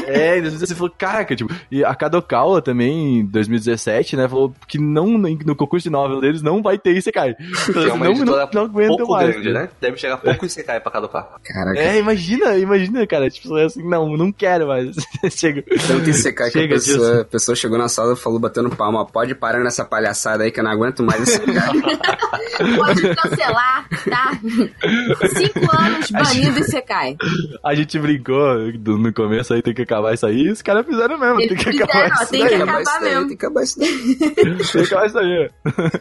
[0.06, 4.78] É, em 2016 falou, caraca, tipo, e a Kadokawa também, em 2017, né, falou que
[4.78, 7.34] não, no concurso de novel deles não vai ter Isekai.
[7.72, 8.14] Falou é uma não,
[8.52, 9.30] não, pouco mais.
[9.32, 9.68] grande, né?
[9.80, 10.90] Deve chegar pouco você cai pra.
[10.90, 11.78] Caraca.
[11.78, 14.94] É, imagina, imagina, cara, tipo, assim, não, não quero mais.
[15.30, 15.62] Chega.
[15.86, 17.20] Tanto secar que a Chega pessoa, disso.
[17.20, 20.60] a pessoa chegou na sala e falou batendo palma, pode parar nessa palhaçada aí que
[20.60, 21.72] eu não aguento mais esse cara.
[22.76, 24.32] Pode cancelar, tá?
[24.40, 25.75] Cinco anos
[26.12, 27.16] banido e você cai.
[27.64, 30.86] A gente brincou do- no começo aí, tem que acabar isso aí, e os caras
[30.86, 32.48] fizeram mesmo, tem Eles que fizeram, acabar isso tem daí.
[32.48, 33.28] que Acabar daí, mesmo.
[33.28, 34.16] tem que acabar isso daí.
[34.16, 35.50] Tem que acabar isso aí.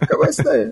[0.01, 0.71] Acabar isso daí.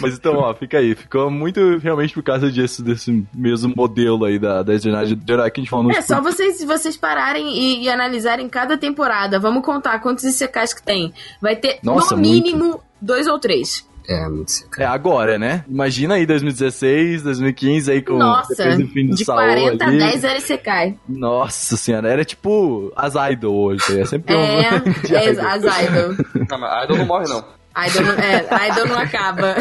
[0.00, 0.94] Mas então, ó, fica aí.
[0.94, 5.50] Ficou muito realmente por causa disso, desse mesmo modelo aí da, da jornada de herói
[5.50, 9.38] que a gente falou no É só vocês, vocês pararem e, e analisarem cada temporada.
[9.38, 11.12] Vamos contar quantos ICKs que tem.
[11.42, 13.86] Vai ter, Nossa, no mínimo, dois ou três.
[14.08, 14.82] É, muito secar.
[14.82, 15.64] É agora, né?
[15.68, 19.88] Imagina aí 2016, 2015 aí com Nossa, depois do fim do de Saul 40 a
[19.88, 19.98] ali.
[19.98, 20.98] 10 era ICK.
[21.06, 24.00] Nossa senhora, era tipo as idol hoje.
[24.00, 24.68] É sempre um É,
[25.12, 25.46] é idol.
[25.46, 26.26] as Idol.
[26.48, 27.44] Não, mas a Idol não morre, não.
[27.86, 29.54] Idol não, é, Idol não acaba.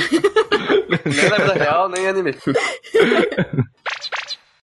[1.06, 2.34] Nem na vida real, nem em anime.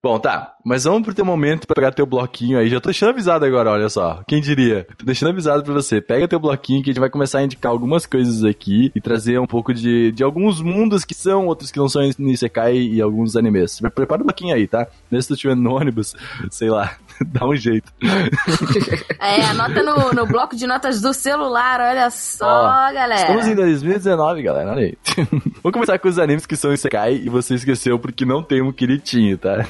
[0.04, 0.54] Bom, tá.
[0.64, 2.68] Mas vamos pro teu momento pra pegar teu bloquinho aí.
[2.68, 4.20] Já tô deixando avisado agora, olha só.
[4.26, 4.84] Quem diria?
[4.98, 6.00] Tô deixando avisado pra você.
[6.00, 9.38] Pega teu bloquinho que a gente vai começar a indicar algumas coisas aqui e trazer
[9.38, 13.00] um pouco de, de alguns mundos que são, outros que não são em Isekai e
[13.00, 13.78] alguns animes.
[13.78, 14.88] Pre- Prepara o bloquinho aí, tá?
[15.08, 16.16] Mesmo se tu estiver no ônibus,
[16.50, 16.96] sei lá,
[17.32, 17.92] dá um jeito.
[19.22, 23.14] É, anota no, no bloco de notas do celular, olha só, Ó, galera.
[23.14, 24.98] Estamos em 2019, galera, olha aí.
[25.62, 28.72] Vamos começar com os animes que são Isekai e você esqueceu porque não tem um
[28.72, 29.64] Kiritinho, tá?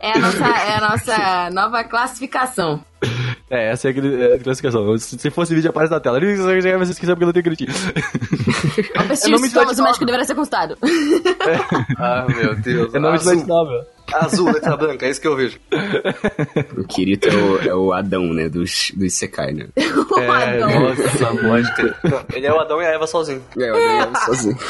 [0.00, 2.84] É a nossa, é a nossa nova classificação.
[3.48, 4.98] É, essa é a é a classificação.
[4.98, 6.20] Se se fosse vídeo, aparece na tela.
[6.20, 7.72] Você esqueceu porque não tem Kiritinho.
[8.96, 10.76] Ao persistir os de sintomas, o médico deverá ser consultado.
[11.96, 12.94] Ah, meu Deus.
[12.94, 13.86] É nome de light azul, novel.
[14.14, 15.58] Azul, letra branca, é isso que eu vejo.
[16.76, 19.66] O Kirito é o, é o Adão, né, dos, dos Sekai, né?
[20.10, 20.80] O É, Adão.
[20.80, 21.02] nossa,
[21.48, 21.96] Pode crer.
[22.34, 23.42] Ele é o Adão e a Eva sozinho.
[23.58, 24.56] É, o Adão é sozinho.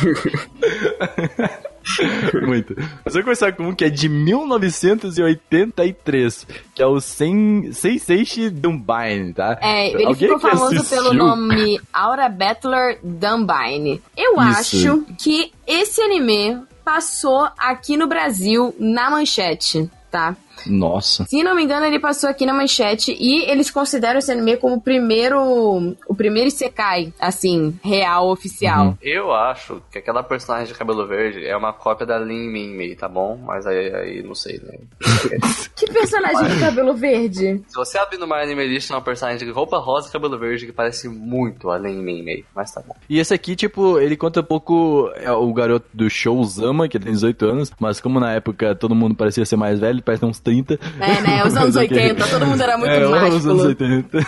[2.47, 2.75] Muito.
[3.05, 9.33] Mas vou começar com um que é de 1983, que é o Sen- Seiseishi Dumbine,
[9.35, 9.59] tá?
[9.63, 11.03] É, ele Alguém ficou famoso assistiu?
[11.03, 14.03] pelo nome Aura Battler Dumbine.
[14.17, 14.41] Eu Isso.
[14.41, 20.37] acho que esse anime passou aqui no Brasil na manchete, tá?
[20.67, 21.25] Nossa.
[21.27, 24.77] Se não me engano, ele passou aqui na manchete e eles consideram esse anime como
[24.77, 25.97] o primeiro.
[26.09, 28.87] O primeiro Isekai, assim, real, oficial.
[28.87, 28.97] Uhum.
[29.03, 32.95] Eu acho que aquela personagem de cabelo verde é uma cópia da Lin Min Mei,
[32.95, 33.37] tá bom?
[33.37, 34.79] Mas aí, aí não sei, né?
[35.81, 37.63] Que personagem de cabelo verde?
[37.67, 40.39] Se você abrir no My Anime List, tem uma personagem de roupa rosa e cabelo
[40.39, 42.95] verde que parece muito a Lin Min Mei, mas tá bom.
[43.09, 46.99] E esse aqui, tipo, ele conta um pouco é, o garoto do show Zama, que
[46.99, 50.27] tem 18 anos, mas como na época todo mundo parecia ser mais velho, parece ter
[50.27, 50.79] uns 30.
[51.01, 51.45] É, né?
[51.45, 51.97] Os anos Mas ok.
[51.97, 53.63] 80, todo mundo era muito é, os anos másculo.
[53.69, 54.19] 80.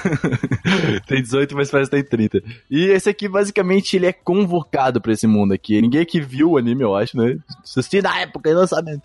[1.09, 2.43] tem 18, mas parece que tem 30.
[2.71, 5.81] E esse aqui, basicamente, ele é convocado pra esse mundo aqui.
[5.81, 7.37] Ninguém aqui viu o anime, eu acho, né?
[7.63, 9.03] Assisti na época, em lançamento.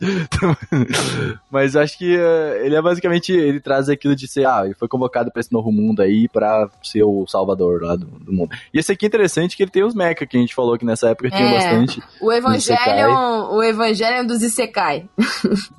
[1.52, 4.74] mas eu acho que eh, ele é basicamente, ele traz aquilo de ser, ah, ele
[4.76, 8.50] foi convocado pra esse novo mundo aí pra ser o salvador lá do, do mundo.
[8.74, 10.86] E esse aqui é interessante que ele tem os mecha, que a gente falou que
[10.86, 11.54] nessa época tinha É.
[11.54, 12.02] bastante.
[12.22, 15.06] O Evangelion, o Evangelion dos Isekai.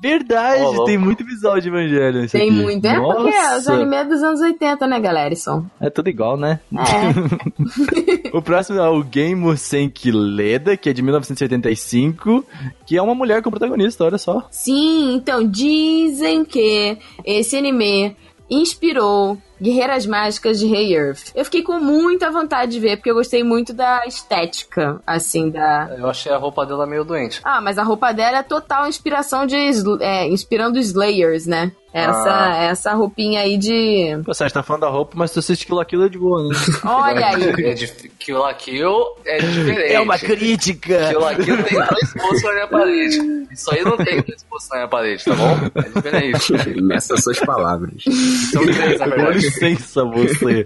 [0.01, 0.85] Verdade, louco.
[0.85, 2.51] tem muito visual de Evangelho Tem aqui.
[2.51, 2.85] muito.
[2.85, 3.73] É porque os Nossa.
[3.73, 5.65] animes dos anos 80, né, Galerison?
[5.79, 6.59] É tudo igual, né?
[6.73, 8.29] É.
[8.35, 12.45] o próximo é o Game Senki Leda, que é de 1985,
[12.85, 14.47] que é uma mulher como protagonista, olha só.
[14.51, 18.15] Sim, então dizem que esse anime
[18.49, 21.31] inspirou Guerreiras Mágicas de Rei Earth.
[21.35, 25.95] Eu fiquei com muita vontade de ver, porque eu gostei muito da estética, assim, da.
[25.97, 27.41] Eu achei a roupa dela meio doente.
[27.43, 29.55] Ah, mas a roupa dela é total inspiração de.
[30.01, 31.71] É, inspirando Slayers, né?
[31.91, 32.55] Essa, Ah.
[32.65, 34.15] essa roupinha aí de.
[34.23, 36.43] Pô, você tá falando da roupa, mas se você assiste aquilo aquilo é de boa,
[36.47, 36.55] né?
[36.85, 37.49] Olha aí.
[37.69, 37.87] É de,
[38.19, 38.93] Kill la Kill
[39.25, 39.93] é diferente.
[39.93, 41.07] É uma crítica!
[41.09, 43.47] Kill la Kill tem dois poços na minha parede.
[43.51, 45.57] Isso aí não tem dois poços na minha parede, tá bom?
[45.73, 46.53] É diferente.
[46.81, 48.03] Meça suas palavras.
[48.51, 49.48] São três, na verdade.
[49.49, 50.65] Licença, você.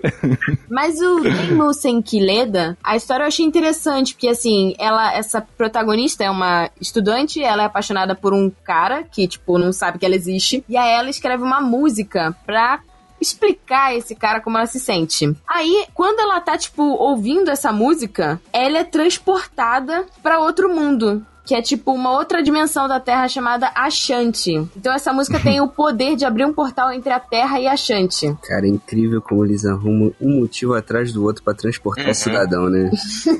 [0.68, 6.30] Mas o Tenmu Senkileda, a história eu achei interessante, porque assim, ela, essa protagonista é
[6.30, 10.64] uma estudante, ela é apaixonada por um cara que, tipo, não sabe que ela existe,
[10.68, 12.80] e aí ela escreve uma música pra
[13.20, 15.36] explicar esse cara como ela se sente.
[15.46, 21.24] Aí, quando ela tá, tipo, ouvindo essa música, ela é transportada pra outro mundo.
[21.50, 24.52] Que é tipo uma outra dimensão da Terra chamada Ashanti.
[24.76, 28.36] Então essa música tem o poder de abrir um portal entre a Terra e Ashanti.
[28.46, 32.70] Cara, é incrível como eles arrumam um motivo atrás do outro pra transportar o cidadão,
[32.70, 32.88] né?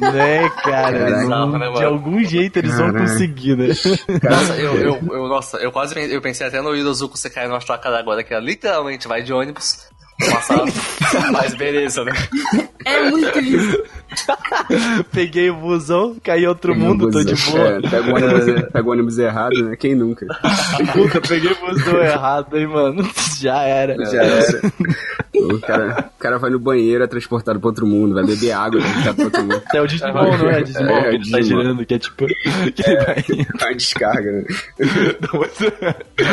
[0.00, 0.96] né, cara?
[1.08, 1.28] Eles Caraca.
[1.28, 1.76] vão- Né, mano?
[1.78, 3.12] de algum jeito eles vão Caraca.
[3.12, 3.68] conseguir, né?
[3.68, 7.58] Nossa, eu, eu, eu, nossa, eu quase eu pensei até no Irozuko você cair numa
[7.58, 9.86] estacada agora, que ela literalmente vai de ônibus,
[10.28, 10.64] passar,
[11.32, 12.12] mas beleza, né?
[12.84, 13.82] É muito isso.
[15.12, 17.52] Peguei o busão, caí em outro Pega o mundo, tô de busão.
[17.52, 17.68] boa.
[17.68, 19.76] É, pega, o ônibus, pega o ônibus errado, né?
[19.76, 20.26] Quem nunca?
[20.92, 23.08] Puta, peguei o busão errado, hein, mano.
[23.40, 23.94] Já era.
[24.10, 24.60] Já era.
[25.34, 28.80] O cara, o cara vai no banheiro, é transportado pra outro mundo, vai beber água,
[28.80, 29.62] é transportado pra outro mundo.
[29.74, 30.62] É o Digimon, não é?
[30.62, 32.26] Digimon É, que ele tá girando, que é tipo.
[32.26, 33.24] Que ele vai.
[33.58, 34.44] Vai descarga, né?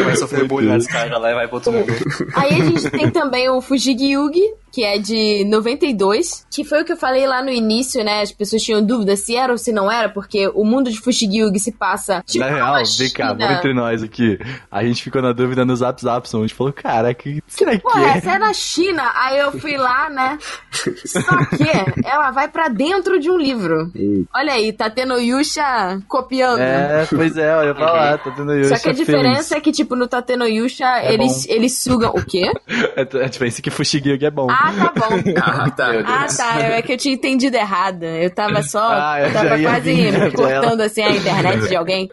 [0.03, 1.93] Vai sofrer bullying na descarga lá e vai pro outro mundo.
[2.35, 6.85] Aí a gente tem também o Fujigi Yugi, que é de 92, que foi o
[6.85, 8.21] que eu falei lá no início, né?
[8.21, 11.37] As pessoas tinham dúvida se era ou se não era, porque o mundo de Fujigi
[11.37, 14.39] Yugi se passa tipo Na real, vem cá, vamos entre nós aqui.
[14.71, 16.39] A gente ficou na dúvida no Zap Zapson.
[16.39, 18.17] A gente falou, cara, que será que Pô, é?
[18.17, 19.03] essa é na China.
[19.15, 20.37] Aí eu fui lá, né?
[21.05, 23.91] Só que ela vai pra dentro de um livro.
[24.33, 26.59] Olha aí, tá tendo Yusha copiando.
[26.59, 29.95] É, pois é, olha pra lá, tá tendo Só que a diferença é que, tipo,
[29.95, 32.11] no Tateno Yusha, É eles, eles sugam.
[32.11, 32.51] O quê?
[32.95, 34.47] É, a diferença é que Fushigi é bom.
[34.59, 35.17] Ah, tá bom.
[35.37, 35.91] Ah, tá.
[36.05, 36.59] Ah, tá.
[36.61, 38.01] É que eu tinha entendido errado.
[38.03, 38.89] Eu tava só.
[38.91, 42.09] Ah, eu tava quase cortando assim a internet de alguém.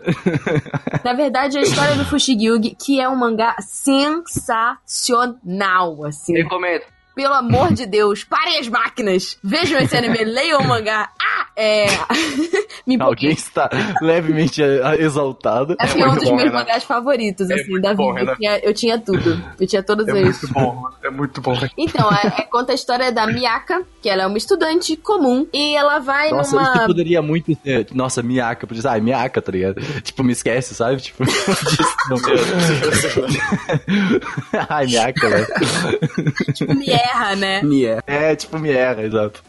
[1.05, 6.35] Na verdade, a história do Fushigi que é um mangá sensacional, assim.
[6.35, 6.83] Recomendo.
[7.15, 9.39] Pelo amor de Deus, parem as máquinas!
[9.43, 11.11] Vejam esse anime, leiam o mangá.
[11.21, 11.87] Ah, é.
[12.87, 13.71] Me Alguém está
[14.03, 14.61] levemente
[14.99, 15.75] exaltado.
[15.81, 18.33] É é um dos bom, meus mangás favoritos, É assim, da bom, vida.
[18.33, 19.43] Eu tinha, eu tinha tudo.
[19.59, 20.21] Eu tinha todos É os.
[20.23, 20.83] muito bom.
[21.03, 21.59] É muito bom.
[21.79, 25.75] Então, é, é- conta a história da Miyaka, que ela é uma estudante comum, e
[25.75, 26.75] ela vai Nossa, numa.
[26.75, 27.87] isso poderia muito ser.
[27.95, 29.81] Nossa, Miaka, podia dizer, ah, Miaka, tá ligado?
[30.03, 31.01] Tipo, me esquece, sabe?
[31.01, 31.25] Tipo,
[32.11, 32.19] não.
[34.69, 35.47] Ai, Miaka, velho.
[36.53, 37.63] Tipo, me erra, né?
[37.63, 37.99] Me é.
[38.07, 39.43] É, tipo, me erra, exato.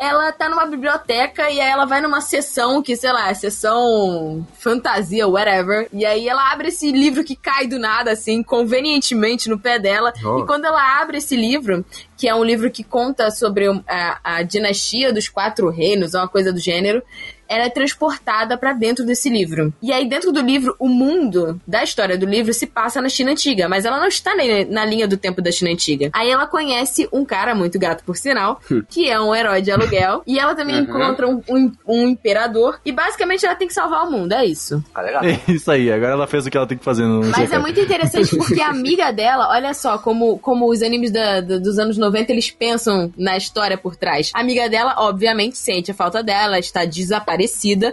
[0.00, 4.46] Ela tá numa biblioteca e aí ela vai numa sessão que, sei lá, é sessão
[4.58, 5.86] fantasia, whatever.
[5.92, 10.14] E aí ela abre esse livro que cai do nada, assim, convenientemente no pé dela.
[10.24, 10.38] Oh.
[10.38, 11.84] E quando ela abre esse livro,
[12.16, 16.50] que é um livro que conta sobre a, a dinastia dos quatro reinos, uma coisa
[16.50, 17.02] do gênero,
[17.50, 19.74] ela é transportada pra dentro desse livro.
[19.82, 23.32] E aí, dentro do livro, o mundo da história do livro se passa na China
[23.32, 26.10] Antiga, mas ela não está na, na linha do tempo da China Antiga.
[26.12, 30.22] Aí ela conhece um cara, muito gato por sinal, que é um herói de aluguel,
[30.26, 34.10] e ela também encontra um, um- um imperador, e basicamente ela tem que salvar o
[34.10, 34.82] mundo, é isso.
[34.94, 35.22] Ah, legal.
[35.24, 37.58] É isso aí, agora ela fez o que ela tem que fazer no Mas é
[37.58, 41.78] muito interessante porque a amiga dela, olha só, como, como os animes da- da- dos
[41.78, 44.30] anos 90 eles pensam na história por trás.
[44.34, 47.39] A amiga dela, obviamente, sente a falta dela, está desaparecida.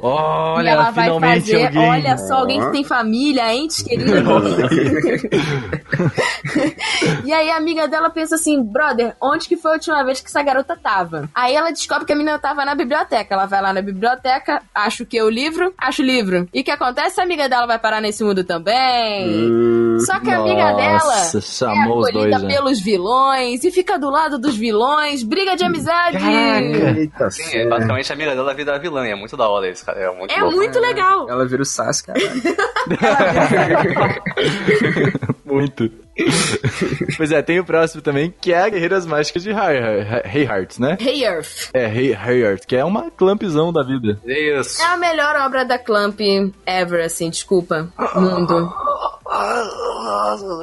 [0.02, 1.90] Olha, e ela vai finalmente fazer, alguém.
[1.90, 4.14] olha só, alguém que tem família, entes queridos.
[7.26, 10.28] e aí a amiga dela pensa assim, brother, onde que foi a última vez que
[10.28, 11.30] essa garota tava?
[11.34, 13.34] Aí ela descobre que a menina tava na biblioteca.
[13.34, 15.22] Ela vai lá na biblioteca, acha o que?
[15.22, 15.74] O livro?
[15.78, 16.48] Acha o livro.
[16.54, 17.20] E o que acontece?
[17.20, 19.50] A amiga dela vai parar nesse mundo também.
[19.52, 22.44] Hum, Só que a amiga dela Nossa, é chamou os acolhida dois.
[22.44, 22.56] né?
[22.56, 26.18] pelos vilões e fica do lado dos vilões, briga de amizade.
[26.18, 30.00] Eita, Sim, é basicamente a amiga dela vira vilã, é muito da hora isso, cara.
[30.00, 31.30] É muito É muito legal.
[31.30, 32.20] Ela vira o Sasuke, cara.
[35.48, 35.90] Muito.
[37.16, 40.98] pois é, tem o próximo também, que é a Guerreiras Mágicas de Heart, né?
[41.00, 41.70] Hey Earth.
[41.74, 44.20] É, Heart, que é uma clumpzão da vida.
[44.26, 44.82] Isso.
[44.82, 46.20] É a melhor obra da Clamp
[46.66, 47.88] ever, assim, desculpa.
[48.16, 48.74] Mundo.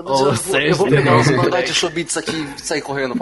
[0.04, 3.14] Você eu vou tem pegar os mandar de Shobits aqui e sair correndo.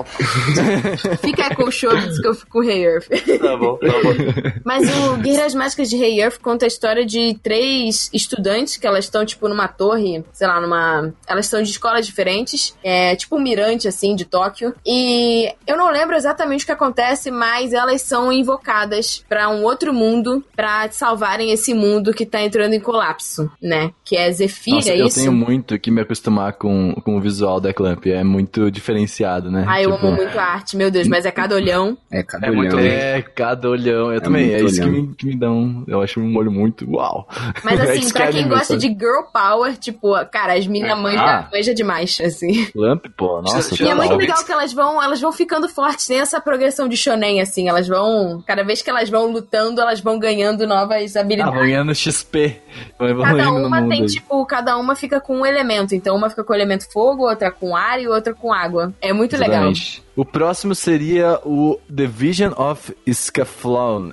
[1.21, 3.09] Fica com o show que eu fico com Hey Earth.
[3.41, 4.61] Tá bom, tá bom.
[4.65, 9.05] Mas o Guerreiras Mágicas de Hey Earth conta a história de três estudantes que elas
[9.05, 11.13] estão, tipo, numa torre, sei lá, numa.
[11.27, 14.75] Elas estão de escolas diferentes, é tipo um mirante, assim, de Tóquio.
[14.87, 19.93] E eu não lembro exatamente o que acontece, mas elas são invocadas pra um outro
[19.93, 23.93] mundo pra salvarem esse mundo que tá entrando em colapso, né?
[24.05, 25.32] Que é Zephyr, Nossa, é eu isso?
[25.33, 28.07] Tenho muito que me acostumar com, com o visual da Clamp.
[28.07, 29.65] É muito diferenciado, né?
[29.67, 31.97] Ah, eu Tipo, amo muito a arte, meu Deus, mas é cada olhão.
[32.11, 32.87] É, cada É muito olhão.
[32.91, 34.13] É, cada olhão.
[34.13, 34.53] Eu também.
[34.53, 35.85] É muito isso que me, que me dá um.
[35.87, 36.89] Eu acho um olho muito.
[36.91, 37.29] Uau!
[37.65, 40.99] Mas É assim, isso pra é quem gosta de girl power, tipo, cara, as minas
[40.99, 41.49] manja, Ah.
[41.53, 42.67] manja demais, assim.
[42.67, 43.83] Clamp, pô, nossa.
[43.83, 46.97] E é muito legal que elas vão, elas vão ficando fortes, tem essa progressão de
[46.97, 51.21] shonen, assim, elas vão, cada vez que elas vão lutando, elas vão ganhando novas Ah,
[51.21, 51.55] habilidades.
[51.55, 52.61] vão ganhando XP.
[52.99, 54.07] Cada uma tem, aí.
[54.07, 55.95] tipo, cada uma fica com um elemento.
[55.95, 58.93] Então, uma fica com o elemento fogo, outra com ar e outra com água.
[59.01, 59.73] É muito legal.
[60.15, 62.93] O próximo seria o The Vision of.
[63.11, 64.11] Scaflon.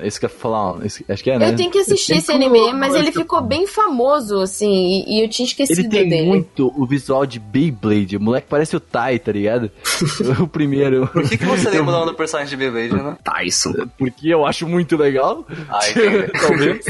[0.84, 1.50] es- Acho que é, né?
[1.50, 5.30] Eu tenho que assistir esse anime, mas ele ficou bem famoso, assim, e, e eu
[5.30, 6.26] tinha esquecido Ele tem dele.
[6.28, 8.16] muito o visual de Beyblade.
[8.18, 9.70] O moleque parece o Tai, tá ligado?
[10.42, 11.08] o primeiro.
[11.08, 13.18] Por que, que você lembra o nome do personagem de Beyblade, né?
[13.24, 13.74] Tyson.
[13.98, 15.46] Porque eu acho muito legal.
[15.70, 15.80] Ah.
[16.42, 16.86] Talvez.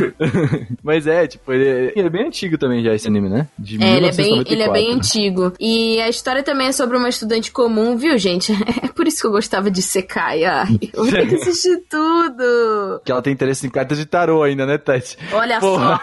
[0.82, 3.48] Mas é, tipo, ele, ele é bem antigo também já esse anime, né?
[3.58, 4.52] De É, ele é, bem, 1994.
[4.52, 5.52] ele é bem antigo.
[5.60, 8.33] E a história também é sobre uma estudante comum, viu, gente?
[8.82, 10.44] É por isso que eu gostava de Sekai.
[10.44, 13.00] Ai, eu ter que assistir tudo.
[13.04, 15.16] Que ela tem interesse em cartas de tarô ainda, né, Tati?
[15.32, 16.00] Olha Porra.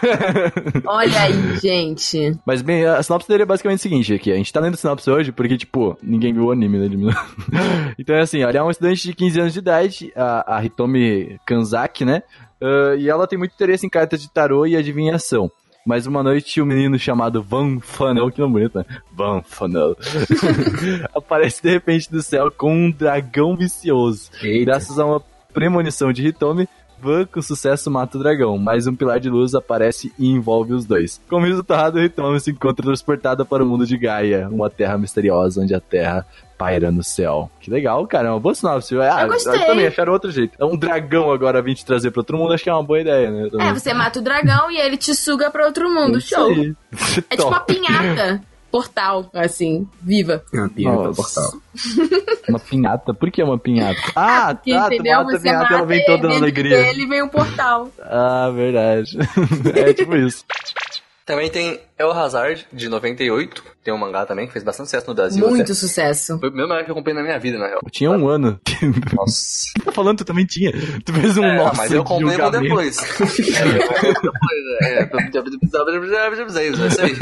[0.86, 2.36] Olha aí, gente.
[2.46, 4.32] Mas bem, a sinopse dele é basicamente o seguinte aqui.
[4.32, 7.14] A gente tá lendo a sinopse hoje porque, tipo, ninguém viu o anime, né?
[7.98, 11.38] então é assim, olha, é um estudante de 15 anos de idade, a, a Hitomi
[11.46, 12.22] Kanzaki, né?
[12.62, 15.50] Ah, e ela tem muito interesse em cartas de tarô e adivinhação.
[15.84, 18.84] Mas uma noite um menino chamado Van Funnel, que nome bonito, né?
[19.12, 19.96] Van Funnel,
[21.14, 24.30] aparece de repente do céu com um dragão vicioso.
[24.40, 24.64] Eita.
[24.64, 25.22] Graças a uma
[25.52, 26.68] premonição de Hitomi,
[27.00, 30.84] Van com sucesso mata o dragão, mas um pilar de luz aparece e envolve os
[30.84, 31.20] dois.
[31.28, 35.74] Como resultado, Hitomi se encontra transportada para o mundo de Gaia, uma terra misteriosa onde
[35.74, 36.24] a terra
[36.62, 37.50] paira no céu.
[37.60, 38.96] Que legal, cara, é uma boa sinopse.
[39.00, 39.58] Ah, Eu gostei.
[39.66, 40.54] também acharam outro jeito.
[40.58, 43.00] É um dragão agora vir te trazer para outro mundo, acho que é uma boa
[43.00, 43.48] ideia, né?
[43.60, 46.18] É, você mata o dragão e ele te suga pra outro mundo.
[46.18, 46.48] Isso Show.
[46.50, 46.74] aí.
[47.30, 48.40] É tipo uma pinhata.
[48.70, 50.42] Portal, assim, viva.
[50.50, 50.58] É
[50.88, 51.42] uma Nossa.
[51.42, 51.60] portal.
[52.48, 53.12] Uma pinhata.
[53.14, 54.00] Por que uma pinhata?
[54.16, 55.18] Ah, Porque, tá, tu entendeu?
[55.18, 56.76] mata a Você pinhata, mata ela vem ele, toda na alegria.
[56.82, 57.90] dele vem um portal.
[58.02, 59.18] Ah, verdade.
[59.74, 60.44] é tipo isso.
[61.26, 63.62] Também tem El Hazard, de 98.
[63.84, 65.48] Tem um mangá também, que fez bastante sucesso no Brasil.
[65.48, 65.74] Muito até.
[65.74, 66.38] sucesso.
[66.38, 67.80] Foi o primeiro mangá que eu comprei na minha vida, na real.
[67.84, 68.60] Eu tinha um ano.
[69.14, 69.66] Nossa.
[69.84, 70.72] tá falando, tu também tinha.
[71.04, 72.96] Tu fez um É, nosso mas eu comprei um depois.
[74.82, 75.72] É, eu comprei depois.
[75.72, 77.16] É, isso aí.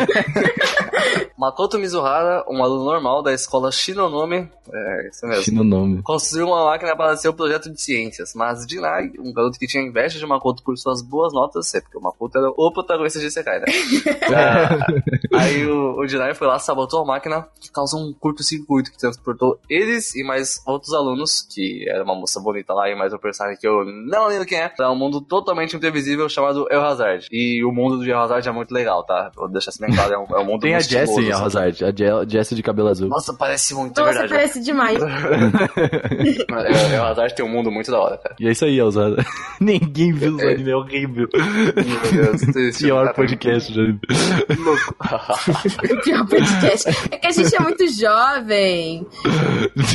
[1.38, 6.02] Makoto Mizuhara, um aluno normal da escola Shinonome, é isso mesmo, Tinha o nome.
[6.02, 10.18] construiu uma máquina para seu projeto de ciências, mas Jinai, um garoto que tinha inveja
[10.18, 13.60] de Makoto por suas boas notas, é porque o Makoto era o protagonista de Isekai,
[13.60, 13.66] né?
[14.34, 14.86] Ah,
[15.38, 19.58] aí o, o Jinai foi lá sabotou a máquina, que causou um curto-circuito que transportou
[19.68, 23.58] eles e mais outros alunos, que era uma moça bonita lá e mais um personagem
[23.58, 27.26] que eu não lembro quem é, pra um mundo totalmente imprevisível chamado El Hazard.
[27.30, 29.30] E o mundo do El Hazard é muito legal, tá?
[29.34, 31.28] Vou deixar assim bem claro, é um, é um mundo Tem a muito Jessie em
[31.28, 31.68] estiloso, sabe?
[31.68, 31.90] Hazard, a
[32.24, 33.08] Je- Jessie de cabelo azul.
[33.08, 34.34] Nossa, parece muito, é Nossa, verdade.
[34.34, 34.98] parece demais.
[35.00, 35.06] El,
[36.94, 38.34] El Hazard tem um mundo muito da hora, cara.
[38.40, 39.24] E é isso aí, Elzada.
[39.60, 41.28] Ninguém viu os anime, é horrível.
[42.12, 43.82] Meu Deus, Pior cara- podcast, já.
[43.82, 44.94] Louco.
[46.02, 46.88] Pior podcast.
[47.10, 49.06] É que a gente é muito jovem.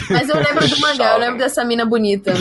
[0.10, 2.34] Mas eu lembro do mangá, eu lembro dessa mina bonita.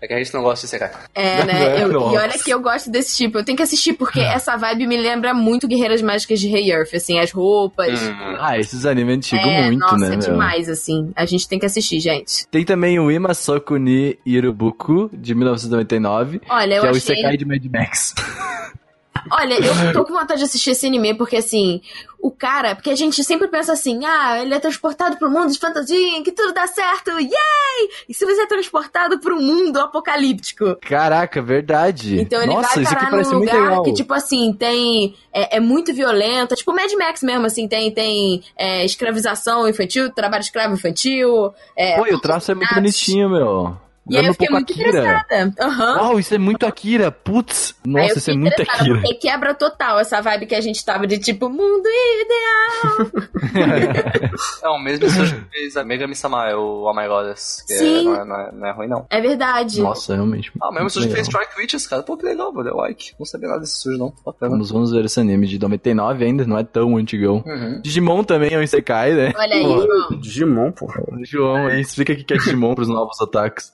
[0.00, 1.04] É que a gente não gosta de secar.
[1.14, 1.80] É, né?
[1.80, 2.20] Eu- e Nossa.
[2.22, 3.38] olha que eu gosto desse tipo.
[3.38, 6.92] Eu tenho que assistir porque essa vibe me lembra muito Guerreiras Mágicas de Rei Earth,
[6.92, 8.02] assim, as roupas.
[8.02, 8.36] Hum.
[8.40, 10.06] Ah, esses animes antigos é, muito, nossa, né?
[10.06, 10.18] é meu?
[10.18, 11.12] demais, assim.
[11.14, 12.48] A gente tem que assistir, gente.
[12.50, 17.14] Tem também o Ima Sokuni Irubuku, de 1999, Olha, eu que é o achei.
[17.14, 18.12] Isekai de Mad Max.
[19.30, 21.80] Olha, eu tô com vontade de assistir esse anime, porque assim,
[22.22, 22.74] o cara.
[22.74, 26.30] Porque a gente sempre pensa assim, ah, ele é transportado pro mundo de fantasia, que
[26.30, 27.88] tudo dá certo, yay!
[28.08, 30.76] E se você é transportado pro mundo apocalíptico?
[30.80, 32.20] Caraca, verdade.
[32.20, 35.14] Então ele Nossa, vai parar num lugar que, tipo assim, tem.
[35.32, 36.54] É, é muito violento.
[36.54, 41.52] É tipo Mad Max mesmo, assim, tem, tem é, escravização infantil, trabalho escravo infantil.
[41.76, 43.76] É, Pô, e o traço é muito bonitinho, meu.
[44.08, 44.88] E aí eu fiquei pouco muito Akira.
[44.88, 45.54] interessada.
[45.60, 45.96] Aham.
[46.00, 47.12] Uau, isso é muito Akira.
[47.12, 48.94] Putz, nossa, isso é muito Akira.
[49.00, 53.22] Porque quebra total essa vibe que a gente tava de tipo, mundo ideal.
[54.62, 57.64] É o mesmo estúdio que fez a Mega Misama, é o Oh My Goddess.
[57.66, 58.00] Que Sim.
[58.00, 59.06] É, não, é, não, é, não é ruim, não.
[59.10, 59.80] É verdade.
[59.80, 60.52] Nossa, realmente.
[60.60, 61.26] Ah, o mesmo estúdio que fez.
[61.26, 62.02] Strike Witches, cara.
[62.02, 62.68] Pô, que legal, mano.
[62.68, 63.12] É like.
[63.18, 64.12] Não sabia nada desse estúdio, não.
[64.24, 64.50] Bacana.
[64.52, 67.42] Vamos, vamos ver esse anime de 99 ainda, não é tão antigão.
[67.46, 67.80] Uhum.
[67.82, 69.32] Digimon também é um Isekai, né?
[69.36, 70.20] Olha aí, Pô, irmão.
[70.20, 71.02] Digimon, porra.
[71.22, 73.72] João, aí explica o que é Digimon pros novos ataques.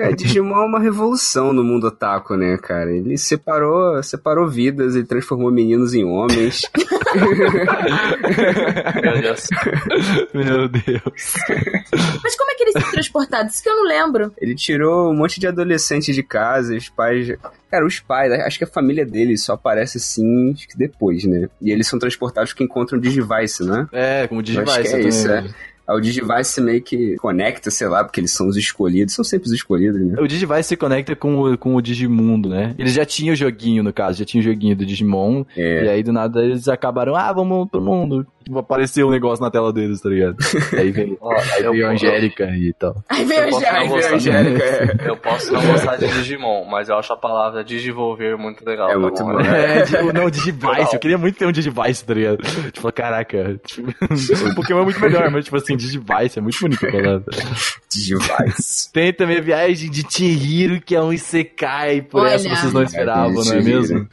[0.00, 2.90] É, Digimon é uma revolução no mundo otaku, né, cara?
[2.92, 6.62] Ele separou, separou vidas, ele transformou meninos em homens.
[9.02, 9.46] Meu Deus.
[10.34, 11.34] Meu Deus.
[12.22, 13.54] Mas como é que eles são transportados?
[13.54, 14.32] Isso que eu não lembro.
[14.38, 17.28] Ele tirou um monte de adolescentes de casa, e os pais.
[17.70, 21.48] Cara, os pais, acho que a família dele só aparece assim acho que depois, né?
[21.60, 23.88] E eles são transportados porque encontram o Digivice, né?
[23.92, 25.08] É, como Eu Digivice acho que é também.
[25.08, 25.44] isso, é.
[25.88, 29.52] O Digivice meio que conecta, sei lá, porque eles são os escolhidos, são sempre os
[29.52, 30.16] escolhidos, né?
[30.20, 32.74] O Digivice se conecta com o, com o Digimundo, né?
[32.78, 35.44] Eles já tinham o joguinho, no caso, já tinha o joguinho do Digimon.
[35.56, 35.84] É.
[35.84, 38.26] E aí, do nada, eles acabaram, ah, vamos pro mundo.
[38.46, 40.36] Tipo, apareceu um negócio na tela deles, tá ligado?
[40.78, 43.02] aí veio, Ó, aí eu- veio a Angélica e tal.
[43.08, 43.82] Aí veio gostar.
[44.14, 44.96] Angélica, é.
[45.08, 48.88] Eu posso não gostar de Digimon, mas eu acho a palavra digivolver muito legal.
[48.88, 49.32] É tá muito bom?
[49.32, 49.40] bom.
[49.66, 50.92] É, tipo, não, Digivice.
[50.94, 52.38] Eu queria muito ter um Digivice, tá ligado?
[52.70, 53.60] Tipo, caraca.
[53.64, 53.90] Tipo,
[54.48, 57.24] o Pokémon é muito melhor, mas, tipo assim, Digivice é muito bonito a palavra.
[57.92, 58.92] Digivice.
[58.92, 62.34] Tem também a viagem de Chihiro, que é um Isekai, por Olha.
[62.34, 64.06] essa vocês não esperavam, não é mesmo?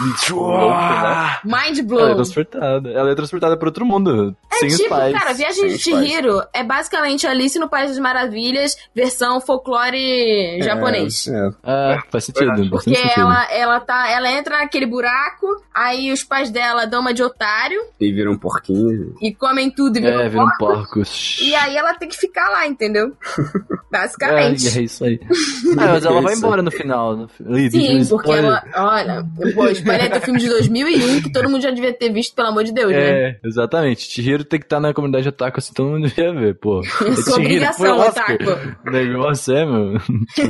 [0.00, 1.38] Né?
[1.44, 2.14] Mind Ela é blown.
[2.16, 2.90] transportada.
[2.90, 4.34] Ela é transportada pra outro mundo.
[4.52, 5.12] sem os Tipo, pais.
[5.18, 6.00] cara, Viagem de Sem os.
[6.04, 11.26] Chihiro é basicamente Alice no País das Maravilhas, versão folclore japonês.
[11.28, 11.50] É, é.
[11.64, 13.20] Ah, faz sentido, Porque sentido.
[13.20, 17.80] ela, ela, tá, ela entra naquele buraco, aí os pais dela dão uma de otário
[18.00, 19.14] E vira um porquinho.
[19.20, 20.58] e comem tudo e viram É, viram porco.
[20.90, 21.38] porcos.
[21.40, 23.12] E aí ela tem que ficar lá, entendeu?
[23.90, 24.78] É, Basicamente.
[24.78, 25.18] é isso aí.
[25.76, 27.16] Ah, mas ela vai embora no final.
[27.16, 27.28] No...
[27.70, 28.62] Sim, porque ela.
[28.76, 32.48] Olha, pô, spoiler do filme de 2001 que todo mundo já devia ter visto, pelo
[32.48, 32.98] amor de Deus, né?
[32.98, 34.02] É, exatamente.
[34.02, 36.80] Chihiro tem que estar na comunidade otaku, assim todo mundo devia ver, pô.
[37.10, 38.44] É Sua obrigação, otaku.
[38.90, 40.00] Negócio é, meu.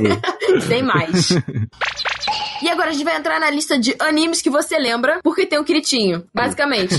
[0.61, 1.31] Sem mais.
[2.61, 5.59] E agora a gente vai entrar na lista de animes que você lembra, porque tem
[5.59, 6.95] o Kiritinho, basicamente.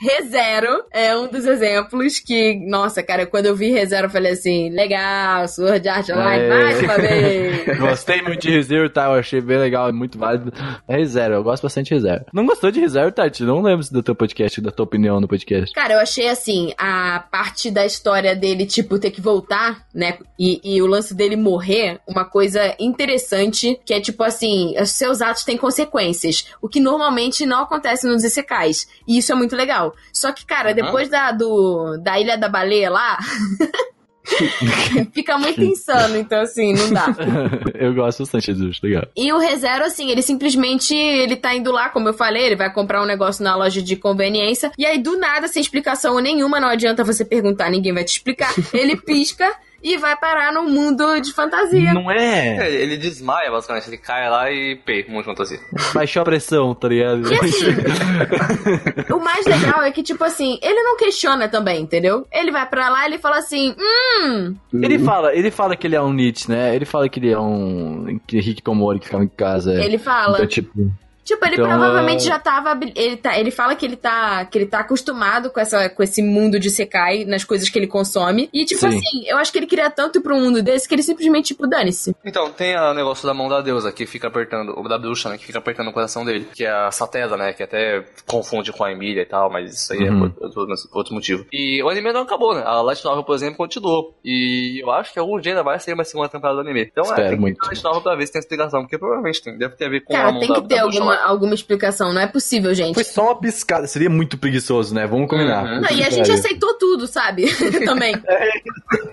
[0.00, 4.70] ReZero é um dos exemplos que, nossa, cara, quando eu vi ReZero eu falei assim,
[4.70, 6.48] legal, Sword Art Online, É.
[6.48, 7.78] mais uma vez.
[7.78, 9.04] Gostei muito de ReZero, tá?
[9.06, 10.52] Eu achei bem legal, é muito válido.
[10.88, 12.24] É ReZero, eu gosto bastante de ReZero.
[12.32, 13.42] Não gostou de ReZero, Tati?
[13.42, 15.72] Não lembro do teu podcast, da tua opinião no podcast.
[15.74, 20.18] Cara, eu achei assim, a parte da história dele, tipo, ter que voltar, né?
[20.38, 25.20] E, e o lance dele morrer, uma coisa interessante, que é tipo assim, os seus
[25.20, 26.46] atos têm consequências.
[26.62, 28.88] O que normalmente não acontece nos Isekais.
[29.06, 29.89] E isso é muito legal.
[30.12, 33.18] Só que, cara, depois da, do, da Ilha da Baleia lá.
[35.12, 37.06] Fica muito insano, então assim, não dá.
[37.74, 39.06] eu gosto bastante disso, legal.
[39.16, 42.72] E o ReZero, assim, ele simplesmente, ele tá indo lá, como eu falei, ele vai
[42.72, 46.68] comprar um negócio na loja de conveniência, e aí do nada, sem explicação nenhuma, não
[46.68, 49.50] adianta você perguntar, ninguém vai te explicar, ele pisca
[49.82, 51.92] e vai parar num mundo de fantasia.
[51.94, 52.58] Não é?
[52.68, 53.88] É, ele desmaia, basicamente.
[53.88, 55.58] Ele cai lá e pê, um monte de fantasia.
[55.94, 57.22] Baixou a pressão, tá ligado?
[57.32, 62.26] E assim, o mais legal é que, tipo assim, ele não questiona também, entendeu?
[62.32, 65.96] Ele vai pra lá e ele fala assim, hum, Ele fala, ele fala que ele
[65.96, 66.74] é um Nietzsche, né?
[66.74, 69.72] Ele fala que ele é um que Rick Komori que ficava em casa.
[69.82, 70.34] ele fala.
[70.36, 70.90] Então, tipo,
[71.30, 72.76] Tipo, ele Então, provavelmente é- já tava.
[72.96, 74.44] Ele, tá, ele fala que ele tá.
[74.46, 77.86] que ele tá acostumado com, essa, com esse mundo de Sekai, nas coisas que ele
[77.86, 78.48] consome.
[78.52, 78.88] E, tipo Sim.
[78.88, 81.46] assim, eu acho que ele queria tanto ir pra um mundo desse que ele simplesmente,
[81.48, 82.16] tipo, dane-se.
[82.24, 85.38] Então, tem o negócio da mão da deusa que fica apertando, ou da bruxa, né,
[85.38, 88.82] que fica apertando o coração dele, que é a Satela, né, que até confunde com
[88.82, 90.26] a Emília e tal, mas isso aí Uhum.
[90.26, 91.46] é por, por- por outro motivo.
[91.52, 94.18] E o anime não acabou, né, a Light Novel, por exemplo, continuou.
[94.24, 96.88] E eu acho que algum dia ainda vai ser uma segunda temporada do anime.
[96.90, 97.56] Então, Espero é, tem que muito.
[97.60, 99.88] ver a Light Novel pra ver se tem explicação, porque provavelmente tem, deve ter a
[99.88, 101.14] ver com a Cara, mão tem da, que ter alguma.
[101.22, 102.94] Alguma explicação, não é possível, gente.
[102.94, 103.86] Foi só uma piscada.
[103.86, 105.06] Seria muito preguiçoso, né?
[105.06, 105.64] Vamos combinar.
[105.64, 105.80] Uhum.
[105.80, 107.46] Não, e a gente aceitou tudo, sabe?
[107.84, 108.14] Também.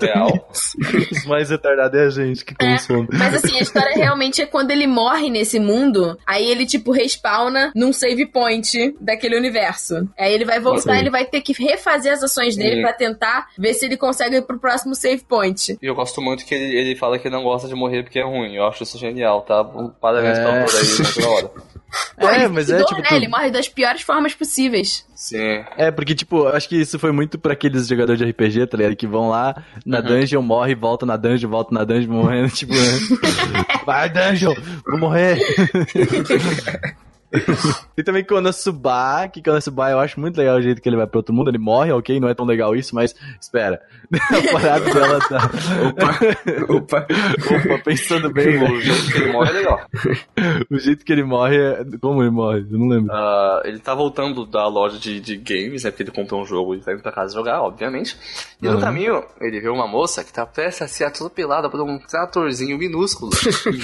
[0.01, 0.49] Real.
[1.11, 3.07] Os mais retardados é a gente que consome.
[3.13, 7.71] Mas assim, a história realmente é quando ele morre nesse mundo, aí ele, tipo, respawna
[7.75, 10.07] num save point daquele universo.
[10.17, 10.99] Aí ele vai voltar, Sim.
[10.99, 12.81] ele vai ter que refazer as ações dele Sim.
[12.81, 15.77] pra tentar ver se ele consegue ir pro próximo save point.
[15.81, 18.23] E eu gosto muito que ele, ele fala que não gosta de morrer porque é
[18.23, 18.55] ruim.
[18.55, 19.63] Eu acho isso genial, tá?
[19.99, 20.43] Parabéns É.
[20.43, 21.51] pelo autor aí, muito da hora.
[22.19, 23.02] Pô, É, ele mas é tipo.
[23.02, 23.07] né?
[23.07, 25.06] tu- Ele morre das piores formas possíveis.
[25.15, 25.64] Sim.
[25.78, 28.78] É, porque, tipo, eu acho que isso foi muito pra aqueles jogadores de RPG, tá
[28.78, 28.95] ligado?
[28.95, 32.82] Que vão lá na dungeon, morre, volta na dungeon, volta na dungeon, morrendo, tipo, né?
[33.86, 34.53] Vai, dungeon,
[34.86, 35.40] vou morrer.
[37.98, 41.20] e também Konosuba, que Konosuba eu acho muito legal o jeito que ele vai pra
[41.20, 43.82] outro mundo, ele morre, ok, não é tão legal isso, mas espera.
[44.14, 45.52] A parada dela tá.
[46.70, 47.06] Opa.
[47.06, 49.82] Opa, pensando bem, O jeito que ele morre é legal.
[50.72, 51.84] o jeito que ele morre é.
[51.99, 52.60] Como ele morre?
[52.72, 53.12] Eu não lembro.
[53.14, 55.91] Ah, ele tá voltando da loja de, de games, né?
[55.91, 58.18] Porque ele comprou um jogo e vai vir pra casa jogar, obviamente.
[58.62, 58.80] E no Uhum.
[58.80, 63.32] caminho, ele vê uma moça que tá prestes a ser atropelada por um tratorzinho minúsculo,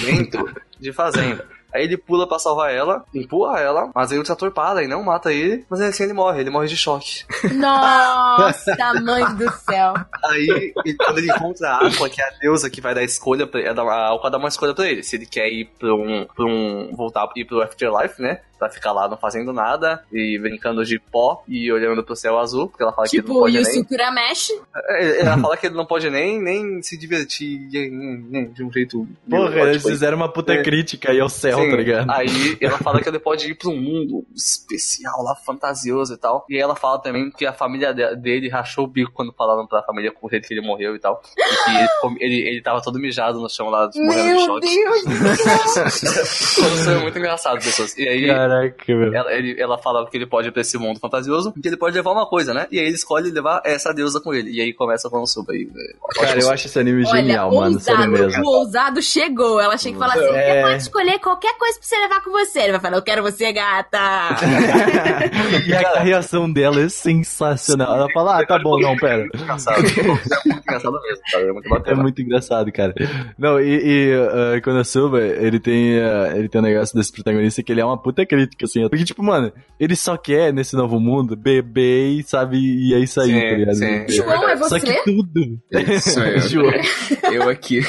[0.06, 0.48] lento,
[0.80, 1.44] de fazenda.
[1.74, 5.02] Aí ele pula pra salvar ela, empurra ela, mas aí o trator para e não
[5.02, 7.24] mata ele, mas assim ele morre, ele morre de choque.
[7.52, 9.94] Nossa, mãe do céu.
[10.24, 13.46] Aí, e quando ele encontra a Aqua, que é a deusa que vai dar escolha
[13.46, 15.02] pra ele, a Aqua dá uma escolha pra ele.
[15.02, 16.26] Se ele quer ir pra um.
[16.34, 18.40] Pra um voltar ir pro Afterlife, né?
[18.58, 22.68] Pra ficar lá não fazendo nada e brincando de pó e olhando pro céu azul,
[22.68, 23.72] porque ela fala que ele não Tipo, pode e o nem.
[23.74, 24.48] Sukura Mesh.
[24.90, 27.90] É, Ela fala que ele não pode nem, nem se divertir nem-
[28.30, 29.06] nem de um jeito.
[29.28, 29.92] Porra, eles aí.
[29.92, 30.62] fizeram uma puta É.
[30.62, 32.10] crítica aí ao céu, Sim, tá ligado?
[32.10, 36.44] Aí ela fala que ele pode ir pra um mundo especial lá, fantasioso e tal.
[36.48, 39.66] E aí ela fala também que a família de- dele rachou o bico quando falaram
[39.66, 41.20] pra família com que ele morreu e tal.
[41.36, 44.38] E que ele, ficou- ele, ele tava todo mijado no chão lá, morrendo de Meu
[44.40, 44.66] choque.
[44.66, 45.04] Deus!
[46.04, 47.96] Isso é muito engraçado, pessoas.
[47.96, 48.26] E aí.
[48.26, 49.14] Caraca, meu.
[49.14, 51.94] Ela, ele- ela fala que ele pode ir pra esse mundo fantasioso, que ele pode
[51.96, 52.66] levar uma coisa, né?
[52.70, 54.50] E aí ele escolhe levar essa deusa com ele.
[54.50, 55.68] E aí começa com o Suba aí.
[55.74, 57.80] é, Cara, eu acho esse anime genial, Olha, mano.
[57.80, 58.44] Sério ousado, mesmo.
[58.44, 59.60] o ousado chegou.
[59.60, 60.54] Ela chega e fala assim: É.
[60.54, 62.58] você pode escolher qualquer coisa pra você levar com você.
[62.60, 63.98] Ele vai falar, eu quero você, gata.
[65.66, 67.96] e a reação dela é sensacional.
[67.96, 69.18] Ela fala, ah, tá bom, não, pera.
[69.22, 69.78] muito engraçado.
[69.78, 71.44] é muito engraçado mesmo, cara.
[71.44, 72.02] É muito É bacana.
[72.02, 72.94] muito engraçado, cara.
[73.38, 74.16] Não, e, e
[74.58, 78.00] uh, Konosuba, ele tem, uh, ele tem um negócio desse protagonista que ele é uma
[78.00, 78.88] puta crítica, assim.
[78.88, 83.20] Porque, tipo, mano, ele só quer, nesse novo mundo, beber e, sabe, e é isso
[83.20, 83.74] aí, Sim, tá ligado?
[83.76, 84.08] sim.
[84.08, 84.80] João, é Só você?
[84.80, 85.60] que tudo.
[86.00, 86.38] Sou eu.
[86.40, 86.72] João.
[87.32, 87.80] Eu aqui.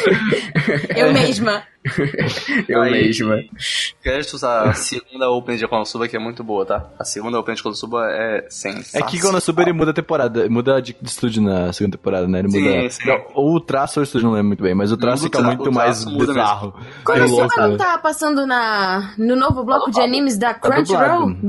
[0.95, 1.63] Eu mesma.
[2.67, 3.39] Eu Aí- mesma.
[4.01, 6.85] Créditos a segunda Open de Konosuba, que é muito boa, tá?
[6.99, 9.09] A segunda Open de Konosuba é É sensacional.
[9.09, 12.39] que Konosuba ele muda a temporada, muda de, de estúdio na segunda temporada, né?
[12.39, 12.89] Ele Sim, muda.
[12.89, 13.07] sim.
[13.07, 15.37] Não, ou o traço ou o estúdio, não lembro muito bem, mas o traço Muda
[15.37, 16.73] fica tra- muito mais bizarro.
[17.03, 21.33] Quando É não tá passando na, no novo bloco de animes da Tá Crunchyroll?
[21.35, 21.47] dublado.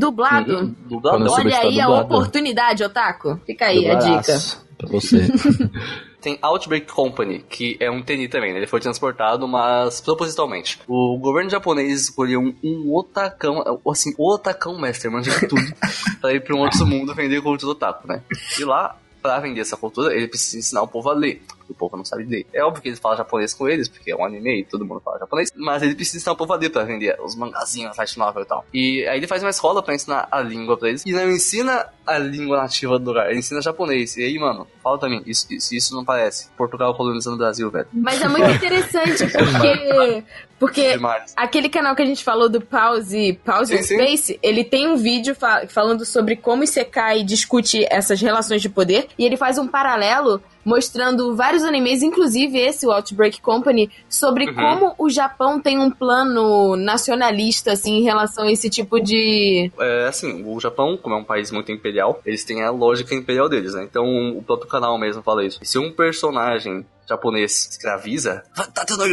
[0.56, 0.76] Dublado.
[0.88, 1.18] Dublado.
[1.18, 2.04] Konosuba Olha está aí a dublado.
[2.06, 3.40] oportunidade, Otaku.
[3.46, 4.38] Fica aí a dica.
[4.78, 5.26] Pra você.
[6.26, 8.58] Tem Outbreak Company, que é um TNI também, né?
[8.58, 10.80] Ele foi transportado, mas propositalmente.
[10.88, 15.62] O governo japonês escolheu um, um otacão, assim, o otacão mestre, manja de tudo,
[16.20, 18.24] pra ir pra um outro mundo vender cultura otaku, né?
[18.58, 21.40] E lá, pra vender essa cultura, ele precisa ensinar o povo a ler.
[21.68, 22.46] O povo não sabe ler.
[22.52, 25.00] É óbvio que ele fala japonês com eles, porque é um anime e todo mundo
[25.00, 25.50] fala japonês.
[25.56, 28.42] Mas ele precisa ensinar o povo a ler pra vender os mangazinhos, as light novel
[28.42, 28.64] e tal.
[28.72, 31.04] E aí ele faz uma escola pra ensinar a língua pra eles.
[31.04, 34.16] E não ensina a língua nativa do lugar, ele ensina japonês.
[34.16, 36.48] E aí, mano, fala pra mim, isso, isso, isso não parece.
[36.56, 37.88] Portugal colonizando o Brasil, velho.
[37.92, 40.24] Mas é muito interessante porque.
[40.58, 41.34] Porque Demais.
[41.36, 43.94] aquele canal que a gente falou do Pause, Pause Sim, sim.
[43.98, 49.06] Space, ele tem um vídeo fa- falando sobre como Isekai discute essas relações de poder.
[49.18, 54.54] E ele faz um paralelo mostrando vários animes, inclusive esse, o Outbreak Company, sobre Uhum.
[54.54, 59.70] como o Japão tem um plano nacionalista, assim, em relação a esse tipo de.
[59.78, 63.48] É assim, o Japão, como é um país muito imperial, eles têm a lógica imperial
[63.48, 63.84] deles, né?
[63.84, 64.04] Então
[64.36, 65.60] o próprio canal mesmo fala isso.
[65.62, 68.42] Se um personagem japonês escraviza,
[68.74, 69.04] tá tendo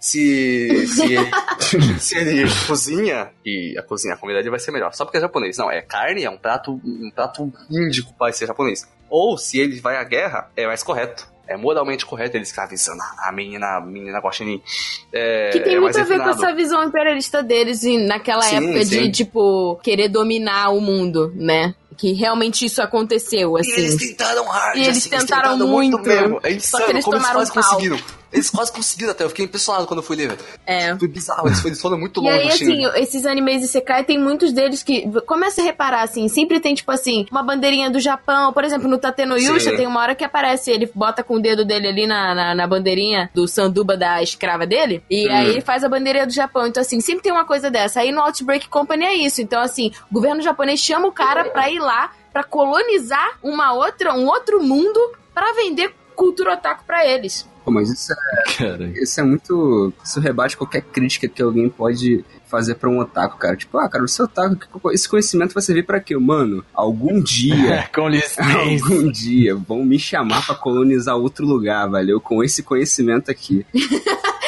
[0.00, 1.30] se se ele,
[1.98, 4.94] se ele cozinha e a cozinha, a comida dele vai ser melhor.
[4.94, 5.58] Só porque é japonês.
[5.58, 8.88] Não, é carne, é um prato, um prato índico para ser japonês.
[9.10, 11.28] Ou se ele vai à guerra, é mais correto.
[11.48, 14.62] é moralmente correto ele escravizando a a menina, a menina Guaxinim.
[15.12, 16.44] É, Que tem é muito a ver com refinado.
[16.44, 19.10] essa visão imperialista deles naquela Sim, época de, sim.
[19.10, 21.74] tipo, querer dominar o mundo, né?
[22.00, 24.08] Que realmente isso aconteceu, E eles assim.
[24.08, 26.40] tentaram hard, E eles assim, tentaram muito, mesmo.
[26.42, 27.62] É só insano que eles como eles tomaram quase um pau.
[27.74, 28.20] conseguiram.
[28.32, 30.38] Eles quase conseguiram até, eu fiquei impressionado quando eu fui ler, velho.
[30.64, 30.96] É.
[30.96, 32.38] Foi bizarro, eles, eles foram muito E longe.
[32.38, 32.84] aí, assim.
[32.86, 35.04] assim, esses animes Isekai, tem muitos deles que.
[35.26, 38.52] Começa a reparar, assim, sempre tem, tipo assim, uma bandeirinha do Japão.
[38.52, 39.76] Por exemplo, no Tateno Yusha Sim.
[39.78, 42.66] tem uma hora que aparece, ele bota com o dedo dele ali na, na, na
[42.68, 45.02] bandeirinha do sanduba da escrava dele.
[45.10, 45.32] E Hum.
[45.32, 46.68] aí ele faz a bandeirinha do Japão.
[46.68, 47.98] Então, assim, sempre tem uma coisa dessa.
[47.98, 49.42] Aí no Outbreak Company é isso.
[49.42, 51.89] Então, assim, o governo japonês chama o cara pra ir lá,
[52.32, 55.00] pra colonizar uma outra, um outro mundo,
[55.34, 57.48] pra vender cultura otaku pra eles.
[57.64, 59.92] Pô, mas isso é, Cara, isso é muito.
[60.02, 63.56] Isso rebate qualquer crítica que alguém pode fazer pra um otaku, cara.
[63.56, 66.16] Tipo, ah, cara, você é otaku, esse conhecimento vai servir pra quê?
[66.16, 67.88] Mano, algum dia.
[67.94, 68.42] com licença.
[68.42, 72.20] Algum dia vão me chamar pra colonizar outro lugar, valeu?
[72.20, 73.64] Com esse conhecimento aqui.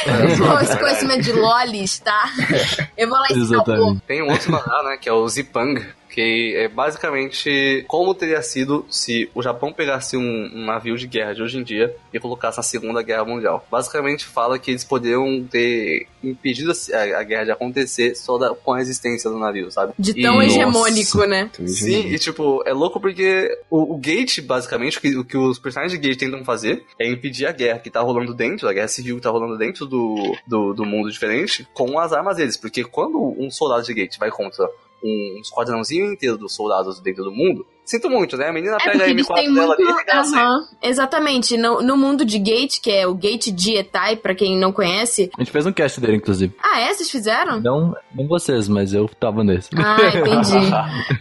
[0.05, 2.25] Pô, esse conhecimento de lolis, tá?
[2.99, 3.39] Eu vou lá o.
[3.39, 4.03] Exatamente.
[4.07, 5.81] Tem um outro mangá, né, que é o Zipang,
[6.13, 11.35] que é basicamente como teria sido se o Japão pegasse um, um navio de guerra
[11.35, 13.67] de hoje em dia e colocasse na Segunda Guerra Mundial.
[13.71, 18.73] Basicamente fala que eles poderiam ter impedido a, a guerra de acontecer só da- com
[18.75, 19.93] a existência do navio, sabe?
[19.99, 21.51] De tão E- hegemônico, né?
[21.67, 25.59] Sim, e tipo, é louco porque o, o Gate, basicamente, o que, o que os
[25.59, 28.89] personagens de Gate tentam fazer é impedir a guerra que tá rolando dentro, a guerra
[28.89, 32.57] civil que tá rolando dentro do, do, do mundo diferente, com as armas deles.
[32.57, 34.69] Porque quando um soldado de Gate vai contra
[35.03, 38.49] um esquadrãozinho inteiro dos soldados dentro do mundo, sinto muito, né?
[38.49, 40.11] A menina É pega porque a eles M4 têm dela muito.
[40.11, 40.19] ali.
[40.35, 41.57] Aham, exatamente.
[41.57, 45.31] No, no mundo de Gate, que é o Gate Dietai, pra quem não conhece.
[45.37, 46.55] A gente fez um cast dele, inclusive.
[46.63, 46.93] Ah, é?
[46.95, 47.61] Vocês fizeram?
[47.61, 49.69] Não, não vocês, mas eu tava nesse.
[49.77, 50.71] Ah, entendi.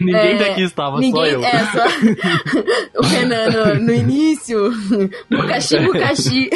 [0.04, 1.24] Ninguém É, daqui estava, só Ninguém.
[1.32, 1.44] eu.
[1.44, 1.84] É, só.
[3.00, 4.70] o Renan no, no início.
[5.30, 6.50] Bukashi, Bukashi.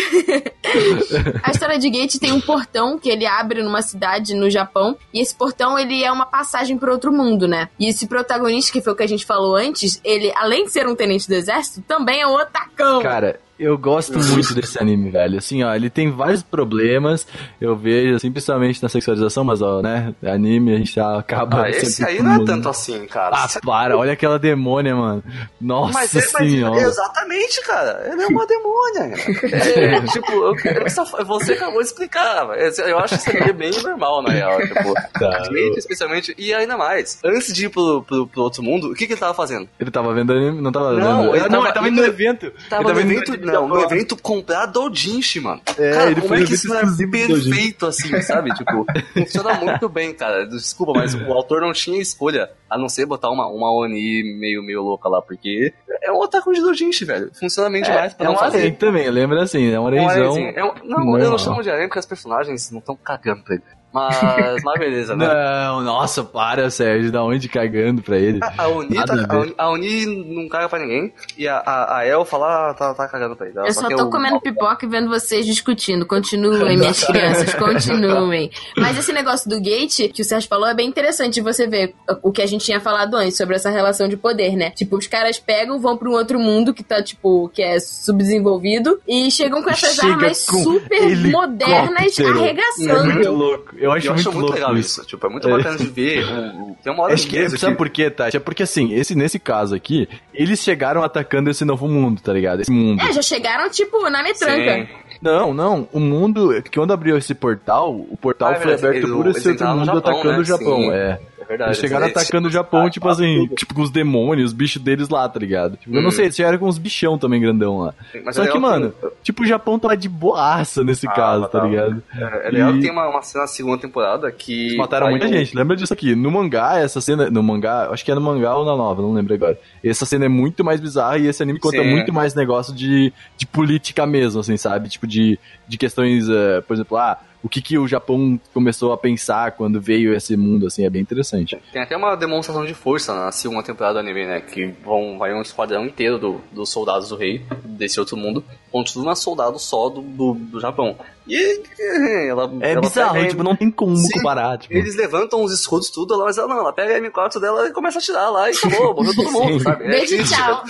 [1.42, 4.96] A história de Gate tem um portão que ele abre numa cidade no Japão.
[5.12, 7.68] E esse portão, ele é uma passagem para outro mundo, né?
[7.78, 10.86] E esse protagonista, que foi o que a gente falou antes, ele, além de ser
[10.86, 13.02] um tenente do exército, também é um otacão.
[13.02, 15.38] Cara, eu gosto muito desse anime, velho.
[15.38, 17.26] Assim, ó, ele tem vários problemas.
[17.60, 20.14] Eu vejo, assim, principalmente na sexualização, mas, ó, né?
[20.24, 21.62] Anime, a gente já acaba.
[21.64, 23.34] Ah, esse aí não é tanto assim, cara.
[23.36, 25.22] Ah, para, olha aquela demônia, mano.
[25.60, 26.80] Nossa Mas, é, mas senhora.
[26.80, 28.02] exatamente, cara.
[28.06, 29.14] Ela é uma demônia.
[29.52, 32.46] É, tipo, eu, eu só- você acabou de explicar.
[32.86, 34.58] Eu acho isso aqui bem normal, na real.
[34.60, 35.42] Tipo, Tá.
[35.76, 36.34] Especialmente.
[36.36, 39.20] E ainda mais, antes de ir pro, pro, pro outro mundo, o que, que ele
[39.20, 39.68] tava fazendo?
[39.80, 40.60] Ele tava vendo anime?
[40.60, 41.34] Não tava Não, vendo.
[41.36, 42.52] ele tava não, ele tava indo no evento.
[42.68, 43.96] Tava ele no indo evento, evento não, no Japão.
[43.96, 45.60] evento comprar doujinshi, mano.
[45.78, 48.50] É, cara, ele como foi é no que isso não é perfeito assim, sabe?
[48.56, 50.46] Tipo, funciona muito bem, cara.
[50.46, 54.62] Desculpa, mas o autor não tinha escolha a não ser botar uma, uma Oni meio,
[54.62, 57.30] meio louca lá, porque é um otaku de doujinshi, velho.
[57.38, 58.58] Funciona bem demais pra É não um fazer.
[58.58, 60.52] harém também, lembra assim, é um É um arezinho.
[60.56, 61.30] É um- não, eu normal.
[61.30, 63.62] não chamo de harém porque as personagens não estão cagando pra ele.
[63.92, 65.26] Mas, mas beleza, né?
[65.26, 68.40] Não, nossa, para, Sérgio, da onde cagando pra ele?
[68.42, 70.04] A, a Nada tá- a a, Oni
[70.34, 71.12] não caga pra ninguém.
[71.38, 73.58] E a, a, a Elfa lá tá, tá cagando pra ele.
[73.58, 76.04] Eu só tô o- comendo pipoca e vendo vocês discutindo.
[76.04, 78.50] Continuem, minhas crianças, continuem.
[78.76, 82.30] Mas esse negócio do gate, que o Sérgio falou, é bem interessante você ver o
[82.30, 84.70] que a gente tinha falado antes sobre essa relação de poder, né?
[84.72, 89.00] Tipo, os caras pegam, vão pra um outro mundo que tá, tipo, que é subdesenvolvido
[89.08, 92.38] e chegam com essas Chega armas com super modernas helicóptero.
[92.38, 93.04] É arregaçando.
[93.14, 93.75] muito louco.
[93.78, 95.00] Eu acho, Eu acho muito, muito louco legal isso.
[95.00, 95.08] isso.
[95.08, 96.24] Tipo, é muito bacana de ver.
[96.82, 98.36] tem uma hora Acho que, sabe por quê, Tati?
[98.36, 102.60] É porque assim, esse, nesse caso aqui, eles chegaram atacando esse novo mundo, tá ligado?
[102.62, 103.00] Esse mundo.
[103.02, 104.74] É, já chegaram, tipo, na metranca.
[104.86, 104.88] Sim.
[105.22, 105.88] Não, não.
[105.92, 109.26] O mundo, que quando abriu esse portal, o portal Ah, é foi aberto eles- por
[109.28, 110.38] esse outro mundo Japão, atacando né?
[110.38, 110.76] o Japão.
[110.80, 110.90] Sim.
[110.92, 111.18] É.
[111.48, 111.70] Verdade.
[111.70, 114.52] Eles chegaram Eles- atacando o Japão, Ah, tipo ah, assim, tipo com os demônios, os
[114.52, 115.76] bichos deles lá, tá ligado?
[115.76, 116.12] Tipo, Eu não Hum.
[116.12, 117.94] sei, eles chegaram com uns bichão também grandão lá.
[118.24, 118.92] Mas Só é que, mano,
[119.22, 121.68] tipo, o Japão tava de boaça nesse Ah, caso, tá tava.
[121.68, 122.02] ligado?
[122.16, 124.66] É, é legal E- que tem uma, uma cena na segunda temporada que.
[124.66, 126.14] Eles mataram muita gente, lembra disso aqui?
[126.14, 127.30] No mangá, essa cena.
[127.30, 129.58] No mangá, acho que é no mangá ou na nova, não lembro agora.
[129.84, 131.90] Essa cena é muito mais bizarra e esse anime conta Sim.
[131.90, 134.88] muito mais negócio de, de política mesmo, assim, sabe?
[134.88, 138.96] Tipo, de, de questões, eh, por exemplo, ah, o que, que o Japão começou a
[138.98, 141.58] pensar quando veio esse mundo, assim, é bem interessante.
[141.72, 144.40] Tem até uma demonstração de força na segunda temporada do anime, né?
[144.40, 148.42] Que vão, vai um esquadrão inteiro do- dos soldados do rei, desse outro mundo,
[148.72, 150.96] contra um soldado só do, do, do Japão.
[151.28, 152.52] E é, ela.
[152.60, 154.72] É ela bizarro, pega- tipo, não tem como Sim, comparar, tipo.
[154.74, 157.72] Eles levantam os escudos tudo lá, mas ela não, ela pega a M4 dela e
[157.72, 159.60] começa a tirar lá e acabou, morreu todo mundo, Sim.
[159.60, 159.84] sabe?
[159.84, 160.64] É Beijo, tchau.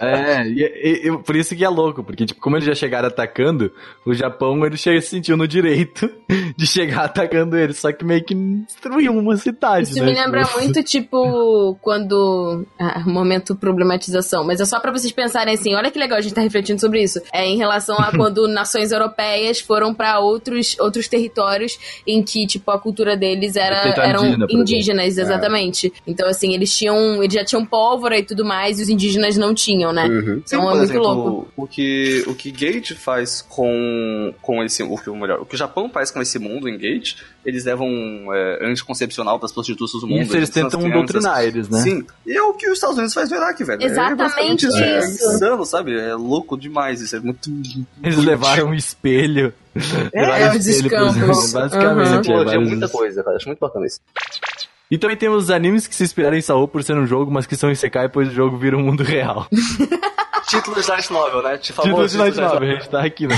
[0.00, 3.08] É, e, e- e por isso que é louco, porque, tipo, como eles já chegaram
[3.08, 3.72] atacando,
[4.04, 6.10] o Japão, ele chega, se sentiu no direito
[6.56, 10.06] de chegar atacando eles, só que meio que destruiu uma cidade, Isso né?
[10.06, 12.64] me lembra Tipo, muito, tipo, quando.
[12.78, 14.44] Ah, momento problematização.
[14.44, 17.02] Mas é só pra vocês pensarem assim: olha que legal a gente tá refletindo sobre
[17.02, 17.20] isso.
[17.32, 22.70] É em relação a quando nações europeias foram pra outros, outros territórios em que, tipo,
[22.70, 25.92] a cultura deles era, eram indígena, indígenas, exatamente.
[26.06, 27.22] Então, assim, eles tinham.
[27.22, 30.06] Eles já tinham pólvora e tudo mais, e os indígenas não tinham, né?
[30.06, 30.36] Uhum.
[30.36, 31.48] Sim, Então é por muito exemplo, louco.
[31.56, 35.54] o que o que Gate faz com com esse o que o melhor, o que
[35.54, 37.88] o Japão faz com esse mundo em Gate, eles levam
[38.32, 40.22] é, anticoncepcional das prostitutas do mundo.
[40.22, 40.92] Isso, eles as tentam crianças.
[40.92, 41.80] doutrinar eles, né?
[41.80, 43.82] Sim, e é o que os Estados Unidos faz no Iraque, velho.
[43.82, 45.24] Exatamente é isso.
[45.24, 45.98] É insano, sabe?
[45.98, 47.50] É louco demais, isso é muito
[48.02, 49.52] Eles levaram um espelho.
[50.12, 51.52] É, os escampos.
[51.52, 52.30] Basicamente.
[52.30, 52.50] Uhum.
[52.50, 53.36] é, é muita coisa, cara.
[53.36, 54.00] Acho muito bacana isso.
[54.90, 57.46] E também tem os animes que se inspiraram em Saô por ser um jogo, mas
[57.46, 59.48] que são Isekai, pois o jogo vira um mundo real.
[60.48, 61.58] Título de Light Novel, né?
[61.58, 63.34] Te falou Título de Light Novel, a gente tá aqui, né?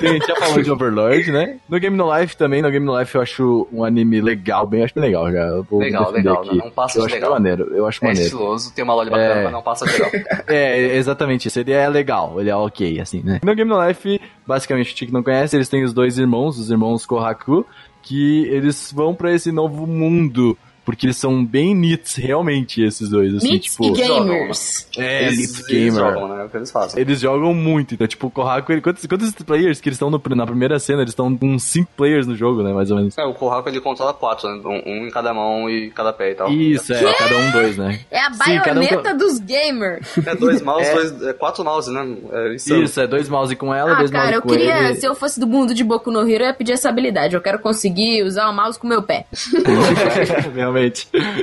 [0.00, 1.58] Tem, a gente já falou de Overlord, né?
[1.68, 4.82] No Game No Life também, no Game No Life eu acho um anime legal, bem,
[4.82, 5.44] acho bem legal já.
[5.70, 6.56] Legal, legal, aqui.
[6.56, 7.30] não passa eu de acho legal.
[7.32, 8.26] maneiro, eu acho É maneiro.
[8.26, 9.44] estiloso, tem uma loja bacana, É.
[9.44, 10.10] mas não passa de legal.
[10.48, 11.58] É, exatamente isso.
[11.60, 13.40] Ele é legal, ele é ok, assim, né?
[13.44, 16.70] No Game No Life, basicamente, o Tiki não conhece, eles têm os dois irmãos, os
[16.70, 17.66] irmãos Kohaku,
[18.02, 20.56] que eles vão pra esse novo mundo.
[20.86, 23.84] Porque eles são bem nits, realmente, esses dois, assim, Nits tipo...
[23.86, 24.86] e gamers.
[24.96, 26.12] É, eles, nits eles gamer.
[26.14, 26.42] jogam, né?
[26.42, 27.00] É o que eles fazem.
[27.00, 30.46] Eles jogam muito, então, tipo, o Kohaku, ele, quantos, quantos players que eles estão na
[30.46, 31.00] primeira cena?
[31.02, 33.18] Eles estão com 5 players no jogo, né, mais ou menos.
[33.18, 34.62] É, o Kohaku ele controla quatro, né?
[34.64, 36.50] Um, um em cada mão e cada pé e tal.
[36.52, 38.00] Isso, é, cada um dois, né?
[38.08, 40.16] É a um baioneta com- dos gamers.
[40.24, 40.94] É dois mouse, É.
[40.94, 42.16] dois, é, quatro mouse, né?
[42.32, 42.54] É.
[42.54, 44.94] Isso, é dois mouse com ela, Ah, dois cara, mouse eu com queria, ele.
[45.00, 47.34] se eu fosse do mundo de Boku no Hero, eu ia pedir essa habilidade.
[47.34, 49.26] Eu quero conseguir usar o mouse com o meu pé.
[50.54, 50.75] Realmente.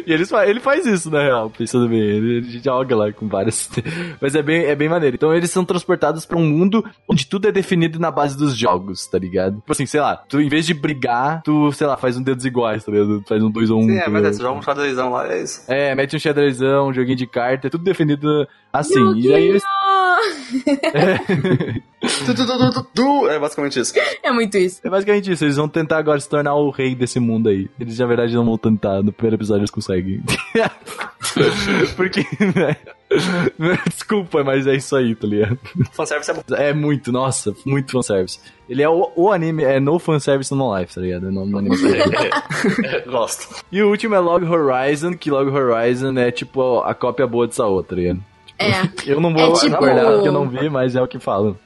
[0.05, 1.99] E eles, fa- ele faz isso, na real, pensando bem.
[1.99, 3.69] Ele, ele joga lá com vários.
[4.21, 5.15] Mas é bem, é bem maneiro.
[5.15, 9.07] Então eles são transportados pra um mundo onde tudo é definido na base dos jogos,
[9.07, 9.55] tá ligado?
[9.57, 12.45] Tipo assim, sei lá, tu em vez de brigar, tu, sei lá, faz um dedos
[12.45, 13.21] iguais, tá ligado?
[13.21, 13.83] Tu faz um 2 ou 1.
[13.83, 15.63] Um, Sim, é, mas é, você joga um xadrezão lá, é isso.
[15.67, 19.13] É, mete um xadrezão, um joguinho de carta, é tudo definido assim.
[19.15, 19.63] E aí eles.
[23.29, 23.93] É basicamente isso.
[24.21, 24.81] É muito isso.
[24.83, 27.69] É basicamente isso, eles vão tentar agora se tornar o rei desse mundo aí.
[27.79, 29.01] Eles, na verdade, não vão tentar.
[29.01, 30.21] No primeiro episódio eles conseguem.
[31.95, 32.25] Porque,
[32.55, 32.75] né?
[33.89, 35.57] Desculpa, mas é isso aí, tá ligado?
[35.93, 36.43] Fanservice é bom.
[36.55, 38.39] É muito, nossa, muito fanservice.
[38.67, 41.27] Ele é o, o anime, é no fanservice no life, tá ligado?
[41.27, 41.77] É no, no anime.
[43.09, 43.63] Gosto.
[43.71, 47.55] e o último é Log Horizon, que Log Horizon é tipo a cópia boa de
[47.55, 48.21] Saô, tá ligado?
[48.59, 48.71] É.
[49.11, 51.57] Eu não vou É tipo- concordar porque eu não vi, mas é o que falam.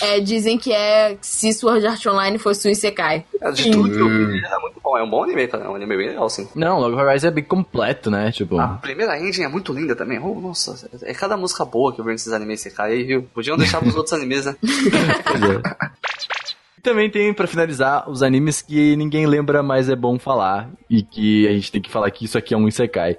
[0.00, 3.26] É, dizem que é se Sword Art Online fosse um Isekai.
[3.42, 4.96] É, de tudo que eu vi, ele é muito bom.
[4.96, 5.64] É um bom anime, cara.
[5.64, 6.48] É um anime bem legal, sim.
[6.54, 8.32] Não, Log Horizon é bem completo, né?
[8.32, 8.58] Tipo.
[8.58, 10.18] A primeira engine é muito linda também.
[10.18, 13.22] Oh, nossa, é cada música boa que eu vejo nesses animes CK aí, viu?
[13.34, 14.56] Podiam deixar pros outros animes, né?
[16.82, 20.70] Também tem, pra finalizar, os animes que ninguém lembra, mas é bom falar.
[20.88, 23.16] E que a gente tem que falar que isso aqui é um Isekai.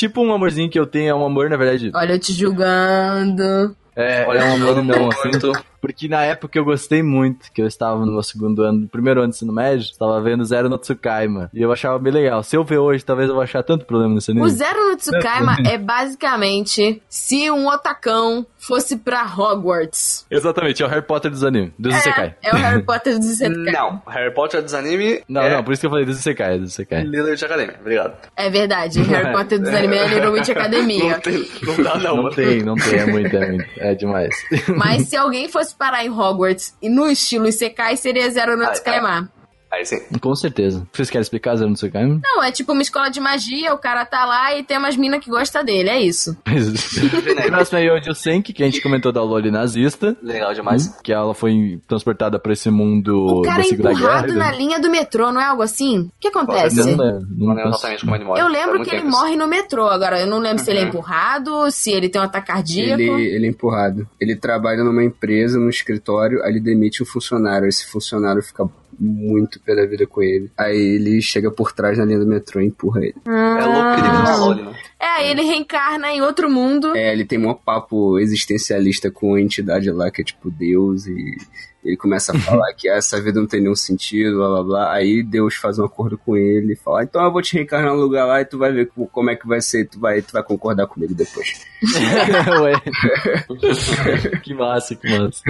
[0.00, 1.90] Tipo um amorzinho que eu tenho, é um amor, na verdade.
[1.94, 3.76] Olha, eu te julgando.
[3.94, 5.52] É, Olha, é um amor não, muito.
[5.80, 9.20] Porque na época eu gostei muito, que eu estava no meu segundo ano, no primeiro
[9.20, 11.50] ano de ensino médio, estava vendo Zero no Tsukaima.
[11.54, 12.42] E eu achava bem legal.
[12.42, 14.44] Se eu ver hoje, talvez eu vou achar tanto problema nesse anime.
[14.44, 20.26] O Zero no Tsukaima é basicamente se um otacão fosse pra Hogwarts.
[20.30, 22.34] Exatamente, é o Harry Potter dos animes, dos Isekai.
[22.42, 23.72] É o Harry Potter dos Isekai.
[23.72, 26.58] Não, Harry Potter dos anime Não, é não, por isso que eu falei dos Isekai,
[26.58, 27.02] dos Isekai.
[27.04, 27.76] líder de academia.
[27.80, 28.16] Obrigado.
[28.36, 31.12] É verdade, Harry Potter dos anime é literalmente academia.
[31.12, 33.66] Não, tem, não dá não, Não tem, não tem, é muito, é muito.
[33.78, 34.34] É demais.
[34.76, 38.70] Mas se alguém fosse parar em Hogwarts e no estilo Isekai, seria Zero no Ah,
[38.70, 39.30] Tsukaima.
[39.72, 40.00] Aí sim.
[40.20, 40.86] Com certeza.
[40.92, 42.20] Vocês querem explicar Zero no Tsukaima?
[42.24, 45.22] Não, é tipo uma escola de magia, o cara tá lá e tem umas minas
[45.24, 46.36] que gostam dele, é isso.
[46.44, 50.16] O próximo é Yojo Senki, que a gente comentou da Loli nazista.
[50.22, 50.88] Legal demais.
[51.02, 54.38] Que ela foi transportada pra esse mundo O cara da é empurrado Guerra.
[54.38, 56.00] na linha do metrô, não é algo assim?
[56.00, 56.76] O que acontece?
[56.76, 58.40] Não, não, Não não, lembro exatamente como ele morre.
[58.40, 59.18] Eu lembro que ele tempo isso.
[59.20, 60.88] morre no metrô, agora eu não lembro se ele é Uhum.
[60.88, 63.00] empurrado, se ele tem um ataque cardíaco.
[63.00, 64.08] Ele, ele é empurrado.
[64.20, 67.68] Ele trabalha numa empresa, no escritório, aí ele demite um funcionário.
[67.68, 68.68] Esse funcionário fica
[68.98, 70.50] muito pé da vida com ele.
[70.56, 73.16] Aí ele chega por trás na linha do metrô e empurra ele.
[73.26, 74.74] É louco que ele vira uma Loli, né?
[75.00, 76.94] É, aí ele reencarna em outro mundo.
[76.96, 81.36] É, ele tem um papo existencialista com a entidade lá, que é tipo Deus, e
[81.84, 84.92] Ele começa a falar que essa vida não tem nenhum sentido, blá blá blá.
[84.92, 88.00] Aí Deus faz um acordo com ele e fala: então eu vou te reencarnar no
[88.00, 90.42] lugar lá e tu vai ver como é que vai ser, tu vai, tu vai
[90.42, 91.66] concordar comigo depois.
[92.62, 92.74] Ué.
[94.42, 95.42] que massa, que massa.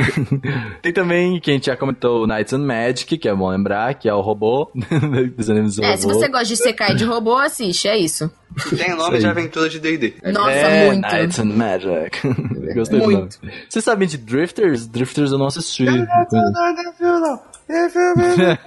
[0.83, 3.95] Tem também, que a gente já comentou, o Knights and Magic, que é bom lembrar,
[3.95, 4.71] que é o robô.
[5.37, 6.19] dos animes do É, se robô.
[6.19, 8.31] você gosta de Sekai de robô, assiste, é isso.
[8.77, 10.15] Tem nome de aventura de D&D.
[10.33, 11.09] Nossa, é, muito.
[11.09, 12.19] Knights and Magic.
[12.75, 13.17] Gostei do nome.
[13.17, 13.39] Muito.
[13.69, 14.87] Vocês sabem de Drifters?
[14.89, 15.85] Drifters eu não assisti.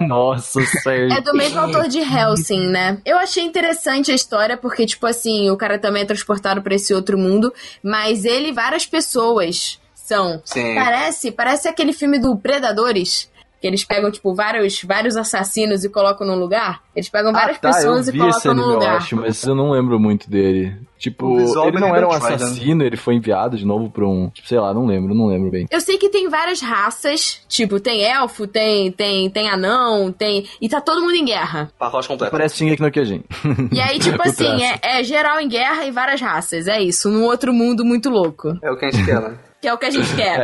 [0.00, 1.12] Nossa, sério.
[1.12, 2.98] É do mesmo autor de Helsing, né?
[3.04, 6.94] Eu achei interessante a história, porque, tipo assim, o cara também é transportado pra esse
[6.94, 7.52] outro mundo,
[7.82, 10.40] mas ele e várias pessoas são.
[10.44, 10.74] Sim.
[10.74, 13.30] Parece, parece aquele filme do Predadores.
[13.64, 16.82] Que eles pegam, tipo, vários, vários assassinos e colocam num lugar.
[16.94, 18.96] Eles pegam várias Ah, tá, pessoas eu e colocam anime, num eu lugar.
[18.98, 20.76] acho, mas eu não lembro muito dele.
[20.98, 24.28] Tipo, ele não era um assassino, ele foi enviado de novo pra um.
[24.28, 25.66] Tipo, sei lá, não lembro, não lembro bem.
[25.70, 30.46] Eu sei que tem várias raças, tipo, tem elfo, tem, tem, tem anão, tem.
[30.60, 31.70] E tá todo mundo em guerra.
[31.78, 32.32] Pacote completo.
[32.32, 33.24] Parece Shingeki no Kyojin.
[33.72, 36.68] E aí, tipo assim, é, é geral em guerra e várias raças.
[36.68, 38.58] É isso, num outro mundo muito louco.
[38.62, 39.34] É o que a gente quer, né?
[39.64, 40.38] Que é o que a gente quer.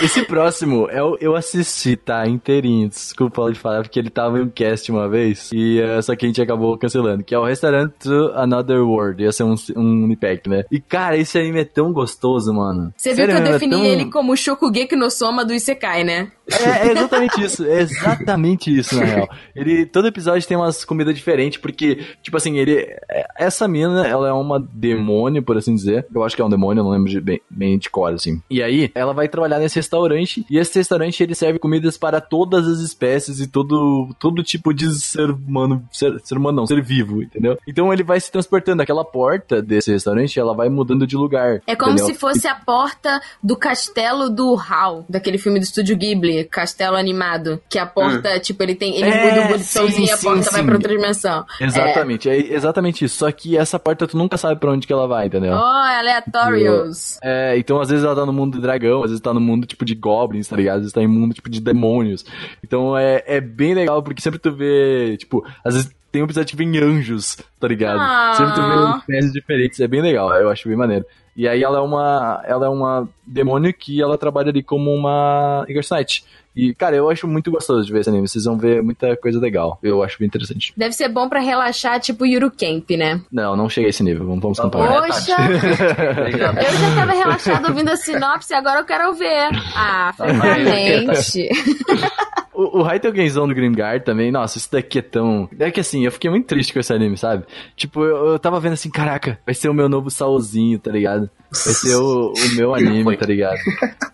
[0.00, 0.02] É.
[0.02, 2.26] Esse próximo, eu, eu assisti, tá?
[2.26, 2.88] Inteirinho.
[2.88, 5.50] Desculpa de falar, porque ele tava em um cast uma vez.
[5.52, 7.22] E eh, só que a gente acabou cancelando.
[7.22, 9.22] Que é o Restaurant to Another World.
[9.22, 10.64] Ia ser um, um unipack, né?
[10.72, 12.94] E cara, esse anime é tão gostoso, mano.
[12.96, 16.02] Você viu Sério que eu é defini tão- ele como Shokugeki no Soma do Isekai,
[16.02, 16.32] né?
[16.50, 19.28] É, é exatamente isso, é exatamente isso, na real.
[19.54, 22.74] Ele, todo episódio tem umas comidas diferentes, porque, tipo assim, ele.
[23.10, 26.06] é- Essa mina, ela é uma demônio, por assim dizer.
[26.14, 28.40] Eu acho que é um demônio, eu não lembro de bem, bem de cor, assim.
[28.50, 32.66] E aí, ela vai trabalhar nesse restaurante, e esse restaurante ele serve comidas para todas
[32.66, 35.82] as espécies e todo, todo tipo de ser humano.
[35.90, 37.58] Ser, ser humano não, ser vivo, entendeu?
[37.66, 38.82] Então ele vai se transportando.
[38.82, 41.60] Aquela porta desse restaurante, ela vai mudando de lugar.
[41.66, 42.14] É como entendeu?
[42.14, 47.60] se fosse a porta do castelo do Hal, daquele filme do estúdio Ghibli, Castelo Animado.
[47.68, 48.96] Que a porta, tipo, ele tem.
[48.96, 51.44] Ele É, muda o botãozinho e a porta sim, vai pra outra dimensão.
[51.60, 52.36] Exatamente, é.
[52.52, 53.16] exatamente isso.
[53.18, 55.52] Só que essa porta tu nunca sabe pra onde que ela vai, entendeu?
[55.52, 57.18] Oh, aleatórios.
[57.22, 59.66] É, então às vezes ela tá no mundo de dragão, às vezes tá no mundo
[59.66, 60.76] tipo de goblins, tá ligado?
[60.76, 62.24] Às vezes tá em mundo tipo de demônios.
[62.62, 66.50] Então é, é bem legal, porque sempre tu vê, tipo, às vezes tem um episódio
[66.50, 68.00] que vem anjos, tá ligado?
[68.00, 68.32] Ah.
[68.34, 71.04] Sempre tu vê espécies diferentes, é bem legal, eu acho bem maneiro.
[71.36, 75.66] E aí ela é uma, ela é uma demônio que ela trabalha ali como uma
[75.68, 76.24] Knight.
[76.56, 78.26] E, cara, eu acho muito gostoso de ver esse anime.
[78.26, 79.78] Vocês vão ver muita coisa legal.
[79.82, 80.72] Eu acho bem interessante.
[80.76, 83.20] Deve ser bom pra relaxar, tipo Yuru Camp, né?
[83.30, 84.26] Não, não cheguei a esse nível.
[84.26, 84.88] Vamos, vamos comparar.
[84.88, 85.06] bom.
[85.06, 85.36] Poxa!
[86.26, 89.48] Eu já tava relaxado ouvindo a sinopse, agora eu quero ver.
[89.74, 91.48] Ah, francamente.
[92.56, 95.46] O, o Raito Genzão do Grimgar também, nossa, isso daqui é tão.
[95.58, 97.44] É que assim, eu fiquei muito triste com esse anime, sabe?
[97.76, 101.28] Tipo, eu, eu tava vendo assim, caraca, vai ser o meu novo Saulzinho, tá ligado?
[101.50, 103.58] Vai ser o, o meu anime, tá ligado?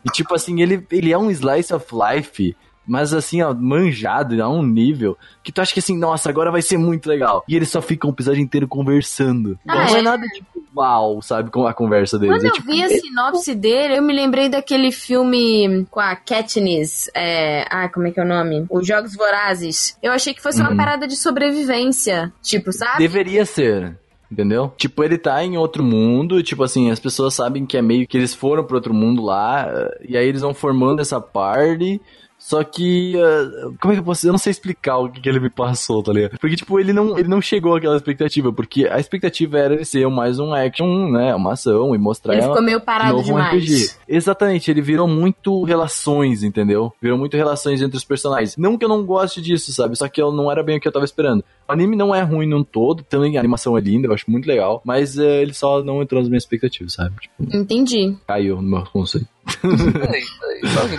[0.05, 2.32] E tipo assim, ele, ele é um slice of life.
[2.85, 6.61] Mas assim, ó, manjado a um nível que tu acha que assim, nossa, agora vai
[6.61, 7.45] ser muito legal.
[7.47, 9.57] E eles só ficam o episódio inteiro conversando.
[9.69, 10.03] Ah, não é é?
[10.03, 12.39] nada tipo, uau, sabe, com a conversa deles.
[12.39, 16.17] Quando é, eu tipo, vi a sinopse dele, eu me lembrei daquele filme com a
[16.17, 17.09] Katniss.
[17.15, 17.65] É...
[17.71, 18.67] Ah, como é que é o nome?
[18.69, 19.97] Os Jogos Vorazes.
[20.03, 20.77] Eu achei que fosse uma Uhum.
[20.77, 22.33] parada de sobrevivência.
[22.43, 22.99] Tipo, sabe?
[22.99, 23.97] Deveria ser.
[24.31, 24.73] Entendeu?
[24.79, 28.17] Tipo, ele tá em outro mundo, tipo assim, as pessoas sabem que é meio que
[28.17, 29.69] eles foram pro outro mundo lá,
[30.09, 32.01] e aí eles vão formando essa party.
[32.45, 33.15] Só que.
[33.17, 34.27] eh, como é que eu posso.
[34.27, 36.39] Eu não sei explicar o que, que ele me passou, tá ligado?
[36.39, 38.53] Porque, tipo, ele não, ele não chegou àquela expectativa.
[38.53, 41.35] Porque a expectativa era ele ser mais um action, né?
[41.35, 42.35] Uma ação e mostrar.
[42.35, 43.65] Ele ela ficou meio parado novo um demais.
[43.65, 43.91] RPG.
[44.09, 46.93] Exatamente, ele virou muito relações, entendeu?
[47.01, 48.57] Virou muito relações entre os personagens.
[48.57, 49.97] Não que eu não goste disso, sabe?
[49.97, 51.45] Só que eu não era bem o que eu tava esperando.
[51.69, 54.47] O anime não é ruim num todo, também a animação é linda, eu acho muito
[54.47, 57.15] legal, mas eh, ele só não entrou nas minhas expectativas, sabe?
[57.21, 58.17] Tipo, Entendi.
[58.27, 59.29] caiu no meu conceito.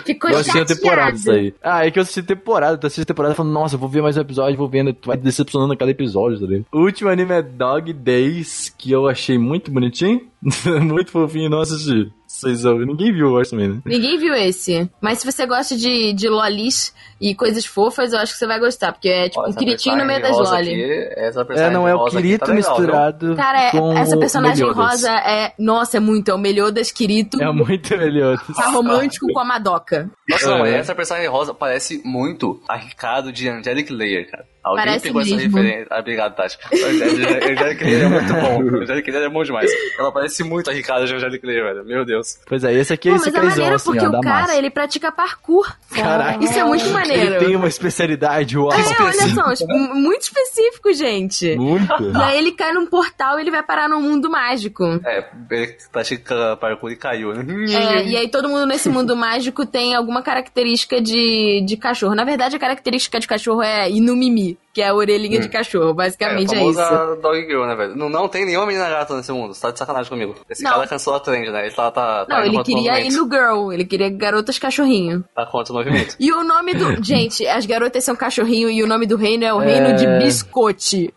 [0.06, 1.54] Ficou eu assisti a temporada isso aí.
[1.62, 3.90] Ah, é que eu assisti a temporada, tu assiste a temporada falando, nossa, eu vou
[3.90, 6.66] ver mais um episódio, vou vendo, tu vai decepcionando a cada episódio, tá ligado?
[6.72, 10.22] O último anime é Dog Days, que eu achei muito bonitinho,
[10.82, 12.12] muito fofinho, não assisti.
[12.34, 12.88] Vocês ouviram?
[12.94, 13.82] Ninguém viu, eu acho também, né?
[13.86, 14.90] Ninguém viu esse.
[15.00, 16.92] Mas se você gosta de, de lolis
[17.22, 18.92] e coisas fofas, eu acho que você vai gostar.
[18.92, 20.94] Porque é tipo Ó, um Kiritinho no meio das personagem loli.
[20.94, 24.16] rosa aqui, essa É, não é o Kirito tá legal, misturado Cara, é- com essa
[24.16, 25.54] o personagem rosa é.
[25.60, 26.32] Nossa, é muito.
[26.32, 27.42] É o Meliodas Kirito.
[27.42, 28.42] É muito Meliodas.
[28.56, 30.10] Tá romântico com a Madoka.
[30.28, 30.80] Nossa, não, É.
[30.80, 34.46] essa personagem rosa parece muito a Ricardo de Angelic Layer, cara.
[34.64, 35.58] Alguém Parece pegou essa mesmo.
[35.58, 35.88] referência.
[35.90, 36.58] Ah, obrigado, Tati.
[36.72, 38.78] A Angélica Layer é muito bom.
[38.80, 39.72] A Angélica Layer é bom demais.
[40.00, 41.86] Ela parece muito a Ricardo de Angélica Layer, velho.
[41.86, 42.40] Meu Deus.
[42.46, 44.56] Pois é, esse aqui é esse mas é maneiro assim, porque ó, o cara, massa.
[44.58, 45.70] ele pratica parkour.
[45.94, 46.44] Caraca.
[46.44, 47.36] Isso é muito maneiro.
[47.36, 48.72] Ele tem uma especialidade, uau.
[48.72, 51.56] É, olha só, tipo, muito específico, gente.
[51.58, 51.92] Muito.
[52.02, 54.84] E aí ele cai num portal e ele vai parar num mundo mágico.
[55.06, 57.44] É, ele pratica parkour e caiu, né?
[57.74, 62.16] É, e aí todo mundo nesse mundo mágico tem alguma característica de, de cachorro.
[62.16, 65.94] Na verdade, a característica de cachorro é inumimi, que é a orelhinha de cachorro.
[65.94, 66.80] Basicamente é, é, isso.
[67.22, 67.96] Dog Girl, né, velho?
[67.96, 69.54] Não, não tem nenhuma menina gata nesse mundo.
[69.54, 70.36] Você tá de sacanagem comigo.
[70.50, 70.72] Esse Não.
[70.72, 71.66] cara cancelou a trend, né?
[71.68, 75.24] Ele tá, tá, tá Não, indo ele queria ir no girl, ele queria garotas cachorrinho.
[75.36, 76.16] Tá contra o movimento.
[76.20, 76.94] E o nome do.
[77.04, 79.94] Gente, as garotas são cachorrinho e o nome do reino é o reino É.
[79.94, 81.14] de biscote.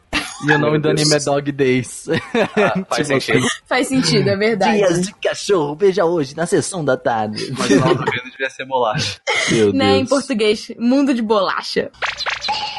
[0.47, 2.09] E o nome do anime é Dog Days.
[2.11, 3.47] Ah, faz sentido.
[3.67, 4.77] Faz sentido, é verdade.
[4.77, 7.55] Dias de cachorro, veja hoje, na sessão da tarde.
[7.57, 9.19] Mas o nome do devia ser bolacha.
[9.51, 10.11] Meu Né, em Deus.
[10.11, 11.91] português, mundo de bolacha.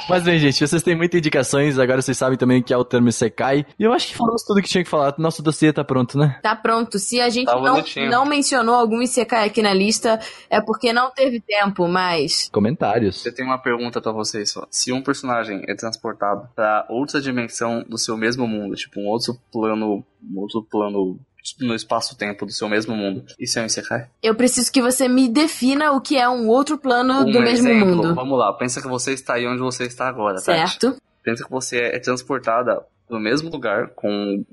[0.10, 3.10] Mas bem, gente, vocês têm muitas indicações, agora vocês sabem também que é o termo
[3.10, 3.66] Isekai.
[3.78, 5.14] E eu acho que falamos tudo que tinha que falar.
[5.18, 6.40] Nosso dossiê tá pronto, né?
[6.42, 6.98] Tá pronto.
[6.98, 10.18] Se a gente Tá não, não mencionou algum Isekai aqui na lista,
[10.50, 12.50] é porque não teve tempo, mas.
[12.54, 13.26] Comentários.
[13.26, 14.66] Eu tenho uma pergunta pra vocês só.
[14.72, 19.38] Se um personagem é transportado pra outra dimensão do seu mesmo mundo, tipo um outro
[19.52, 21.20] plano, um outro plano
[21.60, 24.08] no espaço-tempo do seu mesmo mundo, isso é um Isekai?
[24.22, 27.68] Eu preciso que você me defina o que é um outro plano do um mesmo
[27.68, 28.16] exemplo, mundo.
[28.16, 30.46] vamos lá, pensa que você está aí onde você está agora, Tati.
[30.72, 30.98] Certo?
[31.24, 34.44] Pensa que você é transportada pro mesmo lugar, com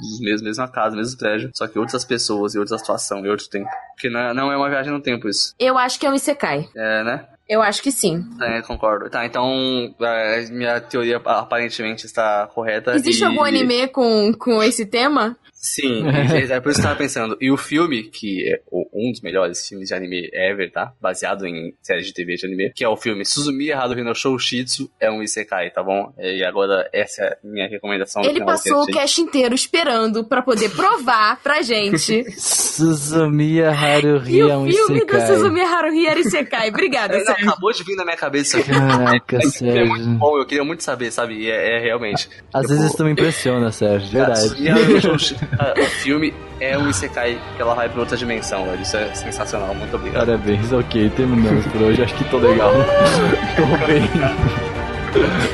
[0.00, 3.48] os mesmos, mesma casa, mesmo prédio, só que outras pessoas, e outra situação, e outro
[3.48, 3.68] tempo.
[3.94, 6.14] Porque não é, não é uma viagem no tempo isso, Eu acho que é um
[6.14, 6.68] Isekai.
[6.76, 7.26] é, né?
[7.48, 8.24] Eu acho que sim.
[8.40, 9.10] É, concordo.
[9.10, 12.94] Tá, então é, minha teoria aparentemente está correta.
[12.94, 15.36] Existe e- algum anime com, com esse tema?
[15.62, 17.36] Sim, é, é por isso que eu tava pensando.
[17.38, 20.92] E o filme, que é o- um dos melhores filmes de anime ever, tá?
[21.00, 24.90] Baseado em séries de TV de anime, que é o filme Suzumiya Haruhi no Shoushitsu,
[24.98, 26.14] é um Isekai, tá bom?
[26.18, 28.22] E agora essa é a minha recomendação.
[28.24, 32.24] Ele passou o cast inteiro esperando pra poder provar pra gente.
[32.40, 35.26] Suzumiya Haruhi E é o um filme do Isekai.
[35.26, 36.68] Suzumi Haruhi era Isekai.
[36.70, 37.48] Obrigada, É, não, Sérgio.
[37.50, 38.78] acabou de vir na minha cabeça isso aqui.
[38.80, 40.18] Caraca, É muito Sérgio.
[40.18, 41.50] bom, eu queria muito saber, sabe?
[41.50, 42.28] É, é realmente.
[42.52, 45.49] Às Tipo, vezes tu me impressiona, Sérgio, de verdade.
[45.80, 48.82] O filme é um Isekai que ela vai pra outra dimensão, velho.
[48.82, 50.26] Isso é sensacional, muito obrigado.
[50.26, 52.72] Parabéns, ok, terminamos por hoje, acho que tô legal.
[53.56, 55.49] tô bem.